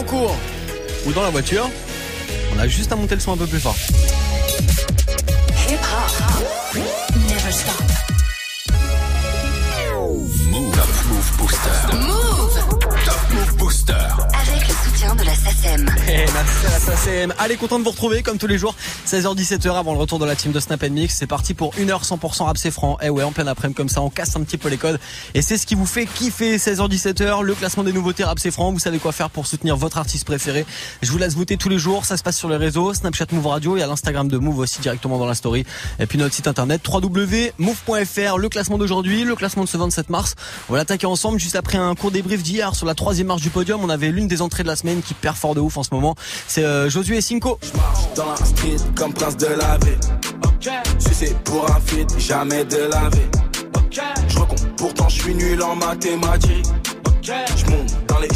en 0.00 0.04
cours 0.04 0.36
ou 1.06 1.12
dans 1.12 1.22
la 1.22 1.30
voiture, 1.30 1.68
on 2.54 2.58
a 2.58 2.66
juste 2.66 2.90
à 2.92 2.96
monter 2.96 3.14
le 3.14 3.20
son 3.20 3.32
un 3.32 3.36
peu 3.36 3.46
plus 3.46 3.60
fort. 3.60 3.76
never 7.28 7.52
stop. 7.52 7.82
Move. 10.50 10.76
Move 11.08 11.36
Booster. 11.38 11.96
Move. 11.96 12.78
Top 13.04 13.20
Move 13.34 13.56
Booster 13.56 14.30
de 15.00 15.24
la 15.24 15.34
SACEM. 15.34 15.86
Eh, 16.08 16.26
merci 16.32 16.66
à 16.66 16.70
la 16.70 16.78
SACEM. 16.78 17.34
Allez, 17.38 17.56
content 17.56 17.78
de 17.78 17.84
vous 17.84 17.90
retrouver 17.90 18.22
comme 18.22 18.36
tous 18.36 18.46
les 18.46 18.58
jours, 18.58 18.74
16h-17h 19.10 19.76
avant 19.76 19.92
le 19.92 19.98
retour 19.98 20.20
de 20.20 20.24
la 20.24 20.36
team 20.36 20.52
de 20.52 20.60
Snap 20.60 20.84
Mix. 20.84 21.16
C'est 21.16 21.26
parti 21.26 21.52
pour 21.52 21.74
1h 21.74 22.06
100% 22.06 22.44
rap 22.44 22.56
c'est 22.56 22.70
franc. 22.70 22.96
Eh 23.02 23.10
ouais, 23.10 23.24
en 23.24 23.32
plein 23.32 23.44
après-midi 23.48 23.76
comme 23.76 23.88
ça, 23.88 24.02
on 24.02 24.08
casse 24.08 24.36
un 24.36 24.42
petit 24.42 24.56
peu 24.56 24.68
les 24.68 24.76
codes. 24.76 25.00
Et 25.34 25.42
c'est 25.42 25.58
ce 25.58 25.66
qui 25.66 25.74
vous 25.74 25.84
fait 25.84 26.06
kiffer 26.06 26.58
16h-17h, 26.58 27.42
le 27.42 27.54
classement 27.56 27.82
des 27.82 27.92
nouveautés 27.92 28.22
rap 28.22 28.38
c'est 28.38 28.52
franc. 28.52 28.70
Vous 28.70 28.78
savez 28.78 29.00
quoi 29.00 29.10
faire 29.10 29.28
pour 29.28 29.48
soutenir 29.48 29.76
votre 29.76 29.98
artiste 29.98 30.24
préféré. 30.24 30.64
Je 31.02 31.10
vous 31.10 31.18
laisse 31.18 31.34
voter 31.34 31.56
tous 31.56 31.68
les 31.68 31.80
jours. 31.80 32.04
Ça 32.04 32.16
se 32.16 32.22
passe 32.22 32.36
sur 32.36 32.48
les 32.48 32.56
réseaux, 32.56 32.94
Snapchat 32.94 33.26
Move 33.32 33.48
Radio 33.48 33.76
et 33.76 33.82
à 33.82 33.88
l'Instagram 33.88 34.28
de 34.28 34.38
Move 34.38 34.60
aussi 34.60 34.80
directement 34.80 35.18
dans 35.18 35.26
la 35.26 35.34
story. 35.34 35.64
Et 35.98 36.06
puis 36.06 36.16
notre 36.16 36.32
site 36.36 36.46
internet 36.46 36.80
www.move.fr. 36.86 38.38
Le 38.38 38.48
classement 38.48 38.78
d'aujourd'hui, 38.78 39.24
le 39.24 39.34
classement 39.34 39.64
de 39.64 39.68
ce 39.68 39.76
27 39.76 40.08
mars. 40.10 40.36
On 40.68 40.74
va 40.74 40.78
l'attaquer 40.78 41.08
ensemble 41.08 41.40
juste 41.40 41.56
après 41.56 41.78
un 41.78 41.96
court 41.96 42.12
débrief 42.12 42.44
d'hier 42.44 42.76
sur 42.76 42.86
la 42.86 42.94
troisième 42.94 43.26
marche 43.26 43.42
du 43.42 43.50
podium. 43.50 43.82
On 43.82 43.90
avait 43.90 44.10
l'une 44.10 44.28
des 44.28 44.40
entrées 44.40 44.62
de 44.62 44.68
la 44.68 44.76
semaine 44.76 45.02
qui 45.02 45.14
perd 45.14 45.34
fort 45.34 45.56
de 45.56 45.60
ouf 45.60 45.78
en 45.78 45.82
ce 45.82 45.92
moment. 45.92 46.14
C'est 46.46 46.62
euh, 46.62 46.88
Josué 46.88 47.20
Cinco. 47.20 47.58
Comme 49.00 49.14
prince 49.14 49.36
de 49.38 49.46
la 49.46 49.78
vie. 49.78 49.96
Okay. 50.44 51.34
pour 51.44 51.64
un 51.70 51.80
feat, 51.80 52.18
jamais 52.18 52.64
de 52.66 52.76
la 52.92 53.08
vie. 53.08 53.30
Okay. 53.86 54.02
Je 54.28 54.38
pourtant 54.76 55.08
je 55.08 55.22
suis 55.22 55.34
nul 55.34 55.62
en 55.62 55.74
mathématiques. 55.74 56.66
Je 57.22 57.70
monte 57.70 58.09
les. 58.20 58.28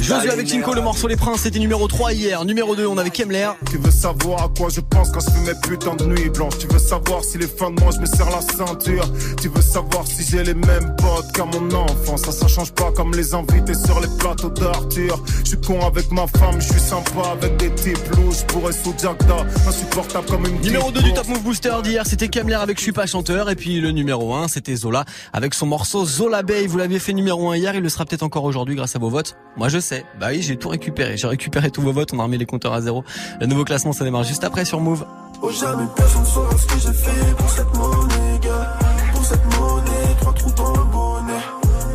Josué 0.00 0.30
avec 0.30 0.48
Cinco, 0.48 0.74
le 0.74 0.80
morceau 0.80 1.08
Les 1.08 1.16
Princes, 1.16 1.40
c'était 1.42 1.58
numéro 1.58 1.86
3 1.86 2.12
hier. 2.12 2.44
Numéro 2.44 2.74
2, 2.74 2.86
on 2.86 2.96
avait 2.96 3.10
Kemler. 3.10 3.50
Tu 3.70 3.78
veux 3.78 3.90
savoir 3.90 4.44
à 4.44 4.48
quoi 4.48 4.68
je 4.70 4.80
pense 4.80 5.10
quand 5.10 5.20
je 5.20 5.30
fais 5.30 5.52
mes 5.52 5.60
putains 5.60 5.96
de 5.96 6.04
nuit 6.04 6.30
blanche. 6.30 6.58
Tu 6.58 6.66
veux 6.68 6.78
savoir 6.78 7.22
si 7.24 7.38
les 7.38 7.46
fins 7.46 7.70
de 7.70 7.80
mois 7.80 7.90
je 7.94 8.00
me 8.00 8.06
serre 8.06 8.30
la 8.30 8.40
ceinture? 8.40 9.04
Tu 9.40 9.48
veux 9.48 9.62
savoir 9.62 10.06
si 10.06 10.24
j'ai 10.24 10.42
les 10.42 10.54
mêmes 10.54 10.94
potes 10.96 11.32
qu'à 11.34 11.44
mon 11.44 11.70
enfance? 11.74 12.22
Ça, 12.22 12.32
ça 12.32 12.48
change 12.48 12.72
pas 12.72 12.90
comme 12.92 13.14
les 13.14 13.34
invités 13.34 13.74
sur 13.74 14.00
les 14.00 14.08
plateaux 14.18 14.50
d'Arthur. 14.50 15.22
Je 15.44 15.48
suis 15.50 15.60
con 15.60 15.80
avec 15.86 16.10
ma 16.10 16.26
femme, 16.26 16.60
je 16.60 16.72
suis 16.72 16.80
sympa 16.80 17.30
avec 17.32 17.56
des 17.58 17.74
types 17.74 18.16
louches. 18.16 18.44
Pourrais 18.48 18.72
sous 18.72 18.94
Jackda, 19.00 19.44
insupportable 19.66 20.26
comme 20.26 20.46
une 20.46 20.60
Numéro 20.60 20.90
2 20.90 21.02
du 21.02 21.12
Top 21.12 21.28
Move 21.28 21.42
Booster 21.42 21.74
d'hier, 21.82 22.06
c'était 22.06 22.28
Kemler 22.28 22.54
avec 22.54 22.78
Je 22.78 22.82
suis 22.82 22.92
pas 22.92 23.06
chanteur. 23.06 23.50
Et 23.50 23.56
puis 23.56 23.80
le 23.80 23.90
numéro 23.90 24.34
1, 24.34 24.48
c'était 24.48 24.76
Zola 24.76 25.04
avec 25.32 25.54
son 25.54 25.66
morceau 25.66 26.04
Zola 26.04 26.42
Bay. 26.42 26.66
Vous 26.66 26.78
l'aviez 26.78 26.98
fait 26.98 27.12
numéro 27.12 27.50
1 27.50 27.56
hier, 27.56 27.74
il 27.74 27.82
le 27.82 27.88
sera 27.88 28.04
peut-être 28.04 28.22
encore 28.22 28.44
aujourd'hui 28.44 28.74
grâce 28.74 28.96
à 28.96 28.98
vos 28.98 29.10
votes. 29.10 29.27
Moi 29.56 29.68
je 29.68 29.78
sais. 29.78 30.04
Bah 30.20 30.28
oui, 30.30 30.42
j'ai 30.42 30.56
tout 30.56 30.68
récupéré. 30.68 31.16
J'ai 31.16 31.26
récupéré 31.26 31.70
tous 31.70 31.82
vos 31.82 31.92
votes, 31.92 32.12
on 32.12 32.20
a 32.20 32.22
remis 32.22 32.38
les 32.38 32.46
compteurs 32.46 32.72
à 32.72 32.80
zéro. 32.80 33.04
Le 33.40 33.46
nouveau 33.46 33.64
classement 33.64 33.92
ça 33.92 34.04
démarre 34.04 34.24
juste 34.24 34.44
après 34.44 34.64
sur 34.64 34.80
Move. 34.80 35.04
Oh 35.42 35.50
jamais 35.50 35.84
personne 35.96 36.24
saura 36.24 36.56
ce 36.56 36.66
que 36.66 36.78
j'ai 36.80 36.92
fait 36.92 37.36
pour 37.36 37.50
cette 37.50 37.76
monnaie, 37.76 38.38
gars. 38.42 38.76
Pour 39.12 39.24
cette 39.24 39.44
monnaie, 39.44 40.14
trois 40.20 40.32
trous 40.34 40.52
dans 40.52 40.72
le 40.72 40.84
bonnet. 40.84 41.42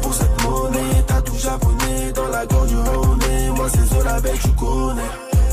Pour 0.01 0.13
cette 0.13 0.43
monnaie, 0.43 1.03
t'as 1.07 1.21
tout 1.21 1.37
japonais 1.37 2.11
dans 2.13 2.27
la 2.27 2.45
gorge 2.45 2.67
du 2.69 2.75
Rhône. 2.77 3.19
Moi 3.55 3.67
c'est 3.69 3.95
Zola 3.95 4.19
Bec, 4.21 4.39
tu 4.41 4.49
connais. 4.51 5.01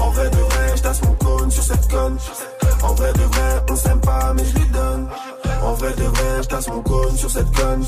En 0.00 0.10
vrai 0.10 0.30
de 0.30 0.36
vrai, 0.36 0.74
je 0.76 1.06
mon 1.06 1.14
cône 1.14 1.50
sur 1.50 1.62
cette 1.62 1.88
conne. 1.88 2.16
En 2.82 2.94
vrai 2.94 3.12
de 3.12 3.22
vrai, 3.22 3.64
on 3.70 3.76
s'aime 3.76 4.00
pas, 4.00 4.32
mais 4.34 4.44
je 4.44 4.58
lui 4.58 4.68
donne. 4.70 4.89
En 5.80 5.82
vrai 5.82 5.94
de 5.94 6.02
vrai, 6.02 6.42
je 6.42 6.48
tasse 6.48 6.68
mon 6.68 6.82
cône 6.82 7.16
sur 7.16 7.30
cette 7.30 7.50
conne. 7.56 7.82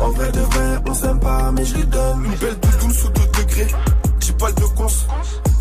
En 0.00 0.10
vrai 0.10 0.30
de 0.30 0.38
vrai, 0.38 0.78
on 0.88 0.94
s'aime 0.94 1.18
pas, 1.18 1.50
mais 1.50 1.64
je 1.64 1.74
lui 1.74 1.84
donne. 1.84 2.24
Une 2.26 2.34
belle 2.36 2.56
doudoune 2.60 2.92
sous 2.92 3.08
2 3.08 3.20
degrés. 3.40 3.66
10 4.20 4.32
balles 4.34 4.54
de 4.54 4.64
cons. 4.76 4.86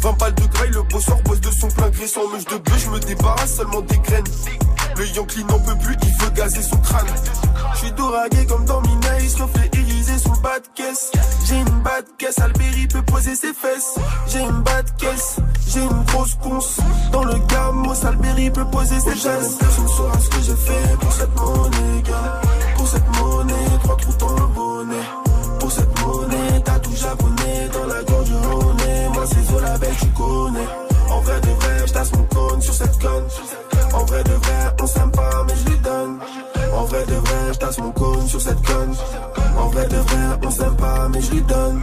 20 0.01 0.17
balles 0.19 0.35
de 0.35 0.45
graille, 0.53 0.69
le 0.69 0.83
bosseur 0.83 1.17
bosse 1.23 1.41
de 1.41 1.49
son 1.49 1.67
plein 1.69 1.89
gré. 1.89 2.05
Sans 2.05 2.29
mèche 2.31 2.45
de 2.45 2.57
bœuf, 2.57 2.77
je 2.77 2.89
me 2.91 2.99
débarrasse 2.99 3.55
seulement 3.55 3.81
des 3.81 3.97
graines. 3.97 4.23
Le 4.95 5.07
Yankee 5.07 5.43
n'en 5.45 5.59
peut 5.59 5.75
plus, 5.77 5.97
il 6.03 6.23
veut 6.23 6.29
gazer 6.31 6.61
son 6.61 6.77
crâne. 6.77 7.07
Je 7.73 7.77
suis 7.79 7.91
doragué 7.93 8.45
comme 8.45 8.63
dans 8.65 8.81
Mina, 8.81 9.19
il 9.19 9.29
se 9.29 9.41
refait 9.41 9.69
iriser 9.73 10.17
son 10.19 10.33
bas 10.41 10.59
de 10.59 10.67
caisse. 10.75 11.11
J'ai 11.47 11.55
une 11.55 11.81
bas 11.81 12.01
de 12.01 12.07
caisse, 12.17 12.39
Alberi 12.39 12.87
peut 12.87 13.01
poser 13.01 13.35
ses 13.35 13.53
fesses. 13.53 13.95
J'ai 14.27 14.41
une 14.41 14.61
bas 14.61 14.83
de 14.83 14.89
caisse, 14.91 15.37
j'ai 15.67 15.81
une 15.81 16.03
grosse 16.03 16.35
conce. 16.35 16.77
Dans 17.11 17.23
le 17.23 17.35
gamos, 17.47 18.05
Alberi 18.05 18.51
peut 18.51 18.65
poser 18.65 18.99
ses 18.99 19.15
fesses. 19.15 19.55
Personne 19.59 19.87
saura 19.87 20.19
ce 20.19 20.29
que 20.29 20.41
j'ai 20.43 20.55
fait 20.55 20.97
pour 20.99 21.11
cette 21.11 21.35
monnaie, 21.35 22.01
gars. 22.03 22.41
Pour 22.77 22.87
cette 22.87 23.17
monnaie, 23.19 23.79
trois 23.83 23.97
trous 23.97 24.13
dans 24.19 24.33
le 24.33 24.47
bonnet. 24.47 25.03
Pour 25.59 25.71
cette 25.71 25.99
monnaie, 26.01 26.61
t'as 26.63 26.79
tout 26.79 26.95
japonais 26.95 27.69
dans 27.73 27.85
la 27.87 28.03
gorge 28.03 28.25
du. 28.25 28.33
Moi, 29.13 29.25
c'est 29.27 29.51
Zola 29.51 29.77
Belle, 29.79 29.95
tu 29.99 30.07
connais. 30.07 30.67
En 31.09 31.21
vrai 31.21 31.41
de 31.41 31.49
vrai, 31.49 31.85
je 31.87 32.17
mon 32.17 32.23
cône 32.25 32.61
sur 32.61 32.73
cette 32.73 32.99
conne. 32.99 33.27
En 33.93 34.05
vrai 34.05 34.23
de 34.23 34.31
vrai, 34.31 34.75
on 34.81 34.87
s'aime 34.87 35.11
pas, 35.11 35.43
mais 35.47 35.53
je 35.55 35.69
lui 35.69 35.77
donne. 35.79 36.19
En 36.75 36.83
vrai 36.85 37.05
de 37.05 37.13
vrai, 37.13 37.53
je 37.53 37.59
tasse 37.59 37.77
mon 37.77 37.91
cône 37.91 38.27
sur 38.27 38.41
cette 38.41 38.61
conne. 38.65 38.95
En 39.57 39.67
vrai 39.67 39.87
de 39.87 39.97
vrai, 39.97 40.39
on 40.43 40.51
s'aime 40.51 40.75
pas, 40.75 41.07
mais 41.09 41.21
je 41.21 41.31
lui 41.31 41.41
donne. 41.41 41.81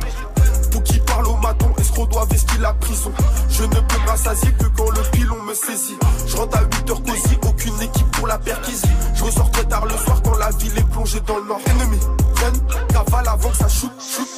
Pour 0.73 0.83
qui 0.83 0.99
parle 1.01 1.27
au 1.27 1.37
maton, 1.37 1.73
escroc 1.79 2.07
doit 2.07 2.27
vestir 2.27 2.61
la 2.61 2.73
prison? 2.75 3.13
Je 3.49 3.63
ne 3.63 3.75
peux 3.75 3.99
m'assasier 4.07 4.53
que 4.53 4.67
quand 4.77 4.91
le 4.91 5.03
pilon 5.13 5.43
me 5.43 5.55
saisit. 5.55 5.99
Je 6.27 6.37
rentre 6.37 6.59
à 6.59 6.63
8 6.63 6.91
heures 6.91 7.03
cosy, 7.03 7.39
aucune 7.47 7.81
équipe 7.81 8.11
pour 8.13 8.27
la 8.27 8.39
perquise. 8.39 8.83
Je 9.15 9.25
ressors 9.25 9.51
très 9.53 9.65
tard 9.65 9.87
le 9.87 9.97
soir 9.97 10.21
quand 10.23 10.37
la 10.37 10.51
ville 10.51 10.79
est 10.79 10.91
plongée 10.91 11.21
dans 11.27 11.39
le 11.39 11.45
nord. 11.45 11.61
Ennemi, 11.67 11.99
run, 12.37 12.87
cavale 12.89 13.29
avant 13.29 13.51
que 13.51 13.57
ça 13.57 13.69
shoot, 13.69 13.91
shoot. 14.01 14.29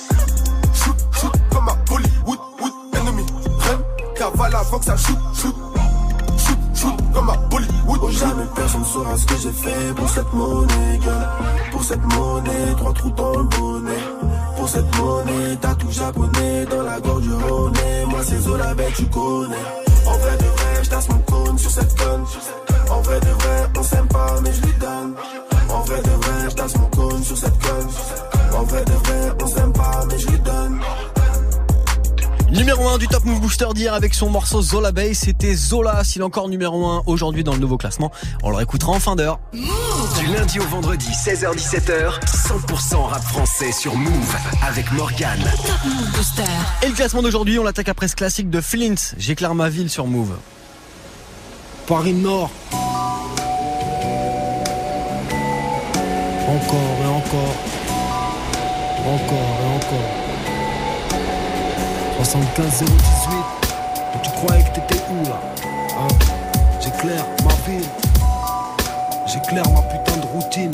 Shoot, 0.74 0.96
shoot, 1.20 1.32
comme 1.50 1.68
à 1.68 1.74
Bollywood, 1.86 2.38
wood. 2.60 2.72
Ennemi, 2.94 3.24
run, 3.60 3.80
cavale 4.14 4.54
avant 4.54 4.78
que 4.78 4.84
ça 4.84 4.96
shoot, 4.96 5.18
shoot 5.34 5.71
comme. 7.12 7.32
Oh, 8.02 8.10
jamais 8.10 8.44
personne 8.54 8.84
saura 8.84 9.16
ce 9.16 9.26
que 9.26 9.34
j'ai 9.36 9.52
fait 9.52 9.94
pour 9.94 10.08
cette 10.08 10.32
monnaie, 10.32 10.98
gars. 11.04 11.38
Pour 11.70 11.84
cette 11.84 12.02
monnaie, 12.02 12.74
trois 12.76 12.92
trous 12.92 13.10
dans 13.10 13.38
le 13.38 13.44
bonnet. 13.44 14.02
Pour 14.56 14.68
cette 14.68 14.96
monnaie, 14.98 15.56
t'as 15.60 15.74
tout 15.74 15.90
japonais 15.90 16.66
dans 16.70 16.82
la 16.82 17.00
gorge 17.00 17.22
du 17.22 17.32
Rhône. 17.32 17.72
Moi, 18.08 18.20
c'est 18.22 18.38
Zola 18.38 18.74
tu 18.96 19.06
connais. 19.06 19.56
En 20.06 20.18
vrai 20.18 20.36
de 20.36 20.44
vrai, 20.44 20.82
j'tasse 20.82 21.08
mon 21.08 21.18
cône 21.18 21.58
sur 21.58 21.70
cette 21.70 21.96
conne. 21.98 22.24
En 22.90 23.00
vrai 23.02 23.20
de 23.20 23.26
vrai, 23.26 23.68
on 23.78 23.82
s'aime 23.82 24.08
pas, 24.08 24.40
mais 24.42 24.52
je 24.52 24.62
lui 24.62 24.74
donne. 24.80 25.14
En 25.70 25.80
vrai 25.80 26.02
de 26.02 26.10
vrai, 26.10 26.50
j'tasse 26.50 26.76
mon 26.76 26.86
cône 26.86 27.22
sur 27.22 27.36
cette 27.36 27.58
conne. 27.62 27.88
En 28.58 28.62
vrai 28.64 28.84
de 28.84 28.92
vrai, 28.92 29.32
on 29.42 29.46
s'aime 29.46 29.72
pas, 29.72 30.04
mais 30.08 30.18
je 30.18 30.28
lui 30.28 30.38
donne. 30.40 30.80
Numéro 32.52 32.86
1 32.86 32.98
du 32.98 33.08
Top 33.08 33.24
Move 33.24 33.40
Booster 33.40 33.66
d'hier 33.74 33.94
avec 33.94 34.12
son 34.12 34.28
morceau 34.28 34.60
Zola 34.60 34.92
Bay, 34.92 35.14
c'était 35.14 35.54
Zola, 35.54 36.04
s'il 36.04 36.20
est 36.20 36.24
encore 36.24 36.50
numéro 36.50 36.84
1 36.86 37.04
aujourd'hui 37.06 37.42
dans 37.44 37.54
le 37.54 37.58
nouveau 37.58 37.78
classement. 37.78 38.12
On 38.42 38.50
le 38.50 38.56
réécoutera 38.56 38.92
en 38.92 39.00
fin 39.00 39.16
d'heure. 39.16 39.40
Du 39.52 40.26
lundi 40.26 40.60
au 40.60 40.64
vendredi, 40.64 41.08
16h17h, 41.08 42.20
100% 42.26 43.06
rap 43.06 43.22
français 43.22 43.72
sur 43.72 43.96
Move 43.96 44.36
avec 44.66 44.92
Morgan. 44.92 45.38
Top 45.42 45.84
Move 45.86 46.10
Booster. 46.12 46.42
Et 46.82 46.88
le 46.88 46.92
classement 46.92 47.22
d'aujourd'hui, 47.22 47.58
on 47.58 47.64
l'attaque 47.64 47.88
après 47.88 48.08
ce 48.08 48.16
classique 48.16 48.50
de 48.50 48.60
Flint. 48.60 48.96
J'éclaire 49.16 49.54
ma 49.54 49.70
ville 49.70 49.88
sur 49.88 50.06
Move. 50.06 50.36
Paris 51.86 52.12
Nord. 52.12 52.50
Encore 56.48 56.98
et 57.02 57.08
encore. 57.08 57.56
Encore 59.06 59.58
et 59.62 59.76
encore. 59.76 60.31
75 62.24 62.84
018 62.84 62.86
Tu 64.22 64.30
croyais 64.30 64.62
que 64.62 64.70
t'étais 64.76 65.02
où 65.10 65.24
là 65.28 65.40
hein? 65.98 66.08
J'éclaire 66.80 67.24
ma 67.42 67.54
ville. 67.68 67.88
J'éclaire 69.26 69.68
ma 69.70 69.82
putain 69.82 70.16
de 70.18 70.26
routine. 70.26 70.70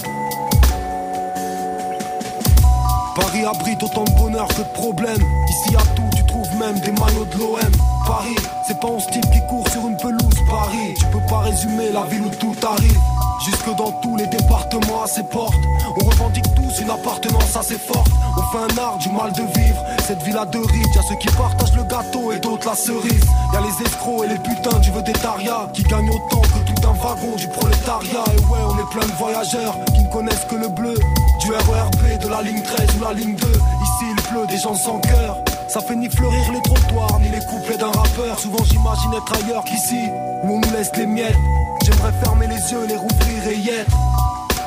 Paris 3.16 3.47
abrite 3.47 3.83
autant 3.83 4.04
de 4.04 4.10
bonheur 4.10 4.47
que 4.48 4.59
de 4.59 4.72
problèmes. 4.74 5.24
Ici 5.48 5.74
à 5.74 5.83
tout 5.95 6.10
tu 6.15 6.24
trouves 6.27 6.54
même 6.59 6.78
des 6.80 6.92
maillots 6.92 7.24
de 7.24 7.39
l'OM 7.39 7.72
Paris, 8.06 8.36
c'est 8.66 8.78
pas 8.78 8.89
un 8.89 9.00
style 9.00 9.24
qui 9.33 9.41
court 9.48 9.68
sur 9.71 9.86
une 9.86 9.97
pelouse 9.97 10.39
Paris, 10.50 10.95
tu 10.98 11.04
peux 11.06 11.27
pas 11.28 11.41
résumer 11.41 11.91
la 11.92 12.04
ville 12.04 12.22
où 12.22 12.30
tout 12.30 12.54
arrive 12.66 12.98
Jusque 13.45 13.74
dans 13.77 13.92
tous 14.03 14.16
les 14.16 14.27
départements 14.27 15.03
à 15.04 15.06
ses 15.06 15.22
portes. 15.22 15.54
On 15.97 16.04
revendique 16.04 16.54
tous 16.54 16.80
une 16.80 16.91
appartenance 16.91 17.56
assez 17.56 17.78
forte. 17.78 18.10
Un 18.54 18.78
art 18.78 18.97
du 18.97 19.10
mal 19.10 19.30
de 19.33 19.42
vivre. 19.42 19.84
Cette 20.06 20.22
ville 20.22 20.39
a 20.39 20.47
deux 20.47 20.65
rites. 20.65 20.95
Y'a 20.95 21.03
ceux 21.03 21.16
qui 21.16 21.28
partagent 21.36 21.77
le 21.77 21.84
gâteau 21.84 22.33
et 22.33 22.39
d'autres 22.39 22.66
la 22.66 22.74
cerise. 22.74 23.24
Y'a 23.53 23.60
les 23.60 23.86
escrocs 23.86 24.24
et 24.24 24.28
les 24.28 24.39
putains 24.39 24.78
du 24.78 24.91
vedétariat 24.91 25.68
qui 25.74 25.83
gagnent 25.83 26.09
autant 26.09 26.41
que 26.41 26.72
tout 26.72 26.89
un 26.89 26.95
wagon 26.95 27.36
du 27.36 27.47
prolétariat. 27.48 28.24
Et 28.33 28.41
ouais, 28.50 28.59
on 28.66 28.78
est 28.78 28.91
plein 28.91 29.06
de 29.06 29.12
voyageurs 29.18 29.77
qui 29.95 30.03
ne 30.03 30.10
connaissent 30.10 30.47
que 30.48 30.56
le 30.56 30.68
bleu. 30.68 30.95
Du 31.41 31.53
RERB, 31.53 32.18
de 32.22 32.28
la 32.28 32.41
ligne 32.41 32.62
13 32.62 32.89
ou 32.98 33.04
la 33.04 33.12
ligne 33.12 33.36
2. 33.36 33.47
Ici 33.47 34.04
il 34.16 34.22
pleut 34.22 34.47
des 34.47 34.59
gens 34.59 34.74
sans 34.74 34.98
cœur. 35.00 35.36
Ça 35.68 35.80
fait 35.80 35.97
ni 35.97 36.09
fleurir 36.09 36.50
les 36.50 36.62
trottoirs, 36.62 37.21
ni 37.21 37.28
les 37.28 37.45
couplets 37.45 37.77
d'un 37.77 37.92
rappeur. 37.92 38.39
Souvent 38.39 38.65
j'imagine 38.65 39.12
être 39.12 39.45
ailleurs 39.45 39.65
qu'ici, 39.65 40.09
où 40.42 40.54
on 40.54 40.59
nous 40.59 40.72
laisse 40.72 40.91
les 40.97 41.06
miettes. 41.06 41.36
J'aimerais 41.84 42.12
fermer 42.24 42.47
les 42.47 42.72
yeux, 42.72 42.86
les 42.89 42.97
rouvrir 42.97 43.48
et 43.50 43.56
y 43.56 43.68
être. 43.68 44.08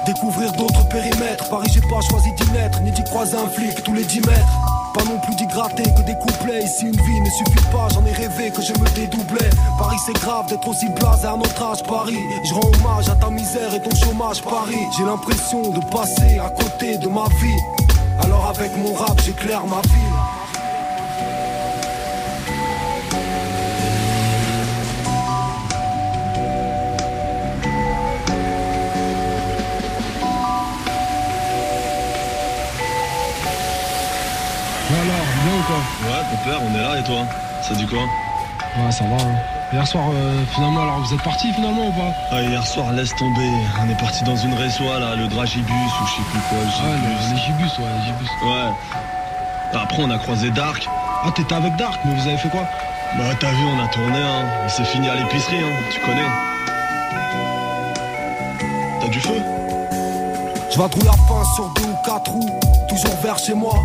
Découvrir 0.05 0.51
d'autres 0.53 0.87
périmètres. 0.89 1.49
Paris, 1.49 1.69
j'ai 1.73 1.81
pas 1.81 2.01
choisi 2.01 2.31
d'y 2.33 2.51
naître, 2.51 2.81
ni 2.81 2.91
d'y 2.91 3.03
croiser 3.03 3.37
un 3.37 3.47
flic 3.47 3.83
tous 3.83 3.93
les 3.93 4.03
10 4.03 4.21
mètres. 4.21 4.91
Pas 4.93 5.03
non 5.05 5.19
plus 5.19 5.35
d'y 5.35 5.45
gratter 5.45 5.83
que 5.83 6.01
des 6.01 6.15
couplets. 6.15 6.63
Ici 6.63 6.85
une 6.85 7.01
vie 7.01 7.21
ne 7.21 7.29
suffit 7.29 7.65
pas, 7.71 7.87
j'en 7.93 8.05
ai 8.05 8.11
rêvé 8.11 8.51
que 8.51 8.61
je 8.61 8.73
me 8.73 8.89
dédoublais. 8.95 9.49
Paris 9.77 9.97
c'est 10.05 10.13
grave 10.13 10.47
d'être 10.47 10.67
aussi 10.67 10.89
blasé 10.89 11.27
à 11.27 11.37
notre 11.37 11.63
âge, 11.63 11.83
Paris. 11.83 12.19
Je 12.43 12.53
rends 12.53 12.71
hommage 12.79 13.09
à 13.09 13.15
ta 13.15 13.29
misère 13.29 13.73
et 13.73 13.81
ton 13.81 13.95
chômage, 13.95 14.41
Paris. 14.41 14.83
J'ai 14.97 15.05
l'impression 15.05 15.69
de 15.69 15.79
passer 15.85 16.39
à 16.39 16.49
côté 16.49 16.97
de 16.97 17.07
ma 17.07 17.25
vie. 17.39 17.61
Alors 18.23 18.47
avec 18.47 18.75
mon 18.77 18.93
rap, 18.93 19.21
j'éclaire 19.23 19.65
ma 19.65 19.81
ville. 19.81 20.10
Père, 36.45 36.59
on 36.61 36.75
est 36.77 36.81
là 36.81 36.97
et 36.99 37.03
toi 37.03 37.21
Ça 37.61 37.73
dit 37.75 37.85
quoi 37.85 37.99
Ouais, 37.99 38.91
ça 38.91 39.03
va. 39.05 39.15
Hein. 39.17 39.35
Hier 39.73 39.85
soir, 39.87 40.03
euh, 40.13 40.43
finalement, 40.53 40.81
alors 40.81 40.99
vous 40.99 41.13
êtes 41.13 41.21
parti 41.23 41.51
finalement 41.53 41.87
ou 41.87 41.91
pas 41.91 42.11
Ah, 42.31 42.41
hier 42.41 42.65
soir, 42.65 42.91
laisse 42.93 43.13
tomber. 43.15 43.49
On 43.85 43.89
est 43.89 43.99
parti 43.99 44.23
dans 44.23 44.35
une 44.35 44.53
résoie 44.53 44.99
là, 44.99 45.15
le 45.15 45.27
Dragibus 45.27 45.71
ou 46.01 46.05
je 46.07 46.11
sais 46.11 46.21
plus 46.31 46.39
quoi. 46.49 46.57
Le 46.59 46.65
Ouais, 46.65 46.97
Gibus. 46.97 47.31
les 47.33 47.37
Gibus, 47.39 47.77
ouais, 47.79 47.85
les 47.99 48.05
Gibus. 48.05 48.29
Ouais. 48.43 49.79
Après, 49.81 49.97
on 50.03 50.09
a 50.11 50.17
croisé 50.17 50.49
Dark. 50.51 50.87
Ah, 51.23 51.31
t'étais 51.31 51.55
avec 51.55 51.75
Dark, 51.75 51.99
mais 52.05 52.13
vous 52.15 52.27
avez 52.27 52.37
fait 52.37 52.49
quoi 52.49 52.63
Bah, 53.17 53.23
t'as 53.39 53.51
vu, 53.51 53.63
on 53.65 53.83
a 53.83 53.87
tourné, 53.87 54.17
hein. 54.17 54.45
Et 54.65 54.69
c'est 54.69 54.85
fini 54.85 55.07
à 55.09 55.15
l'épicerie, 55.15 55.57
hein. 55.59 55.75
Tu 55.91 55.99
connais. 56.01 56.27
T'as 59.01 59.07
du 59.07 59.19
feu 59.19 59.41
Je 60.71 60.77
vais 60.81 60.89
trouver 60.89 61.05
la 61.07 61.11
pince 61.27 61.53
sur 61.55 61.69
deux 61.75 61.83
ou 61.83 61.95
quatre 62.05 62.31
roues, 62.31 62.59
toujours 62.89 63.15
vers 63.23 63.37
chez 63.37 63.53
moi. 63.53 63.75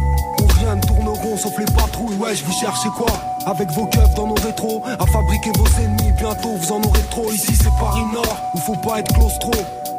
Rond 1.37 1.43
sauf 1.43 1.59
les 1.59 1.67
patrouilles, 1.67 2.17
ouais, 2.17 2.35
je 2.35 2.45
vous 2.45 2.53
cherchez 2.53 2.89
quoi 2.97 3.09
Avec 3.47 3.71
vos 3.73 3.87
keufs 3.87 4.15
dans 4.15 4.27
nos 4.27 4.35
rétros, 4.35 4.83
à 4.99 5.07
fabriquer 5.07 5.51
vos 5.57 5.67
ennemis, 5.83 6.13
bientôt 6.17 6.57
vous 6.57 6.73
en 6.73 6.83
aurez 6.83 7.03
trop. 7.11 7.31
Ici 7.31 7.55
c'est 7.55 7.75
Paris 7.79 8.05
Nord, 8.13 8.37
où 8.55 8.59
faut 8.59 8.77
pas 8.77 9.01
être 9.01 9.13
claustro. 9.13 9.53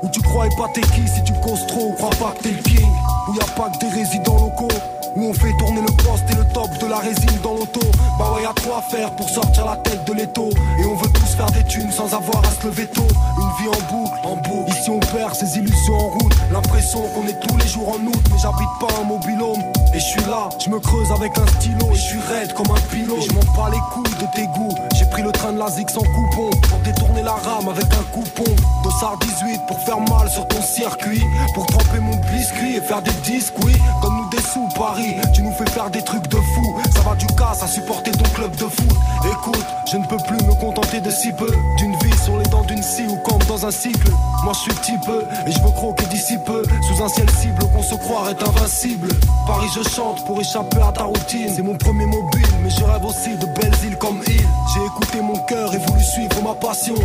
Où 0.03 0.09
tu 0.09 0.21
crois 0.21 0.45
pas 0.57 0.67
t'es 0.73 0.81
qui 0.81 1.07
si 1.07 1.23
tu 1.23 1.33
causes 1.33 1.65
trop, 1.67 1.93
crois 1.93 2.09
pas 2.11 2.33
que 2.37 2.43
t'es 2.43 2.51
le 2.51 2.61
king. 2.61 2.89
Où 3.27 3.35
y 3.35 3.39
a 3.39 3.45
pas 3.55 3.69
que 3.69 3.77
des 3.79 3.89
résidents 3.89 4.39
locaux. 4.39 4.75
Où 5.15 5.25
on 5.25 5.33
fait 5.33 5.53
tourner 5.57 5.81
le 5.81 6.03
poste 6.03 6.25
et 6.31 6.35
le 6.35 6.45
top 6.53 6.69
de 6.79 6.85
la 6.87 6.97
résine 6.99 7.39
dans 7.43 7.53
l'auto. 7.53 7.81
Bah 8.19 8.33
ouais, 8.35 8.43
y 8.43 8.45
a 8.45 8.53
trop 8.53 8.73
à 8.73 8.81
faire 8.81 9.11
pour 9.11 9.29
sortir 9.29 9.65
la 9.65 9.75
tête 9.77 10.05
de 10.05 10.13
l'étau? 10.13 10.49
Et 10.79 10.85
on 10.85 10.95
veut 10.95 11.09
tous 11.09 11.35
faire 11.35 11.51
des 11.51 11.63
thunes 11.63 11.91
sans 11.91 12.13
avoir 12.13 12.43
à 12.45 12.51
se 12.61 12.67
lever 12.67 12.87
tôt. 12.87 13.07
Une 13.37 13.63
vie 13.63 13.69
en 13.69 13.93
boucle, 13.93 14.19
en 14.23 14.35
boucle. 14.35 14.71
Ici 14.71 14.89
on 14.89 14.99
perd 14.99 15.33
ses 15.35 15.57
illusions 15.57 15.97
en 15.97 16.09
route. 16.09 16.36
L'impression 16.51 17.01
qu'on 17.13 17.27
est 17.27 17.39
tous 17.39 17.57
les 17.57 17.67
jours 17.67 17.89
en 17.89 18.05
août. 18.05 18.23
Mais 18.31 18.37
j'habite 18.37 18.69
pas 18.79 18.87
un 19.01 19.03
mobilhome. 19.03 19.61
Et 19.93 19.99
je 19.99 20.05
suis 20.05 20.25
là, 20.25 20.49
je 20.59 20.69
me 20.69 20.79
creuse 20.79 21.11
avec 21.11 21.37
un 21.37 21.47
stylo. 21.47 21.91
Et 21.91 21.95
je 21.95 22.01
suis 22.01 22.19
raide 22.19 22.53
comme 22.53 22.71
un 22.71 22.79
pilote. 22.89 23.21
Je 23.27 23.33
m'en 23.33 23.53
pas 23.53 23.69
les 23.69 23.79
couilles 23.91 24.17
de 24.19 24.27
tes 24.35 24.47
goûts. 24.47 24.75
J'ai 24.95 25.05
pris 25.05 25.23
le 25.23 25.31
train 25.31 25.53
de 25.53 25.59
la 25.59 25.69
Zig 25.69 25.89
sans 25.89 26.03
coupon. 26.03 26.49
Pour 26.69 26.79
détourner 26.79 27.23
la 27.23 27.33
rame 27.33 27.67
avec 27.69 27.85
un 27.93 28.03
coupon. 28.11 28.55
Dossard 28.83 29.17
18 29.19 29.61
pour 29.67 29.79
faire 29.81 29.99
mal 29.99 30.29
sur 30.29 30.47
ton 30.47 30.61
circuit. 30.61 31.23
Pour 31.53 31.65
tremper 31.67 31.99
mon 31.99 32.15
biscuit 32.31 32.77
et 32.77 32.81
faire 32.81 33.01
des 33.01 33.11
disques, 33.23 33.55
oui. 33.63 33.73
Donne-nous 34.01 34.29
des 34.29 34.41
sous, 34.41 34.67
Paris. 34.77 35.15
Tu 35.33 35.41
nous 35.41 35.51
fais 35.51 35.69
faire 35.69 35.89
des 35.89 36.01
trucs 36.01 36.27
de 36.27 36.37
fou. 36.37 36.81
Ça 36.93 37.01
va 37.01 37.15
du 37.15 37.27
casse 37.27 37.63
à 37.63 37.67
supporter 37.67 38.11
ton 38.11 38.29
club 38.35 38.55
de 38.55 38.65
foot. 38.65 38.97
Écoute, 39.25 39.65
je 39.91 39.97
ne 39.97 40.05
peux 40.05 40.17
plus 40.17 40.37
me 40.45 40.53
contenter 40.55 41.01
de 41.01 41.09
si 41.09 41.31
peu. 41.33 41.51
D'une 41.77 41.95
vie 41.97 42.16
sur 42.27 42.37
les 42.37 42.49
dents 42.49 42.63
d'une 42.63 42.83
scie 42.83 43.07
ou 43.07 43.15
comme 43.23 43.41
dans 43.47 43.65
un 43.65 43.71
cycle. 43.71 44.11
Moi 44.43 44.51
je 44.53 44.59
suis 44.59 44.73
petit 44.81 44.97
peu 45.05 45.23
et 45.47 45.51
je 45.51 45.61
veux 45.61 45.71
croquer 45.71 46.05
d'ici 46.07 46.37
peu. 46.45 46.61
Sous 46.87 47.01
un 47.01 47.07
ciel 47.07 47.29
cible 47.29 47.59
qu'on 47.73 47.81
se 47.81 47.95
croire 47.95 48.27
est 48.27 48.43
invincible. 48.43 49.07
Paris, 49.47 49.69
je 49.73 49.81
chante 49.87 50.25
pour 50.25 50.39
échapper 50.41 50.81
à 50.81 50.91
ta 50.91 51.03
routine. 51.03 51.49
C'est 51.55 51.61
mon 51.61 51.77
premier 51.77 52.05
mobile, 52.05 52.51
mais 52.61 52.69
je 52.69 52.83
rêve 52.83 53.05
aussi 53.05 53.29
de 53.37 53.45
belles 53.57 53.79
îles 53.85 53.97
comme 53.97 54.17
île. 54.27 54.47
J'ai 54.73 54.85
écouté 54.85 55.21
mon 55.21 55.37
cœur 55.45 55.73
et 55.73 55.77
voulu 55.77 56.03
suivre 56.03 56.43
ma 56.43 56.53
passion. 56.55 56.95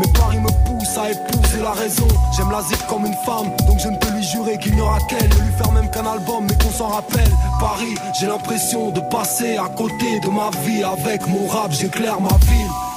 Mais 0.00 0.08
Paris 0.18 0.40
me 0.40 0.50
pousse 0.66 0.98
à 0.98 1.10
épouser 1.10 1.62
la 1.62 1.72
raison. 1.72 2.08
J'aime 2.36 2.50
la 2.50 2.62
zik 2.62 2.84
comme 2.88 3.06
une 3.06 3.18
femme, 3.24 3.54
donc 3.68 3.78
je 3.78 3.88
ne 3.88 3.96
peux 3.96 4.10
lui 4.10 4.24
jurer 4.24 4.58
qu'il 4.58 4.74
n'y 4.74 4.80
aura 4.80 4.98
qu'elle. 5.08 5.30
Lui 5.30 5.52
faire 5.58 5.70
même 5.70 5.90
qu'un 5.90 6.06
album, 6.06 6.44
mais 6.48 6.56
qu'on 6.64 6.72
s'en 6.72 6.88
rappelle. 6.88 7.30
Paris, 7.60 7.94
j'ai 8.18 8.26
l'impression 8.26 8.90
de 8.90 9.00
passer 9.00 9.56
à 9.58 9.68
côté 9.68 10.18
de 10.24 10.28
ma 10.28 10.50
vie. 10.66 10.82
Avec 10.82 11.28
mon 11.28 11.46
rap, 11.46 11.70
j'éclaire 11.70 12.20
ma 12.20 12.36
ville. 12.50 12.91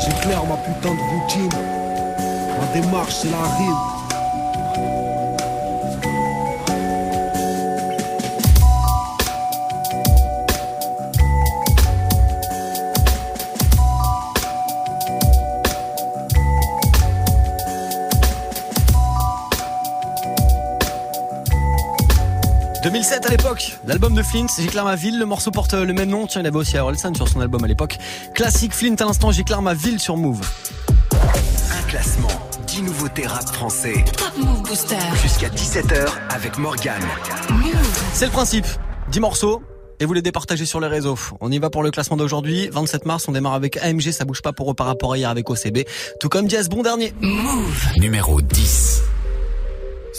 J'éclaire 0.00 0.44
ma 0.46 0.56
putain 0.56 0.94
de 0.94 1.00
routine. 1.00 1.50
Ma 2.58 2.80
démarche, 2.80 3.14
c'est 3.14 3.30
la 3.30 3.42
rime. 3.42 4.03
2007 22.84 23.24
à 23.24 23.30
l'époque, 23.30 23.78
l'album 23.86 24.14
de 24.14 24.22
Flint, 24.22 24.46
J'éclaire 24.58 24.84
ma 24.84 24.94
ville, 24.94 25.18
le 25.18 25.24
morceau 25.24 25.50
porte 25.50 25.72
le 25.72 25.94
même 25.94 26.10
nom, 26.10 26.26
tiens 26.26 26.42
il 26.42 26.46
avait 26.46 26.58
aussi 26.58 26.76
Orelsan 26.76 27.14
sur 27.14 27.26
son 27.28 27.40
album 27.40 27.64
à 27.64 27.66
l'époque. 27.66 27.96
Classique 28.34 28.74
Flint 28.74 28.96
à 29.00 29.06
l'instant, 29.06 29.32
J'éclaire 29.32 29.62
ma 29.62 29.72
ville 29.72 29.98
sur 29.98 30.18
Move. 30.18 30.46
Un 31.12 31.88
classement, 31.88 32.28
10 32.66 32.82
nouveautés 32.82 33.26
rap 33.26 33.48
français. 33.48 34.04
Top 34.18 34.32
Move 34.36 34.62
Booster. 34.64 34.98
Jusqu'à 35.22 35.48
17h 35.48 36.08
avec 36.28 36.58
Morgane. 36.58 37.00
C'est 38.12 38.26
le 38.26 38.32
principe, 38.32 38.66
10 39.10 39.20
morceaux. 39.20 39.62
Et 39.98 40.04
vous 40.04 40.12
les 40.12 40.22
départagez 40.22 40.66
sur 40.66 40.80
les 40.80 40.88
réseaux. 40.88 41.16
On 41.40 41.50
y 41.50 41.58
va 41.58 41.70
pour 41.70 41.82
le 41.82 41.90
classement 41.90 42.18
d'aujourd'hui. 42.18 42.68
27 42.70 43.06
mars, 43.06 43.26
on 43.28 43.32
démarre 43.32 43.54
avec 43.54 43.78
AMG, 43.78 44.10
ça 44.10 44.26
bouge 44.26 44.42
pas 44.42 44.52
pour 44.52 44.70
eux 44.70 44.74
par 44.74 44.88
rapport 44.88 45.14
à 45.14 45.16
hier 45.16 45.30
avec 45.30 45.48
OCB. 45.48 45.84
Tout 46.20 46.28
comme 46.28 46.50
Jazz, 46.50 46.68
bon 46.68 46.82
dernier. 46.82 47.14
Move. 47.22 47.86
Numéro 47.96 48.42
10. 48.42 49.13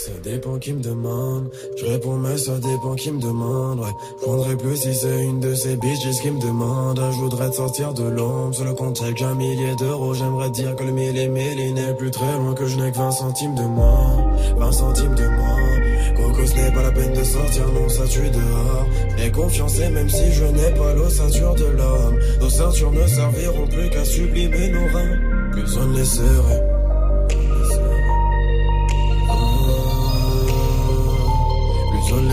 Ça 0.06 0.12
dépend 0.22 0.56
qui 0.60 0.72
me 0.72 0.80
demande. 0.80 1.50
Je 1.76 1.84
réponds, 1.84 2.16
mais 2.16 2.38
ça 2.38 2.60
dépend 2.60 2.94
qui 2.94 3.10
me 3.10 3.20
demande. 3.20 3.80
Ouais. 3.80 3.90
Je 4.20 4.24
prendrais 4.24 4.56
plus 4.56 4.76
si 4.76 4.94
c'est 4.94 5.24
une 5.24 5.40
de 5.40 5.52
ces 5.52 5.76
bitches 5.76 6.20
qui 6.22 6.30
me 6.30 6.40
demande. 6.40 7.00
Je 7.10 7.16
voudrais 7.16 7.50
te 7.50 7.56
sortir 7.56 7.92
de 7.92 8.04
l'ombre. 8.04 8.54
Sur 8.54 8.66
le 8.66 8.74
compte, 8.74 9.02
j'ai 9.04 9.12
qu'un 9.14 9.34
millier 9.34 9.74
d'euros. 9.74 10.14
J'aimerais 10.14 10.50
dire 10.50 10.76
que 10.76 10.84
le 10.84 10.92
mille 10.92 11.18
et 11.18 11.26
mille 11.26 11.58
il 11.58 11.74
n'est 11.74 11.92
plus 11.94 12.12
très 12.12 12.36
loin. 12.36 12.54
Que 12.54 12.66
je 12.66 12.76
n'ai 12.76 12.92
que 12.92 12.98
20 12.98 13.10
centimes 13.10 13.56
de 13.56 13.62
moins. 13.62 14.32
20 14.56 14.70
centimes 14.70 15.14
de 15.16 15.26
moins. 15.26 16.14
Coco, 16.14 16.46
ce 16.46 16.54
n'est 16.54 16.72
pas 16.72 16.82
la 16.84 16.92
peine 16.92 17.12
de 17.12 17.24
sortir, 17.24 17.66
non, 17.72 17.88
ça 17.88 18.06
tue 18.06 18.30
dehors. 18.30 18.86
J'ai 19.18 19.32
confiance 19.32 19.80
et 19.80 19.88
même 19.88 20.08
si 20.08 20.30
je 20.30 20.44
n'ai 20.44 20.70
pas 20.70 20.94
l'ossature 20.94 21.56
de 21.56 21.64
l'homme, 21.64 22.20
nos 22.40 22.48
ceintures 22.48 22.92
ne 22.92 23.06
serviront 23.08 23.66
plus 23.66 23.90
qu'à 23.90 24.04
sublimer 24.04 24.68
nos 24.68 24.86
reins. 24.86 25.50
Plus 25.50 25.76
on 25.78 25.86
ne 25.86 25.96
les 25.96 26.04
serait. 26.04 26.75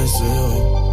Serait. 0.06 0.84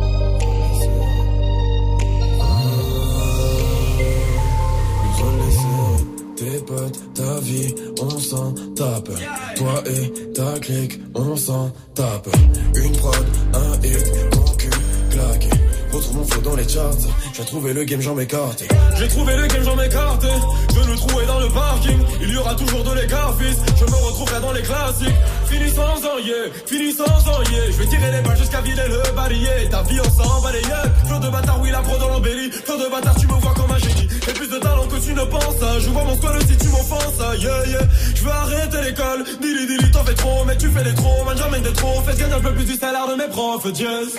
Tes 6.37 6.59
potes, 6.65 7.15
ta 7.15 7.41
vie, 7.41 7.75
on 8.01 8.19
s'en 8.19 8.55
tape. 8.75 9.11
Toi 9.57 9.83
et 9.87 10.33
ta 10.33 10.59
clique, 10.61 11.01
on 11.15 11.37
s'en 11.37 11.71
tape. 11.95 12.29
Une 12.77 12.93
prod, 12.93 13.27
un 13.53 13.75
hit, 13.85 14.07
mon 14.35 14.57
cul 14.57 14.71
claqué. 15.11 15.60
Retrouve 15.93 16.17
mon 16.19 16.43
dans 16.43 16.57
les 16.57 16.69
charts. 16.69 16.95
J'ai 17.33 17.45
trouvé 17.45 17.73
le 17.73 17.85
game, 17.85 18.01
j'en 18.01 18.15
m'écarte. 18.15 18.63
J'ai 18.97 19.09
trouvé 19.09 19.37
le 19.37 19.47
game, 19.49 19.63
j'en 19.65 19.75
m'écarte. 19.75 20.25
Je 20.25 20.91
le 20.91 20.97
trouver 20.97 21.27
dans 21.27 21.41
le 21.41 21.49
parking. 21.49 21.99
Il 22.21 22.31
y 22.31 22.37
aura 22.37 22.55
toujours 22.55 22.85
de 22.85 23.01
l'écart, 23.01 23.35
fils. 23.39 23.59
Je 23.77 23.85
me 23.85 23.97
retrouverai 23.97 24.41
dans 24.41 24.53
les 24.53 24.63
classiques. 24.63 25.15
Fini 25.47 25.69
sans 25.71 26.19
yeah, 26.19 26.35
fini 26.67 26.93
sans 26.93 27.05
yeah. 27.05 27.73
Je 27.73 27.77
vais 27.77 27.87
tirer 27.87 28.13
les 28.13 28.21
balles 28.21 28.37
jusqu'à 28.39 28.61
vider 28.61 28.83
le 28.89 29.15
balayé. 29.17 29.69
Ta 29.71 29.83
vie, 29.83 30.01
on 30.01 30.11
s'en 30.11 30.41
balayé. 30.41 30.63
Flow 31.07 31.19
de 31.19 31.29
bâtard, 31.29 31.61
oui, 31.61 31.71
la 31.71 31.81
pro 31.81 31.99
dans 31.99 32.09
l'embellie. 32.09 32.51
Flow 32.53 32.77
de 32.77 32.89
bâtard, 32.89 33.17
tu 33.17 33.27
me 33.27 33.33
vois 33.33 33.55
comme 33.55 33.71
un 33.73 33.79
génie. 33.79 34.09
J'ai 34.25 34.33
plus 34.33 34.49
de 34.49 34.59
talent 34.59 34.87
que 34.87 34.97
tu 34.97 35.13
ne 35.13 35.25
penses. 35.25 35.81
Je 35.81 35.91
vois 35.91 36.05
mon 36.05 36.17
squad 36.17 36.41
si 36.47 36.57
tu 36.57 36.69
m'offenses. 36.69 37.19
Yeah, 37.41 37.67
yeah. 37.67 37.81
Je 38.15 38.23
veux 38.23 38.31
arrêter 38.31 38.83
l'école. 38.83 39.25
Dili, 39.41 39.67
dili, 39.67 39.91
t'en 39.91 40.05
fais 40.05 40.15
trop. 40.15 40.45
Mais 40.47 40.57
tu 40.57 40.69
fais 40.69 40.85
des 40.85 40.95
trop. 40.95 41.25
Man, 41.25 41.63
des 41.63 41.73
trop. 41.73 42.01
Fais 42.03 42.17
gagner 42.17 42.35
un 42.35 42.41
peu 42.41 42.53
plus 42.53 42.65
du 42.65 42.77
salaire 42.77 43.09
de 43.09 43.17
mes 43.17 43.29
profs. 43.29 43.67
Yes. 43.77 44.15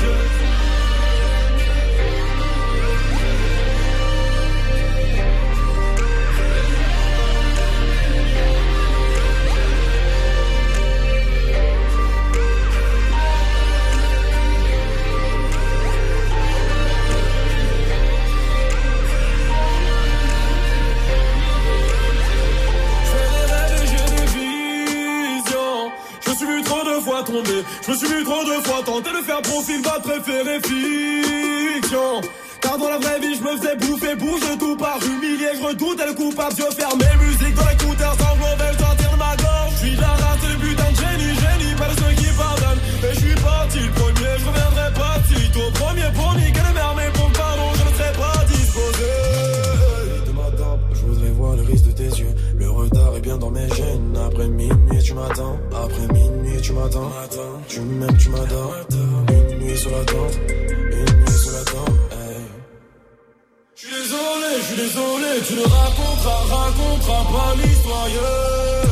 Je 0.00 0.43
faire 29.34 29.42
profil, 29.42 29.82
va 29.82 29.98
préférer 30.00 30.60
fiction. 30.60 32.20
Car 32.60 32.78
dans 32.78 32.88
la 32.88 32.98
vraie 32.98 33.20
vie, 33.20 33.34
je 33.34 33.42
me 33.42 33.56
faisais 33.56 33.76
bouffer, 33.76 34.14
bouge 34.16 34.40
tout 34.58 34.76
par 34.76 34.98
humilié, 35.04 35.48
je 35.58 35.66
redoutais 35.66 36.06
le 36.06 36.14
coupable, 36.14 36.54
je 36.56 36.74
fermé, 36.74 37.04
musique 37.20 37.54
dans 37.54 37.66
l'écouteur, 37.66 38.14
sans 38.18 38.36
mauvais, 38.36 38.72
je 38.72 39.16
ma 39.16 39.36
gorge. 39.36 39.72
Je 39.72 39.86
suis 39.86 39.96
la 39.96 40.08
race, 40.08 40.44
le 40.48 40.56
putain 40.58 40.90
de 40.90 40.96
génie, 40.96 41.34
génie, 41.34 41.74
pas 41.76 41.88
de 41.88 42.00
ceux 42.00 42.14
qui 42.22 42.30
pardonnent. 42.36 42.82
Et 43.02 43.14
je 43.14 43.20
suis 43.20 43.34
parti 43.34 43.78
le 43.80 43.90
premier, 43.90 44.32
je 44.38 44.46
reviendrai 44.46 44.92
pas 44.94 45.16
si 45.28 45.50
tôt. 45.50 45.70
Premier 45.74 46.10
pour 46.14 46.34
niquer 46.34 46.64
le 46.68 46.74
mer, 46.74 46.94
mais 46.96 47.10
pour 47.12 47.30
pardon, 47.32 47.68
je 47.74 47.82
ne 47.90 47.94
serai 47.96 48.12
pas 48.12 48.44
disposé. 48.46 49.10
De 50.26 50.32
ma 50.32 50.50
table, 50.56 50.82
je 50.94 51.00
voudrais 51.00 51.30
voir 51.30 51.56
le 51.56 51.62
risque 51.62 51.86
de 51.86 51.92
tes 51.92 52.12
yeux. 52.20 52.34
Le 52.56 52.70
retard 52.70 53.16
est 53.16 53.20
bien 53.20 53.36
dans 53.36 53.50
mes 53.50 53.68
gènes. 53.68 54.16
Après 54.26 54.48
minuit, 54.48 55.02
tu 55.02 55.14
m'attends. 55.14 55.58
Après 55.70 56.06
minuit, 56.14 56.60
tu 56.62 56.72
m'attends. 56.72 57.10
Tu 57.68 57.80
m'aimes, 57.80 58.16
tu 58.16 58.28
m'adores. 58.30 58.74
Nuit 59.74 59.80
sur 59.80 59.90
la 59.90 60.04
tente. 60.04 60.38
Une 60.48 61.16
nuit 61.16 61.36
sur 61.36 61.50
la. 61.50 61.58
Hey. 61.58 62.44
Je 63.74 63.80
suis 63.80 63.90
désolé, 63.90 64.46
je 64.58 64.66
suis 64.66 64.76
désolé, 64.76 65.28
tu 65.48 65.54
ne 65.54 65.62
raconteras, 65.62 66.42
raconteras 66.54 67.24
pas 67.32 67.54
l'histoire. 67.56 68.83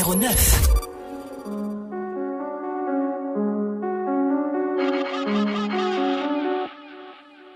Numéro 0.00 0.14
9. 0.14 0.70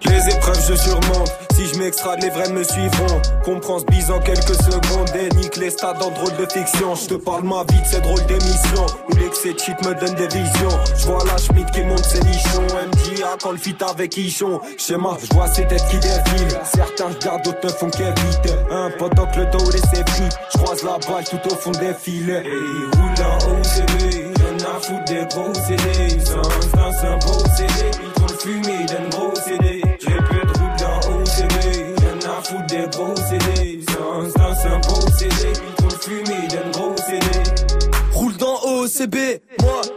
Les 0.05 0.35
épreuves 0.35 0.67
je 0.69 0.75
surmonte. 0.75 1.33
Si 1.55 1.67
je 1.67 1.79
m'extrade 1.79 2.23
les 2.23 2.31
vrais 2.31 2.51
me 2.51 2.63
suivront. 2.63 3.23
Comprends 3.45 3.79
ce 3.79 3.85
bise 3.87 4.11
en 4.11 4.21
quelques 4.21 4.57
secondes. 4.57 5.11
Et 5.15 5.35
nique 5.37 5.57
les 5.57 5.71
stades 5.71 6.03
en 6.03 6.11
drôle 6.11 6.37
de 6.37 6.47
fiction. 6.53 6.95
Je 6.95 7.07
te 7.09 7.15
parle 7.15 7.45
ma 7.45 7.65
vie 7.65 7.81
de 7.81 7.87
ces 7.87 8.01
drôles 8.01 8.27
d'émissions 8.27 8.87
Où 9.09 9.17
l'excès 9.17 9.55
de 9.55 9.59
shit 9.59 9.81
me 9.87 9.95
donne 9.95 10.15
des 10.15 10.29
visions. 10.29 10.79
Je 10.99 11.07
vois 11.07 11.25
la 11.25 11.39
Schmidt 11.39 11.71
qui 11.73 11.83
monte 11.83 12.05
ses 12.05 12.21
nichons 12.21 12.77
MJA 13.15 13.37
quand 13.41 13.53
le 13.53 13.59
fit 13.59 13.77
avec 13.89 14.17
Ichon. 14.17 14.61
Schéma, 14.79 15.17
je 15.21 15.35
vois 15.35 15.47
ces 15.49 15.67
têtes 15.67 15.85
qui 15.91 15.99
défilent. 15.99 16.59
Certains 16.65 17.09
regardent, 17.09 17.45
d'autres 17.45 17.65
ne 17.65 17.69
font 17.69 17.91
qu'éviter. 17.91 18.55
Un 18.71 18.91
pendant 18.99 19.27
que 19.27 19.41
le 19.41 19.47
dos 19.47 19.71
laissé 19.71 20.05
pris 20.05 20.29
Je 20.53 20.59
croise 20.59 20.83
la 20.83 20.99
balle 20.99 21.25
tout 21.25 21.41
au 21.51 21.55
fond 21.57 21.71
des 21.73 21.95
filets. 21.95 22.43
Et 22.45 22.49
il 22.49 23.01
roule 23.01 23.27
en 23.27 23.37
OCB 23.59 24.35
Rien 24.37 24.69
à 24.69 24.81
foutre 24.81 25.05
des 25.05 25.27
gros 25.31 25.55
CD. 25.55 26.21
Sans 26.25 26.77
dans 26.77 27.07
un 27.07 27.17
beau 27.19 27.39
CD. 27.57 27.91
Ils 28.03 28.13
trop 28.13 28.35
fumé 28.39 28.87
d'un 28.87 29.09
gros 29.11 29.35
CD. 29.35 29.83
Je 30.01 30.07
répète 30.07 30.57
roule 30.57 30.77
dans 30.79 30.99
OCB 31.11 31.57
Rien 31.99 32.31
à 32.31 32.43
foutre 32.43 32.67
des 32.67 32.87
gros 32.91 33.17
CD. 33.17 33.81
Sans 33.89 34.41
dans 34.41 34.75
un 34.75 34.79
beau 34.81 35.11
CD. 35.17 35.53
Ils 35.53 35.75
trop 35.75 36.01
fumé 36.01 36.49
d'un 36.49 36.71
gros 36.71 36.97
CD. 36.97 37.65
Roule 38.13 38.37
dans 38.37 38.61
OCB, 38.63 39.17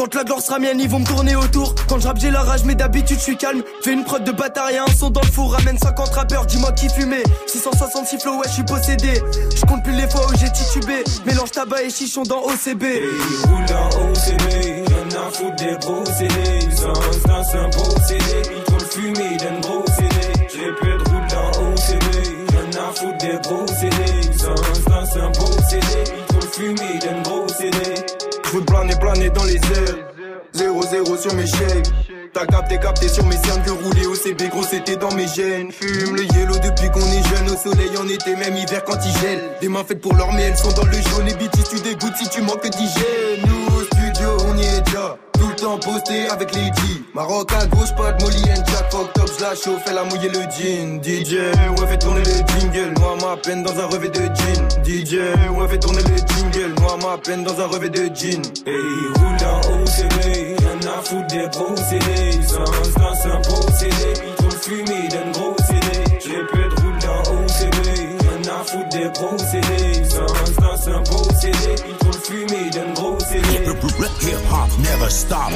quand 0.00 0.14
la 0.14 0.24
gloire 0.24 0.40
sera 0.40 0.58
mienne, 0.58 0.80
ils 0.80 0.88
vont 0.88 1.00
me 1.00 1.04
tourner 1.04 1.36
autour. 1.36 1.74
Quand 1.86 1.98
je 1.98 2.06
rappe, 2.06 2.18
j'ai 2.18 2.30
la 2.30 2.40
rage, 2.42 2.64
mais 2.64 2.74
d'habitude, 2.74 3.18
je 3.18 3.22
suis 3.22 3.36
calme. 3.36 3.62
Fais 3.82 3.92
une 3.92 4.02
prod 4.02 4.24
de 4.24 4.32
et 4.72 4.78
un 4.78 4.86
son 4.98 5.10
dans 5.10 5.20
le 5.20 5.26
four. 5.26 5.52
Ramène 5.52 5.76
50 5.76 6.08
rappeurs, 6.14 6.46
dis-moi 6.46 6.72
qui 6.72 6.88
fumait. 6.88 7.22
666 7.46 8.18
flow, 8.18 8.36
ouais, 8.36 8.46
je 8.46 8.52
suis 8.54 8.62
possédé. 8.62 9.20
Je 9.54 9.60
compte 9.66 9.84
plus 9.84 9.92
les 9.92 10.08
fois 10.08 10.26
où 10.26 10.34
j'ai 10.38 10.50
titubé. 10.50 11.04
Mélange 11.26 11.50
tabac 11.50 11.82
et 11.82 11.90
chichon 11.90 12.22
dans 12.22 12.40
OCB. 12.44 12.82
Et 12.82 13.02
il 13.02 13.46
roule 13.46 13.76
en 13.76 13.88
OCB 14.08 14.88
Rien 14.88 15.20
à 15.20 15.30
foutre 15.30 15.56
des 15.56 15.76
gros 15.78 16.04
CD 16.06 16.60
Sans 16.74 16.92
dans 17.28 17.56
un 17.58 17.68
beau 17.68 17.94
CD 18.06 18.24
Ils 18.56 19.60
trop 19.60 19.69
0-0 30.60 31.18
sur 31.18 31.34
mes 31.34 31.46
chèques 31.46 31.86
T'as 32.34 32.46
capté, 32.46 32.78
capté 32.78 33.08
sur 33.08 33.24
mes 33.24 33.36
cernes 33.36 33.62
que 33.64 33.70
rouler 33.70 34.06
au 34.06 34.14
CB 34.14 34.48
gros 34.48 34.62
c'était 34.62 34.96
dans 34.96 35.12
mes 35.14 35.26
gènes. 35.26 35.72
Fume 35.72 36.14
le 36.14 36.22
yellow 36.22 36.54
depuis 36.62 36.88
qu'on 36.90 37.00
est 37.00 37.26
jeune 37.28 37.50
Au 37.50 37.56
soleil 37.56 37.90
en 37.98 38.06
été 38.06 38.36
même 38.36 38.56
hiver 38.56 38.84
quand 38.84 38.98
il 39.04 39.20
gèle. 39.20 39.40
Des 39.60 39.68
mains 39.68 39.82
faites 39.86 40.00
pour 40.00 40.14
l'or 40.14 40.32
mais 40.34 40.42
elles 40.42 40.56
sont 40.56 40.70
dans 40.72 40.84
le 40.84 40.92
jaune. 40.92 41.28
Et 41.28 41.34
bitches 41.34 41.68
tu 41.68 41.80
dégoûtes 41.80 42.14
si 42.16 42.28
tu 42.28 42.42
manques 42.42 42.68
d'hygiène. 42.68 43.40
Nous 43.46 43.76
au 43.76 43.84
studio 43.84 44.28
on 44.48 44.56
y 44.58 44.64
est 44.64 44.80
déjà. 44.82 45.16
Tout 45.32 45.48
le 45.48 45.56
temps 45.56 45.78
posté 45.78 46.28
avec 46.28 46.54
les 46.54 46.70
Maroc 47.14 47.50
à 47.52 47.66
gauche 47.66 47.94
pas 47.96 48.12
de 48.12 48.22
Molly 48.22 48.42
and 48.52 48.62
Jack. 48.66 48.92
Fuck 48.92 49.12
top 49.14 49.30
je 49.36 49.42
la 49.42 49.54
chauffe 49.54 49.82
elle 49.88 49.98
a 49.98 50.04
mouillé 50.04 50.28
le 50.28 50.40
jean. 50.42 51.02
DJ 51.02 51.34
ouais 51.80 51.86
fait 51.88 51.98
tourner 51.98 52.20
le 52.20 52.60
jingle. 52.60 53.00
Noie 53.00 53.16
ma 53.22 53.36
peine 53.38 53.62
dans 53.62 53.76
un 53.76 53.86
revêt 53.86 54.10
de 54.10 54.20
jean. 54.20 54.68
DJ 54.84 55.14
ouais 55.56 55.68
fait 55.68 55.78
tourner 55.78 56.02
le 56.02 56.29
peine 57.18 57.42
dans 57.44 57.58
un 57.60 57.66
revêt 57.66 57.90
de 57.90 58.04
jean 58.14 58.42
Et 58.66 58.70
il 58.70 59.12
roule 59.18 59.44
en 59.44 59.60
OCB 59.82 60.58
Rien 60.58 60.92
à 60.92 61.02
foutre 61.02 61.26
des 61.26 61.48
gros 61.50 61.76
CD 61.76 62.42
Sans 62.46 62.64
dans 62.64 63.30
un 63.30 63.40
Ils 63.40 64.34
trop 64.36 64.48
le 64.48 64.56
fumé 64.56 65.08
d'un 65.08 65.30
gros 65.32 65.56
CD 65.66 65.88
Je 66.22 66.28
répète 66.30 66.78
roule 66.80 66.98
en 67.08 67.20
OCB 67.34 67.86
Rien 68.20 68.52
à 68.52 68.64
foutre 68.64 68.88
des 68.90 69.10
gros 69.14 69.38
CD 69.38 70.04
Sans 70.04 70.60
dans 70.60 70.88
un 70.88 71.02
Ils 71.02 71.96
trop 71.96 72.10
le 72.12 72.18
fumé 72.18 72.70
d'un 72.70 72.92
gros 72.92 73.18
CD 73.20 73.48
Hip 73.50 74.42
hop 74.52 74.78
never 74.78 75.10
stop. 75.10 75.50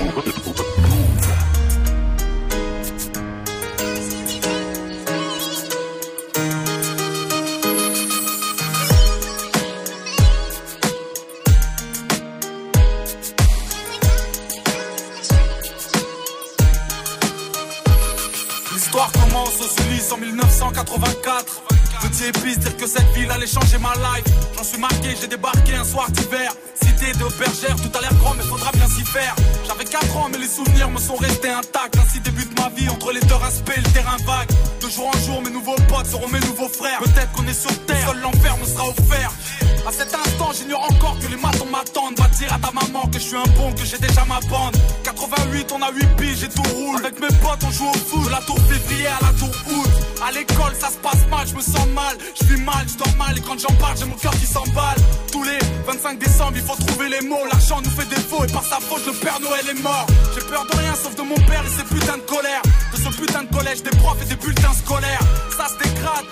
Ville 23.25 23.33
allait 23.33 23.47
changer 23.47 23.79
ma 23.79 23.95
life. 23.95 24.25
J'en 24.57 24.65
suis 24.65 24.79
marqué, 24.79 25.17
j'ai 25.21 25.27
débarqué 25.27 25.75
un 25.75 25.85
soir 25.85 26.11
d'hiver. 26.11 26.53
Cité 26.83 27.13
de 27.13 27.25
bergère, 27.39 27.77
tout 27.77 27.97
a 27.97 28.01
l'air 28.01 28.15
grand, 28.21 28.35
mais 28.35 28.45
faudra 28.45 28.71
bien 28.73 28.87
s'y 28.89 29.05
faire. 29.05 29.35
J'avais 29.67 29.85
4 29.85 30.17
ans, 30.17 30.29
mais 30.31 30.39
les 30.39 30.49
souvenirs 30.49 30.91
me 30.91 30.99
sont 30.99 31.17
restés 31.17 31.51
intacts. 31.51 31.97
Ainsi 31.97 32.21
débute 32.21 32.59
ma 32.59 32.69
vie 32.69 32.89
entre 32.89 33.13
les 33.13 33.21
deux 33.21 33.35
respects 33.35 33.77
et 33.77 33.81
le 33.81 33.91
terrain 33.93 34.17
vague. 34.27 34.51
De 34.81 34.89
jour 34.89 35.09
en 35.09 35.19
jour, 35.27 35.43
mes 35.43 35.51
nouveaux 35.51 35.77
potes 35.89 36.07
seront 36.07 36.29
mes 36.29 36.41
nouveaux 36.41 36.69
frères. 36.69 36.99
Peut-être 37.01 37.33
qu'on 37.33 37.47
est 37.47 37.61
sur 37.61 37.75
terre, 37.87 38.09
seul 38.09 38.21
l'enfer 38.21 38.57
me 38.59 38.67
sera 38.67 38.89
offert. 38.89 39.33
À 39.87 39.93
cet 39.93 40.15
instant, 40.15 40.51
j'ignore 40.57 40.83
encore 40.91 41.19
que 41.19 41.27
les 41.27 41.37
matons 41.37 41.67
m'attendent. 41.67 42.19
Va 42.19 42.29
dire 42.29 42.51
à 42.53 42.59
ta 42.59 42.73
maman 42.73 43.07
que 43.09 43.19
je 43.19 43.25
suis 43.25 43.37
un 43.37 43.45
bon, 43.55 43.71
que 43.73 43.85
j'ai 43.85 43.99
déjà 43.99 44.25
ma 44.25 44.41
bande. 44.49 44.75
88, 45.05 45.73
on 45.77 45.83
a 45.83 45.91
8 45.93 46.17
piges 46.17 46.43
et 46.45 46.49
tout 46.49 46.63
roule. 46.75 46.97
Avec 47.05 47.21
mes 47.21 47.29
potes, 47.29 47.63
on 47.67 47.71
joue 47.71 47.89
au 47.89 47.93
foot. 47.93 48.25
De 48.25 48.31
la 48.31 48.41
tour 48.41 48.59
février 48.61 49.09
à 49.09 49.19
la 49.21 49.33
tour 49.39 49.51
août. 49.51 49.91
À 50.27 50.33
l'école, 50.33 50.73
ça 50.81 50.89
se 50.89 50.97
passe 50.97 51.27
mal, 51.31 51.47
je 51.47 51.55
me 51.55 51.61
sens 51.61 51.87
mal. 51.95 52.17
Je 52.41 52.47
vis 52.47 52.63
mal, 52.63 52.87
je 52.89 52.97
dors 52.97 53.15
mal. 53.17 53.37
Et 53.37 53.43
quand 53.43 53.59
j'en 53.59 53.75
parle, 53.77 53.99
j'ai 53.99 54.07
mon 54.07 54.17
cœur 54.17 54.33
qui 54.33 54.47
s'emballe. 54.47 54.97
Tous 55.31 55.45
les 55.45 55.59
25 55.87 56.19
décembre, 56.19 56.53
il 56.57 56.63
faut 56.63 56.77
trouver 56.77 57.11
les 57.11 57.21
mots. 57.21 57.45
L'argent 57.53 57.83
nous 57.83 57.91
fait 57.91 58.09
défaut 58.09 58.43
et 58.43 58.53
par 58.53 58.65
sa 58.65 58.81
faute, 58.81 59.05
le 59.07 59.13
Père 59.13 59.39
Noël 59.41 59.69
est 59.69 59.83
mort. 59.83 60.07
J'ai 60.35 60.47
peur 60.49 60.65
de 60.65 60.77
rien 60.79 60.95
sauf 60.95 61.15
de 61.15 61.23
mon 61.23 61.37
père 61.47 61.63
et 61.67 61.77
ses 61.77 61.85
putains 61.85 62.17
de 62.17 62.23
colère. 62.23 62.63
De 62.91 62.97
ce 62.97 63.11
putain 63.21 63.43
de 63.43 63.55
collège, 63.55 63.83
des 63.83 63.97
profs 63.99 64.23
et 64.23 64.27
des 64.27 64.37
bulletins 64.37 64.73
scolaires. 64.73 65.21
Ça 65.55 65.69
se 65.69 65.77
dégrade 65.77 66.25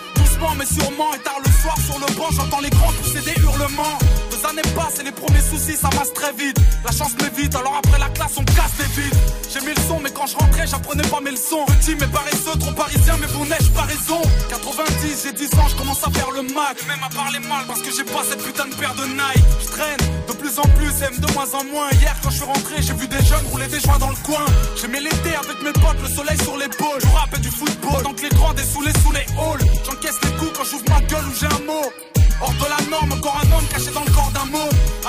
mais 0.58 0.66
sûrement. 0.66 1.14
Et 1.14 1.18
tard 1.18 1.40
le 1.44 1.50
soir 1.62 1.76
sur 1.86 1.98
le 1.98 2.12
banc, 2.14 2.30
j'entends 2.30 2.60
les 2.60 2.70
grands 2.70 2.92
pousser 2.92 3.20
des 3.20 3.40
hurlements. 3.40 3.98
De 4.30 4.36
Les 4.36 4.48
années 4.48 4.74
passent 4.74 4.98
et 5.00 5.04
les 5.04 5.12
premiers 5.12 5.40
soucis 5.40 5.76
ça 5.76 5.88
masse 5.96 6.12
très 6.14 6.32
vite. 6.32 6.58
La 6.84 6.90
chance 6.90 7.12
m'évite, 7.20 7.54
alors 7.54 7.76
après 7.78 7.98
la 7.98 8.08
classe 8.08 8.36
on 8.36 8.44
casse 8.44 8.74
des 8.78 9.00
vides. 9.00 9.14
J'ai 9.52 9.60
mis 9.60 9.74
le 9.74 9.82
son, 9.86 10.00
mais 10.00 10.10
quand 10.10 10.26
je 10.26 10.36
rentrais, 10.36 10.66
j'apprenais 10.66 11.06
pas 11.08 11.20
mes 11.20 11.30
leçons. 11.30 11.64
Petit 11.78 11.94
mais 11.94 12.08
paresseux, 12.08 12.58
trop 12.58 12.72
parisien, 12.72 13.14
mais 13.20 13.28
bon 13.28 13.44
neige 13.44 13.70
pas 13.74 13.82
raison? 13.82 14.20
90, 14.48 15.22
j'ai 15.24 15.32
10 15.32 15.54
ans, 15.58 15.68
je 15.68 15.76
commence 15.76 16.02
à 16.06 16.10
faire 16.10 16.30
le 16.30 16.42
mac. 16.42 16.76
Et 16.82 16.86
même 16.88 17.02
à 17.04 17.14
parler 17.14 17.38
mal 17.38 17.64
parce 17.68 17.82
que 17.82 17.90
j'ai 17.94 18.04
pas 18.04 18.22
cette 18.28 18.42
putain 18.42 18.66
de 18.66 18.74
paire 18.74 18.94
de 18.94 19.04
Nike. 19.06 19.46
Je 19.62 19.66
traîne 19.68 20.02
de 20.26 20.32
plus 20.32 20.58
en 20.58 20.68
plus, 20.74 20.90
aime 21.02 21.18
de 21.18 21.32
moins 21.32 21.50
en 21.54 21.64
moins. 21.64 21.88
Hier, 22.00 22.16
quand 22.22 22.30
je 22.30 22.36
suis 22.36 22.44
rentré, 22.44 22.82
j'ai 22.82 22.94
vu 22.94 23.06
des 23.06 23.22
jeunes 23.24 23.46
rouler 23.50 23.68
des 23.68 23.80
joints 23.80 23.98
dans 23.98 24.10
le 24.10 24.20
coin. 24.26 24.44
J'aimais 24.80 25.00
l'été 25.00 25.34
avec 25.34 25.62
mes 25.62 25.72
potes, 25.72 26.00
le 26.02 26.08
soleil 26.08 26.38
sur 26.42 26.56
l'épaule. 26.56 26.98
Je 27.00 27.08
rappelle 27.14 27.40
du 27.40 27.50
football, 27.50 28.02
donc 28.02 28.20
les 28.22 28.30
grands 28.30 28.54
des 28.54 28.64
sous 28.64 28.82
les 28.82 28.92
sous 29.02 29.12
les 29.12 29.26
halls. 29.38 29.62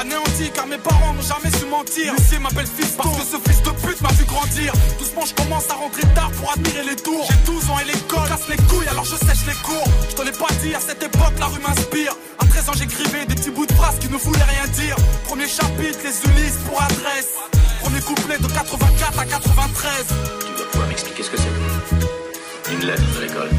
Anéanti 0.04 0.52
car 0.54 0.68
mes 0.68 0.78
parents 0.78 1.14
n'ont 1.14 1.22
jamais 1.22 1.50
su 1.58 1.66
mentir. 1.66 2.14
Lucie 2.14 2.38
m'appelle 2.38 2.68
fils 2.68 2.92
parce 2.98 3.16
que 3.16 3.24
ce 3.24 3.38
fils 3.48 3.64
de 3.64 3.72
pute 3.72 4.02
m'a 4.02 4.12
vu 4.12 4.26
grandir. 4.26 4.74
Doucement, 5.00 5.24
je 5.26 5.34
commence 5.34 5.70
à 5.70 5.76
rentrer 5.76 6.04
tard 6.14 6.30
pour 6.32 6.52
admirer 6.52 6.84
les 6.84 6.96
tours. 6.98 7.26
J'ai 7.30 7.38
12 7.46 7.70
ans 7.70 7.80
et 7.80 7.86
l'école 7.86 8.28
casse 8.28 8.50
les 8.50 8.58
couilles 8.68 8.88
alors 8.90 9.06
je 9.06 9.16
sèche 9.16 9.46
les 9.48 9.56
cours. 9.64 9.88
Je 10.10 10.16
te 10.16 10.22
l'ai 10.24 10.34
pas 10.34 10.52
dit, 10.62 10.76
à 10.76 10.82
cette 10.82 11.02
époque 11.02 11.36
la 11.40 11.46
rue 11.46 11.62
m'inspire. 11.62 12.18
À 12.40 12.46
13 12.46 12.70
ans, 12.70 12.74
j'écrivais 12.76 13.26
des 13.26 13.36
petits 13.36 13.52
bouts 13.52 13.66
de 13.66 13.72
phrases 13.72 13.98
qui 14.00 14.10
ne 14.10 14.18
voulaient 14.18 14.44
rien 14.44 14.68
dire. 14.76 14.98
Premier 15.24 15.48
chapitre, 15.48 16.00
les 16.04 16.32
Ulysses 16.32 16.60
pour 16.68 16.82
adresse. 16.82 17.40
Premier 17.82 18.02
couplet 18.02 18.38
de 18.38 18.48
84 18.48 19.20
à 19.20 19.26
93. 19.26 20.06
Tu 20.40 20.58
dois 20.58 20.66
pouvoir 20.72 20.88
m'expliquer 20.90 21.24
ce 21.24 21.30
que 21.30 21.38
c'est? 21.38 22.74
Une 22.74 22.86
lettre 22.86 23.08
de 23.16 23.22
l'école. 23.22 23.50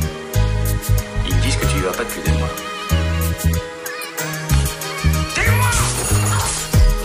Ils 1.27 1.41
disent 1.41 1.57
que 1.57 1.67
tu 1.67 1.79
y 1.79 1.81
vas 1.81 1.93
pas 1.93 2.05
depuis 2.05 2.21
des 2.21 2.37
mois. 2.37 2.51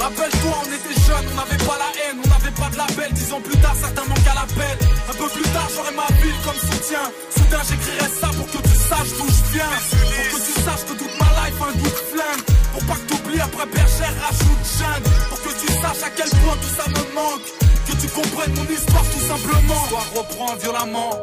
Rappelle-toi, 0.09 0.57
on 0.65 0.73
était 0.73 1.01
jeunes, 1.05 1.29
on 1.29 1.35
n'avait 1.37 1.63
pas 1.69 1.77
la 1.77 1.91
haine, 2.01 2.17
on 2.17 2.27
n'avait 2.33 2.55
pas 2.57 2.69
de 2.73 2.77
label. 2.81 3.13
Dix 3.13 3.31
ans 3.31 3.41
plus 3.41 3.57
tard, 3.61 3.75
certains 3.79 4.05
manquent 4.09 4.25
à 4.25 4.41
l'appel. 4.41 4.77
Un 5.05 5.13
peu 5.13 5.29
plus 5.29 5.45
tard, 5.53 5.69
j'aurai 5.69 5.93
ma 5.93 6.09
ville 6.17 6.39
comme 6.43 6.57
soutien. 6.57 7.05
Soudain, 7.29 7.61
j'écrirai 7.69 8.09
ça 8.09 8.27
pour 8.33 8.47
que 8.49 8.57
tu 8.57 8.73
saches 8.73 9.13
d'où 9.21 9.29
je 9.29 9.43
viens. 9.53 9.69
Pour 9.69 10.25
que 10.33 10.45
tu 10.49 10.53
saches 10.65 10.85
que 10.89 10.95
toute 10.97 11.13
ma 11.21 11.29
life, 11.37 11.61
un 11.61 11.73
goût 11.77 11.93
de 11.93 12.03
flingue. 12.09 12.43
Pour 12.73 12.83
pas 12.89 12.97
que 12.97 13.05
t'oublies, 13.05 13.41
après 13.41 13.67
bergère, 13.69 14.15
rajoute 14.25 14.65
jungle. 14.81 15.09
Pour 15.29 15.39
que 15.45 15.51
tu 15.61 15.67
saches 15.77 16.01
à 16.01 16.09
quel 16.09 16.29
point 16.41 16.57
tout 16.57 16.73
ça 16.73 16.89
me 16.89 17.03
manque. 17.13 17.47
Que 17.85 17.93
tu 18.01 18.07
comprennes 18.09 18.55
mon 18.57 18.65
histoire 18.65 19.05
tout 19.13 19.25
simplement. 19.29 19.77
L'histoire 19.77 20.09
reprend 20.17 20.55
violemment. 20.57 21.13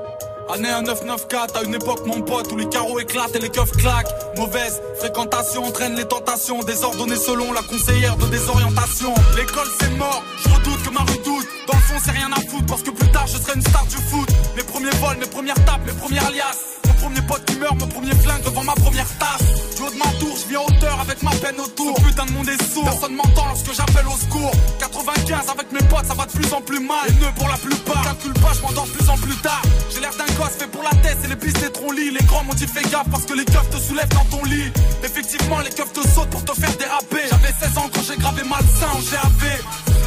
Année 0.49 0.69
1994, 0.69 1.57
à 1.57 1.65
une 1.65 1.75
époque 1.75 2.07
mon 2.07 2.21
pote 2.23 2.53
où 2.53 2.57
les 2.57 2.69
carreaux 2.69 3.01
éclatent 3.01 3.35
et 3.35 3.41
les 3.41 3.49
keufs 3.49 3.73
claquent. 3.73 4.07
Mauvaise 4.37 4.81
fréquentation 4.99 5.65
entraîne 5.65 5.97
les 5.97 6.05
tentations 6.05 6.63
Désordonnées 6.63 7.17
selon 7.17 7.53
la 7.53 7.63
conseillère 7.63 8.17
de 8.17 8.27
désorientation. 8.27 9.13
L'école 9.37 9.67
c'est 9.81 9.91
mort, 9.97 10.23
je 10.45 10.49
redoute 10.49 10.83
que 10.85 10.91
ma 10.91 11.01
rue 11.01 11.19
doute. 11.25 11.47
Dans 11.67 11.75
le 11.75 11.81
fond 11.81 12.01
c'est 12.05 12.13
rien 12.13 12.31
à 12.33 12.41
foutre 12.49 12.67
parce 12.67 12.83
que 12.83 12.91
plus 12.91 13.11
tard 13.11 13.27
je 13.27 13.39
serai 13.39 13.55
une 13.57 13.63
star 13.63 13.85
du 13.87 13.97
foot. 13.97 14.29
Mes 14.57 14.63
premiers 14.63 14.91
vols, 15.01 15.17
mes 15.19 15.27
premières 15.27 15.65
tapes, 15.65 15.85
mes 15.85 15.93
premières 15.93 16.31
liasses 16.31 16.79
Mon 16.87 16.95
premier 16.95 17.23
pote 17.23 17.45
qui 17.45 17.57
meurt, 17.57 17.75
mon 17.81 17.89
premier 17.89 18.15
flingue 18.15 18.43
devant 18.45 18.63
ma 18.63 18.75
première 18.75 19.09
tasse 19.19 19.76
De 19.87 19.99
ma 19.99 20.11
tour, 20.19 20.37
je 20.37 20.49
viens 20.49 20.61
hauteur 20.63 21.01
avec 21.01 21.23
ma 21.23 21.31
peine 21.31 21.61
autour. 21.61 21.97
Ce 21.97 22.03
putain 22.03 22.27
de 22.27 22.33
monde 22.33 22.49
est 22.49 22.61
sourd, 22.73 22.83
personne 22.83 23.15
m'entend 23.15 23.47
lorsque 23.47 23.73
j'appelle 23.73 24.07
au 24.09 24.19
secours. 24.19 24.51
95 24.81 25.49
avec 25.49 25.71
mes 25.71 25.87
potes 25.87 26.07
ça 26.07 26.15
va 26.15 26.27
de 26.27 26.33
plus 26.33 26.53
en 26.53 26.61
plus 26.61 26.81
mal. 26.81 27.07
Et 27.09 27.13
nœuds 27.13 27.33
pour 27.37 27.47
la 27.47 27.57
plupart, 27.57 28.03
calcule 28.03 28.35
pas, 28.35 28.53
je 28.53 28.63
m'endors 28.63 28.89
plus 28.89 29.09
en 29.09 29.17
plus 29.17 29.37
tard. 29.37 29.63
J'ai 29.95 30.01
l'air 30.01 30.11
d'un 30.11 30.27
gosse 30.35 30.57
fait 30.59 30.67
pour 30.67 30.83
la 30.83 30.91
tête 31.03 31.19
et 31.25 31.29
les 31.29 31.37
pistes 31.37 31.73
trop 31.73 31.93
lits 31.93 32.11
Les 32.11 32.25
grands 32.27 32.43
m'ont 32.43 32.55
dit 32.55 32.67
fais 32.67 32.83
gaffe 32.91 33.09
parce 33.13 33.27
que 33.27 33.35
les 33.35 33.45
keufs 33.45 33.71
te 33.71 33.77
soulèvent 33.77 34.09
dans 34.09 34.37
ton 34.37 34.45
lit. 34.45 34.73
Effectivement 35.05 35.61
les 35.61 35.71
keufs 35.71 35.93
te 35.93 36.07
sautent 36.09 36.31
pour 36.31 36.45
te 36.45 36.53
faire 36.53 36.77
déraper 36.77 37.23
J'avais 37.31 37.55
16 37.61 37.79
ans 37.79 37.89
quand 37.95 38.03
j'ai 38.09 38.17
gravé 38.17 38.43
malsain 38.43 38.91
en 38.91 38.99
GAV 38.99 39.63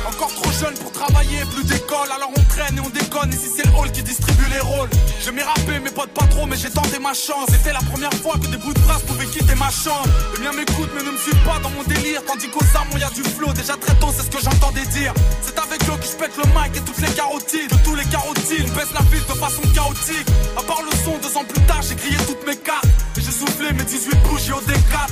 encore 0.07 0.33
trop 0.33 0.51
jeune 0.51 0.73
pour 0.75 0.91
travailler, 0.91 1.39
plus 1.53 1.63
d'école, 1.63 2.09
alors 2.13 2.31
on 2.35 2.43
traîne 2.43 2.77
et 2.77 2.81
on 2.81 2.89
déconne. 2.89 3.31
Ici 3.31 3.49
c'est 3.55 3.65
le 3.65 3.73
hall 3.75 3.91
qui 3.91 4.03
distribue 4.03 4.49
les 4.51 4.59
rôles. 4.59 4.89
Je 5.21 5.31
m'ai 5.31 5.43
rappé, 5.43 5.79
mes 5.79 5.91
potes 5.91 6.11
pas 6.11 6.25
trop, 6.27 6.45
mais 6.45 6.57
j'ai 6.57 6.69
tenté 6.69 6.99
ma 6.99 7.13
chance. 7.13 7.49
C'était 7.49 7.73
la 7.73 7.79
première 7.79 8.13
fois 8.13 8.35
que 8.41 8.47
des 8.47 8.57
bouts 8.57 8.73
de 8.73 8.79
phrases 8.79 9.03
pouvaient 9.03 9.27
quitter 9.27 9.55
ma 9.55 9.68
chambre. 9.71 10.09
Les 10.35 10.43
miens 10.43 10.53
m'écoutent, 10.53 10.89
mais 10.95 11.03
ne 11.03 11.11
me 11.11 11.17
suivent 11.17 11.43
pas 11.45 11.59
dans 11.59 11.69
mon 11.71 11.83
délire. 11.83 12.23
Tandis 12.25 12.49
qu'aux 12.49 12.65
armes, 12.75 12.89
il 12.93 12.99
y 12.99 13.03
a 13.03 13.09
du 13.09 13.23
flow. 13.23 13.53
Déjà 13.53 13.75
très 13.77 13.95
tôt, 13.95 14.07
c'est 14.15 14.23
ce 14.23 14.31
que 14.31 14.41
j'entendais 14.41 14.85
dire. 14.87 15.13
C'est 15.41 15.57
avec 15.57 15.81
eux 15.83 15.97
que 15.97 16.07
je 16.07 16.15
pète 16.17 16.35
le 16.37 16.45
mic 16.53 16.75
et 16.75 16.81
toutes 16.81 16.99
les 16.99 17.13
carotides. 17.13 17.69
De 17.69 17.83
tous 17.83 17.95
les 17.95 18.05
carotides, 18.05 18.69
baisse 18.73 18.93
la 18.93 19.05
ville 19.11 19.25
de 19.27 19.37
façon 19.37 19.61
chaotique. 19.73 20.27
À 20.57 20.63
part 20.63 20.81
le 20.83 20.91
son, 21.03 21.17
deux 21.17 21.35
ans 21.37 21.45
plus 21.45 21.61
tard, 21.63 21.81
j'ai 21.81 21.95
grillé 21.95 22.17
toutes 22.27 22.45
mes 22.45 22.57
cartes. 22.57 22.87
Et 23.17 23.21
j'ai 23.21 23.31
soufflé 23.31 23.71
mes 23.73 23.83
18 23.83 24.15
bougies 24.29 24.53
au 24.53 24.61
D4. 24.61 25.09